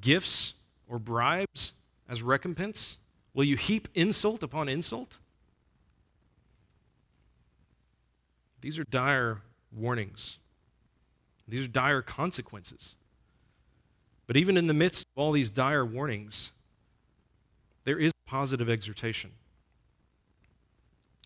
gifts 0.00 0.54
or 0.88 0.98
bribes 0.98 1.72
as 2.08 2.22
recompense? 2.22 2.98
Will 3.32 3.44
you 3.44 3.56
heap 3.56 3.88
insult 3.94 4.42
upon 4.42 4.68
insult? 4.68 5.18
These 8.60 8.78
are 8.78 8.84
dire 8.84 9.42
warnings. 9.72 10.38
These 11.46 11.64
are 11.64 11.68
dire 11.68 12.02
consequences. 12.02 12.96
But 14.26 14.36
even 14.36 14.56
in 14.56 14.66
the 14.66 14.74
midst 14.74 15.06
of 15.14 15.20
all 15.20 15.32
these 15.32 15.50
dire 15.50 15.84
warnings, 15.84 16.52
there 17.84 17.98
is 17.98 18.12
positive 18.26 18.70
exhortation. 18.70 19.32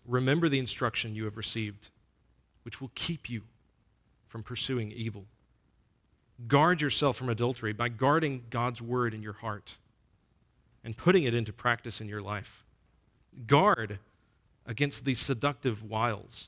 Remember 0.05 0.49
the 0.49 0.59
instruction 0.59 1.15
you 1.15 1.25
have 1.25 1.37
received, 1.37 1.89
which 2.63 2.81
will 2.81 2.91
keep 2.95 3.29
you 3.29 3.43
from 4.29 4.43
pursuing 4.43 4.93
evil. 4.93 5.25
Guard 6.47 6.81
yourself 6.81 7.17
from 7.17 7.27
adultery 7.27 7.73
by 7.73 7.89
guarding 7.89 8.45
God's 8.49 8.81
word 8.81 9.13
in 9.13 9.21
your 9.21 9.33
heart 9.33 9.77
and 10.85 10.95
putting 10.95 11.23
it 11.23 11.33
into 11.33 11.51
practice 11.51 11.99
in 11.99 12.07
your 12.07 12.21
life. 12.21 12.63
Guard 13.45 13.99
against 14.65 15.03
these 15.03 15.19
seductive 15.19 15.83
wiles. 15.83 16.47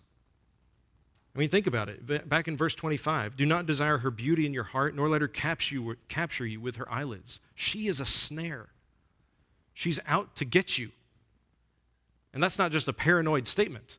I 1.36 1.40
mean, 1.40 1.50
think 1.50 1.68
about 1.68 1.90
it. 1.90 2.30
Back 2.30 2.48
in 2.48 2.56
verse 2.56 2.74
25 2.76 3.36
do 3.36 3.46
not 3.46 3.66
desire 3.66 3.98
her 3.98 4.12
beauty 4.12 4.46
in 4.46 4.54
your 4.54 4.64
heart, 4.64 4.96
nor 4.96 5.10
let 5.10 5.20
her 5.20 5.28
capture 5.28 5.76
you, 6.46 6.62
with 6.62 6.78
her 6.78 6.90
eyelids. 6.90 7.42
She 7.56 7.90
is 7.90 8.00
a 8.00 8.06
snare 8.06 8.70
She's 9.74 10.00
out 10.06 10.36
to 10.36 10.46
get 10.46 10.78
you. 10.78 10.92
And 12.34 12.42
that's 12.42 12.60
not 12.60 12.72
just 12.72 12.88
a 12.88 12.94
paranoid 12.94 13.48
statement. 13.48 13.98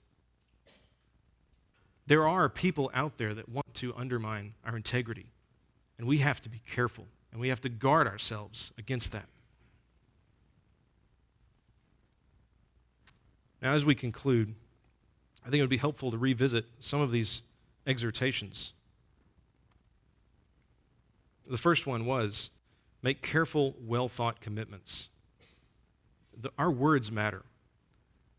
There 2.07 2.27
are 2.27 2.49
people 2.49 2.91
out 2.95 3.17
there 3.17 3.35
that 3.35 3.49
want 3.49 3.75
to 3.75 3.95
undermine 3.95 4.55
our 4.65 4.77
integrity, 4.77 5.27
and 5.99 6.07
we 6.07 6.19
have 6.19 6.41
to 6.43 6.49
be 6.49 6.61
careful 6.71 7.07
and 7.31 7.41
we 7.41 7.49
have 7.49 7.61
to 7.63 7.69
guard 7.71 8.07
ourselves 8.07 8.73
against 8.77 9.13
that. 9.13 9.27
Now, 13.63 13.73
as 13.73 13.87
we 13.87 13.95
conclude, 13.95 14.55
I 15.47 15.49
think 15.49 15.61
it 15.61 15.63
would 15.63 15.71
be 15.71 15.79
helpful 15.79 16.11
to 16.11 16.19
revisit 16.19 16.67
some 16.79 17.01
of 17.01 17.11
these 17.11 17.43
exhortations. 17.87 18.75
The 21.49 21.57
first 21.57 21.87
one 21.87 22.05
was 22.05 22.51
make 23.03 23.23
careful, 23.23 23.75
well 23.81 24.09
thought 24.09 24.41
commitments 24.41 25.09
the, 26.41 26.51
our 26.59 26.71
words 26.71 27.11
matter. 27.11 27.43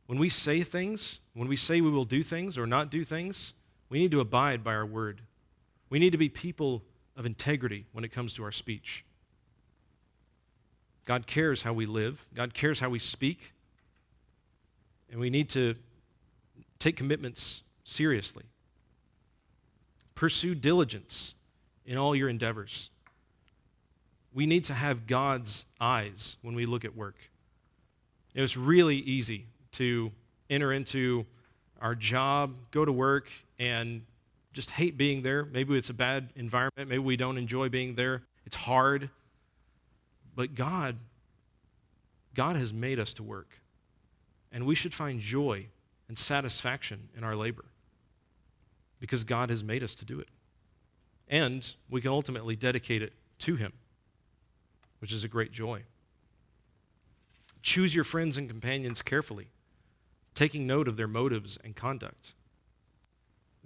When 0.06 0.20
we 0.20 0.30
say 0.30 0.62
things, 0.62 1.22
when 1.34 1.48
we 1.48 1.56
say 1.56 1.82
we 1.82 1.90
will 1.90 2.06
do 2.06 2.24
things 2.24 2.58
or 2.58 2.68
not 2.68 2.92
do 2.92 3.06
things, 3.06 3.54
we 3.90 4.00
need 4.00 4.12
to 4.12 4.20
abide 4.20 4.64
by 4.64 4.74
our 4.74 4.86
word. 4.86 5.22
We 5.90 6.00
need 6.00 6.12
to 6.12 6.18
be 6.18 6.30
people 6.30 6.84
of 7.16 7.26
integrity 7.26 7.86
when 7.92 8.04
it 8.04 8.10
comes 8.10 8.34
to 8.34 8.44
our 8.44 8.52
speech. 8.52 9.06
God 11.06 11.28
cares 11.28 11.64
how 11.64 11.74
we 11.74 11.86
live, 11.86 12.26
God 12.34 12.54
cares 12.54 12.80
how 12.80 12.90
we 12.90 13.00
speak, 13.00 13.54
and 15.12 15.20
we 15.20 15.30
need 15.30 15.50
to 15.50 15.76
take 16.80 16.96
commitments 16.96 17.64
seriously. 17.84 18.44
Pursue 20.16 20.56
diligence 20.56 21.36
in 21.86 21.98
all 21.98 22.16
your 22.16 22.30
endeavors. 22.30 22.90
We 24.34 24.46
need 24.46 24.64
to 24.66 24.74
have 24.74 25.06
God's 25.06 25.66
eyes 25.80 26.38
when 26.42 26.56
we 26.56 26.66
look 26.66 26.86
at 26.86 26.96
work. 26.96 27.16
It 28.34 28.42
was 28.42 28.58
really 28.58 28.98
easy 28.98 29.48
to 29.74 30.12
enter 30.50 30.74
into 30.74 31.26
our 31.82 31.96
job, 31.96 32.56
go 32.72 32.86
to 32.86 32.92
work, 32.92 33.30
and 33.60 34.02
just 34.54 34.70
hate 34.70 34.98
being 34.98 35.24
there. 35.24 35.46
Maybe 35.46 35.76
it's 35.78 35.90
a 35.90 35.94
bad 35.94 36.30
environment. 36.36 36.90
Maybe 36.90 37.00
we 37.00 37.18
don't 37.18 37.38
enjoy 37.38 37.70
being 37.70 37.96
there. 37.96 38.24
it's 38.46 38.56
hard. 38.56 39.10
But 40.36 40.56
God, 40.56 40.98
God 42.34 42.56
has 42.56 42.74
made 42.74 43.00
us 43.00 43.14
to 43.14 43.24
work. 43.24 43.50
And 44.52 44.66
we 44.66 44.76
should 44.76 44.94
find 44.94 45.20
joy 45.20 45.68
and 46.08 46.18
satisfaction 46.18 47.10
in 47.18 47.24
our 47.24 47.36
labor 47.36 47.66
because 49.00 49.24
God 49.24 49.50
has 49.50 49.64
made 49.64 49.84
us 49.84 49.96
to 49.96 50.06
do 50.06 50.20
it. 50.20 50.30
And 51.28 51.76
we 51.90 52.02
can 52.02 52.12
ultimately 52.12 52.56
dedicate 52.56 53.02
it 53.02 53.14
to 53.40 53.56
Him, 53.56 53.74
which 55.00 55.12
is 55.12 55.24
a 55.24 55.28
great 55.28 55.52
joy. 55.52 55.84
Choose 57.62 57.96
your 57.96 58.04
friends 58.04 58.38
and 58.38 58.48
companions 58.48 59.02
carefully, 59.02 59.48
taking 60.36 60.68
note 60.68 60.88
of 60.88 60.98
their 60.98 61.08
motives 61.08 61.58
and 61.64 61.76
conduct. 61.76 62.34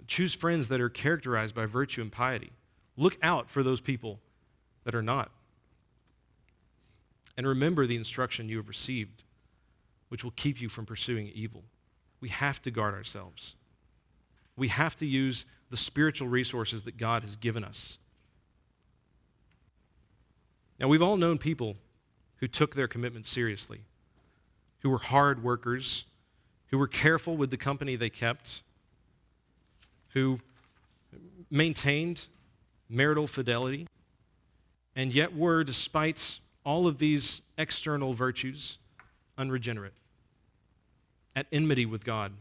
Choose 0.06 0.34
friends 0.34 0.68
that 0.68 0.80
are 0.80 0.88
characterized 0.88 1.54
by 1.54 1.66
virtue 1.66 2.00
and 2.00 2.10
piety. 2.10 2.52
Look 2.96 3.16
out 3.22 3.50
for 3.50 3.62
those 3.62 3.80
people 3.80 4.20
that 4.84 4.94
are 4.94 5.02
not. 5.02 5.30
And 7.36 7.46
remember 7.46 7.86
the 7.86 7.96
instruction 7.96 8.48
you 8.48 8.56
have 8.56 8.68
received, 8.68 9.22
which 10.08 10.24
will 10.24 10.32
keep 10.32 10.60
you 10.60 10.68
from 10.68 10.86
pursuing 10.86 11.30
evil. 11.34 11.64
We 12.20 12.30
have 12.30 12.60
to 12.62 12.70
guard 12.70 12.94
ourselves. 12.94 13.54
We 14.56 14.68
have 14.68 14.96
to 14.96 15.06
use 15.06 15.44
the 15.70 15.76
spiritual 15.76 16.28
resources 16.28 16.82
that 16.84 16.96
God 16.96 17.22
has 17.22 17.36
given 17.36 17.62
us. 17.62 17.98
Now, 20.80 20.88
we've 20.88 21.02
all 21.02 21.16
known 21.16 21.38
people 21.38 21.76
who 22.36 22.48
took 22.48 22.74
their 22.74 22.88
commitment 22.88 23.26
seriously, 23.26 23.82
who 24.80 24.90
were 24.90 24.98
hard 24.98 25.42
workers, 25.42 26.06
who 26.70 26.78
were 26.78 26.88
careful 26.88 27.36
with 27.36 27.50
the 27.50 27.56
company 27.56 27.96
they 27.96 28.10
kept, 28.10 28.62
who 30.08 30.40
maintained 31.50 32.26
marital 32.88 33.26
fidelity, 33.26 33.86
and 34.94 35.12
yet 35.14 35.34
were, 35.34 35.64
despite 35.64 36.40
all 36.64 36.86
of 36.86 36.98
these 36.98 37.40
external 37.56 38.12
virtues, 38.12 38.78
unregenerate, 39.36 39.94
at 41.34 41.46
enmity 41.52 41.86
with 41.86 42.04
God. 42.04 42.32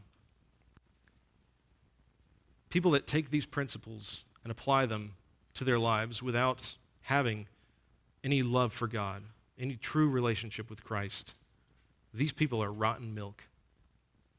People 2.70 2.92
that 2.92 3.08
take 3.08 3.30
these 3.30 3.46
principles 3.46 4.26
and 4.44 4.52
apply 4.52 4.86
them 4.86 5.14
to 5.54 5.64
their 5.64 5.80
lives 5.80 6.22
without 6.22 6.78
having 7.02 7.48
any 8.24 8.44
love 8.44 8.74
for 8.74 8.88
God, 8.88 9.24
any 9.58 9.76
true 9.76 10.10
relationship 10.10 10.70
with 10.70 10.84
Christ, 10.84 11.36
these 12.14 12.34
people 12.34 12.62
are 12.62 12.72
rotten 12.72 13.14
milk 13.14 13.44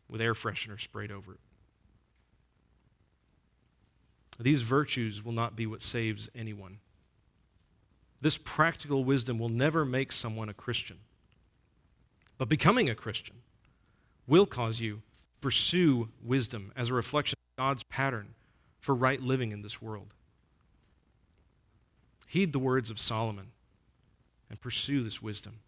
with 0.09 0.20
air 0.20 0.34
freshener 0.34 0.80
sprayed 0.80 1.12
over 1.12 1.32
it. 1.32 1.40
These 4.40 4.62
virtues 4.62 5.24
will 5.24 5.32
not 5.32 5.56
be 5.56 5.66
what 5.66 5.82
saves 5.82 6.28
anyone. 6.34 6.78
This 8.20 8.38
practical 8.38 9.04
wisdom 9.04 9.38
will 9.38 9.48
never 9.48 9.84
make 9.84 10.12
someone 10.12 10.48
a 10.48 10.54
Christian. 10.54 10.98
But 12.36 12.48
becoming 12.48 12.88
a 12.88 12.94
Christian 12.94 13.36
will 14.26 14.46
cause 14.46 14.80
you 14.80 14.96
to 14.96 15.02
pursue 15.40 16.09
wisdom 16.22 16.72
as 16.76 16.90
a 16.90 16.94
reflection 16.94 17.36
of 17.59 17.64
God's 17.64 17.82
pattern 17.84 18.34
for 18.80 18.94
right 18.94 19.20
living 19.20 19.50
in 19.50 19.62
this 19.62 19.82
world. 19.82 20.14
Heed 22.28 22.52
the 22.52 22.59
words 22.59 22.90
of 22.90 23.00
Solomon 23.00 23.48
and 24.50 24.61
pursue 24.61 25.02
this 25.02 25.20
wisdom. 25.20 25.61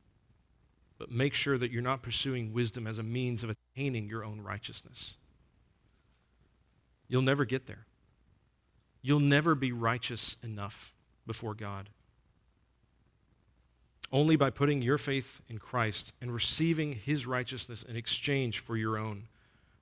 But 1.01 1.11
make 1.11 1.33
sure 1.33 1.57
that 1.57 1.73
you're 1.73 1.81
not 1.81 2.03
pursuing 2.03 2.53
wisdom 2.53 2.87
as 2.87 2.99
a 2.99 3.03
means 3.03 3.43
of 3.43 3.49
attaining 3.49 4.07
your 4.07 4.23
own 4.23 4.43
righteousness. 4.43 5.17
You'll 7.09 7.23
never 7.23 7.47
get 7.47 7.67
there. 7.67 7.87
You'll 9.01 9.19
never 9.19 9.55
be 9.55 9.73
righteous 9.73 10.37
enough 10.43 10.93
before 11.27 11.55
God. 11.55 11.89
Only 14.13 14.37
by 14.37 14.51
putting 14.51 14.83
your 14.83 14.99
faith 14.99 15.41
in 15.49 15.57
Christ 15.57 16.13
and 16.21 16.35
receiving 16.35 16.93
his 16.93 17.27
righteousness 17.27 17.83
in 17.83 17.97
exchange 17.97 18.59
for 18.59 18.77
your 18.77 18.99
own 18.99 19.29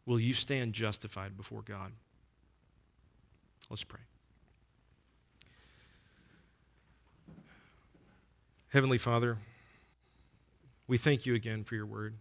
will 0.07 0.21
you 0.21 0.35
stand 0.35 0.73
justified 0.73 1.37
before 1.37 1.63
God. 1.63 1.91
Let's 3.69 3.83
pray. 3.83 4.01
Heavenly 8.69 8.99
Father, 8.99 9.39
we 10.89 10.97
thank 10.97 11.27
you 11.27 11.35
again 11.35 11.63
for 11.63 11.75
your 11.75 11.87
word. 11.87 12.15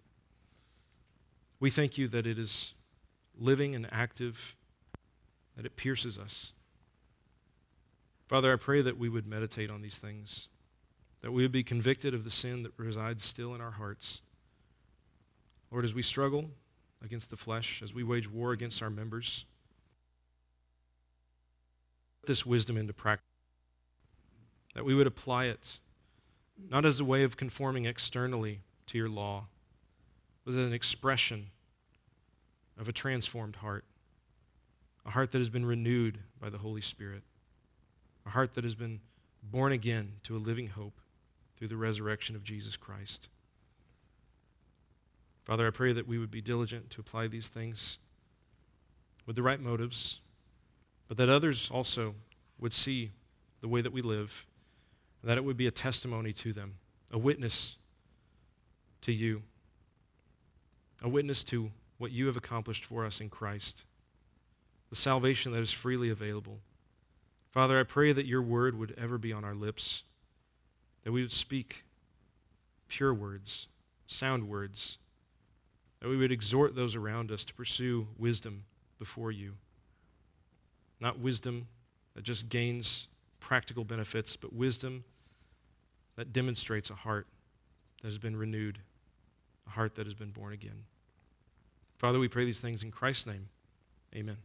We 1.60 1.70
thank 1.72 1.98
you 1.98 2.08
that 2.10 2.28
it 2.28 2.38
is 2.38 2.74
living 3.40 3.74
and 3.74 3.88
active, 3.92 4.56
that 5.56 5.66
it 5.66 5.76
pierces 5.76 6.20
us. 6.20 6.54
Father, 8.28 8.52
I 8.52 8.58
pray 8.58 8.82
that 8.82 9.00
we 9.00 9.08
would 9.08 9.26
meditate 9.26 9.72
on 9.72 9.82
these 9.82 9.98
things, 9.98 10.50
that 11.22 11.32
we 11.32 11.42
would 11.44 11.52
be 11.52 11.64
convicted 11.64 12.14
of 12.14 12.26
the 12.26 12.30
sin 12.30 12.64
that 12.64 12.74
resides 12.76 13.24
still 13.24 13.56
in 13.56 13.62
our 13.62 13.72
hearts. 13.72 14.22
Lord, 15.72 15.86
as 15.86 15.94
we 15.94 16.02
struggle 16.02 16.52
against 17.04 17.30
the 17.30 17.38
flesh, 17.38 17.82
as 17.82 17.94
we 17.94 18.04
wage 18.04 18.30
war 18.30 18.52
against 18.52 18.84
our 18.84 18.90
members, 18.90 19.46
put 22.22 22.28
this 22.28 22.46
wisdom 22.46 22.78
into 22.78 22.94
practice, 22.94 23.24
that 24.76 24.84
we 24.84 24.94
would 24.94 25.08
apply 25.08 25.46
it 25.46 25.80
not 26.70 26.86
as 26.86 27.00
a 27.00 27.06
way 27.06 27.24
of 27.24 27.38
conforming 27.38 27.86
externally 27.86 28.62
to 28.88 28.98
your 28.98 29.10
law, 29.10 29.48
but 30.44 30.52
as 30.52 30.58
an 30.58 30.74
expression 30.74 31.48
of 32.80 32.88
a 32.88 32.94
transformed 32.94 33.58
heart, 33.58 33.86
a 35.06 35.12
heart 35.12 35.32
that 35.32 35.40
has 35.40 35.50
been 35.50 35.66
renewed 35.66 36.20
by 36.40 36.50
the 36.50 36.58
Holy 36.58 36.82
Spirit, 36.82 37.24
a 38.26 38.30
heart 38.30 38.54
that 38.56 38.64
has 38.64 38.76
been 38.76 39.00
born 39.44 39.72
again 39.72 40.14
to 40.24 40.36
a 40.36 40.40
living 40.40 40.68
hope 40.68 41.00
through 41.58 41.68
the 41.68 41.78
resurrection 41.78 42.36
of 42.36 42.44
Jesus 42.44 42.78
Christ. 42.78 43.30
Father, 45.44 45.66
I 45.66 45.72
pray 45.72 45.94
that 45.94 46.08
we 46.08 46.18
would 46.18 46.32
be 46.32 46.42
diligent 46.42 46.90
to 46.92 47.02
apply 47.02 47.28
these 47.28 47.48
things 47.48 47.98
with 49.26 49.36
the 49.36 49.44
right 49.44 49.60
motives, 49.60 50.20
but 51.08 51.18
that 51.18 51.30
others 51.30 51.70
also 51.72 52.16
would 52.60 52.74
see 52.74 53.12
the 53.62 53.68
way 53.68 53.82
that 53.82 53.94
we 53.94 54.02
live 54.02 54.46
that 55.28 55.38
it 55.38 55.44
would 55.44 55.58
be 55.58 55.68
a 55.68 55.72
testimony 55.72 56.32
to 56.32 56.54
them, 56.54 56.76
a 57.12 57.18
witness 57.18 57.76
to 59.02 59.12
you, 59.12 59.44
a 61.04 61.10
witness 61.10 61.44
to 61.44 61.70
what 61.98 62.14
you 62.14 62.28
have 62.28 62.38
accomplished 62.38 62.86
for 62.86 63.06
us 63.06 63.20
in 63.20 63.30
Christ, 63.30 63.84
the 64.90 64.96
salvation 64.96 65.52
that 65.52 65.60
is 65.60 65.74
freely 65.74 66.10
available. 66.10 66.60
Father, 67.52 67.78
I 67.78 67.84
pray 67.84 68.14
that 68.14 68.26
your 68.26 68.42
word 68.42 68.80
would 68.80 68.96
ever 68.98 69.18
be 69.18 69.34
on 69.34 69.44
our 69.44 69.54
lips, 69.54 70.04
that 71.04 71.12
we 71.12 71.22
would 71.22 71.34
speak 71.34 71.84
pure 72.88 73.14
words, 73.14 73.68
sound 74.06 74.48
words, 74.48 74.98
that 76.00 76.08
we 76.08 76.16
would 76.16 76.32
exhort 76.32 76.74
those 76.74 76.96
around 76.96 77.34
us 77.34 77.44
to 77.44 77.54
pursue 77.54 78.08
wisdom 78.18 78.64
before 78.98 79.34
you. 79.34 79.56
Not 81.02 81.20
wisdom 81.20 81.68
that 82.16 82.24
just 82.24 82.48
gains 82.48 83.10
practical 83.42 83.84
benefits, 83.84 84.38
but 84.38 84.54
wisdom 84.54 85.04
that 86.18 86.34
demonstrates 86.34 86.90
a 86.90 86.96
heart 86.96 87.28
that 88.02 88.08
has 88.08 88.18
been 88.18 88.36
renewed, 88.36 88.80
a 89.66 89.70
heart 89.70 89.96
that 89.96 90.06
has 90.06 90.14
been 90.14 90.32
born 90.32 90.52
again. 90.52 90.84
Father, 91.98 92.20
we 92.20 92.28
pray 92.28 92.44
these 92.44 92.60
things 92.60 92.84
in 92.84 92.92
Christ's 92.92 93.26
name. 93.26 93.50
Amen. 94.14 94.38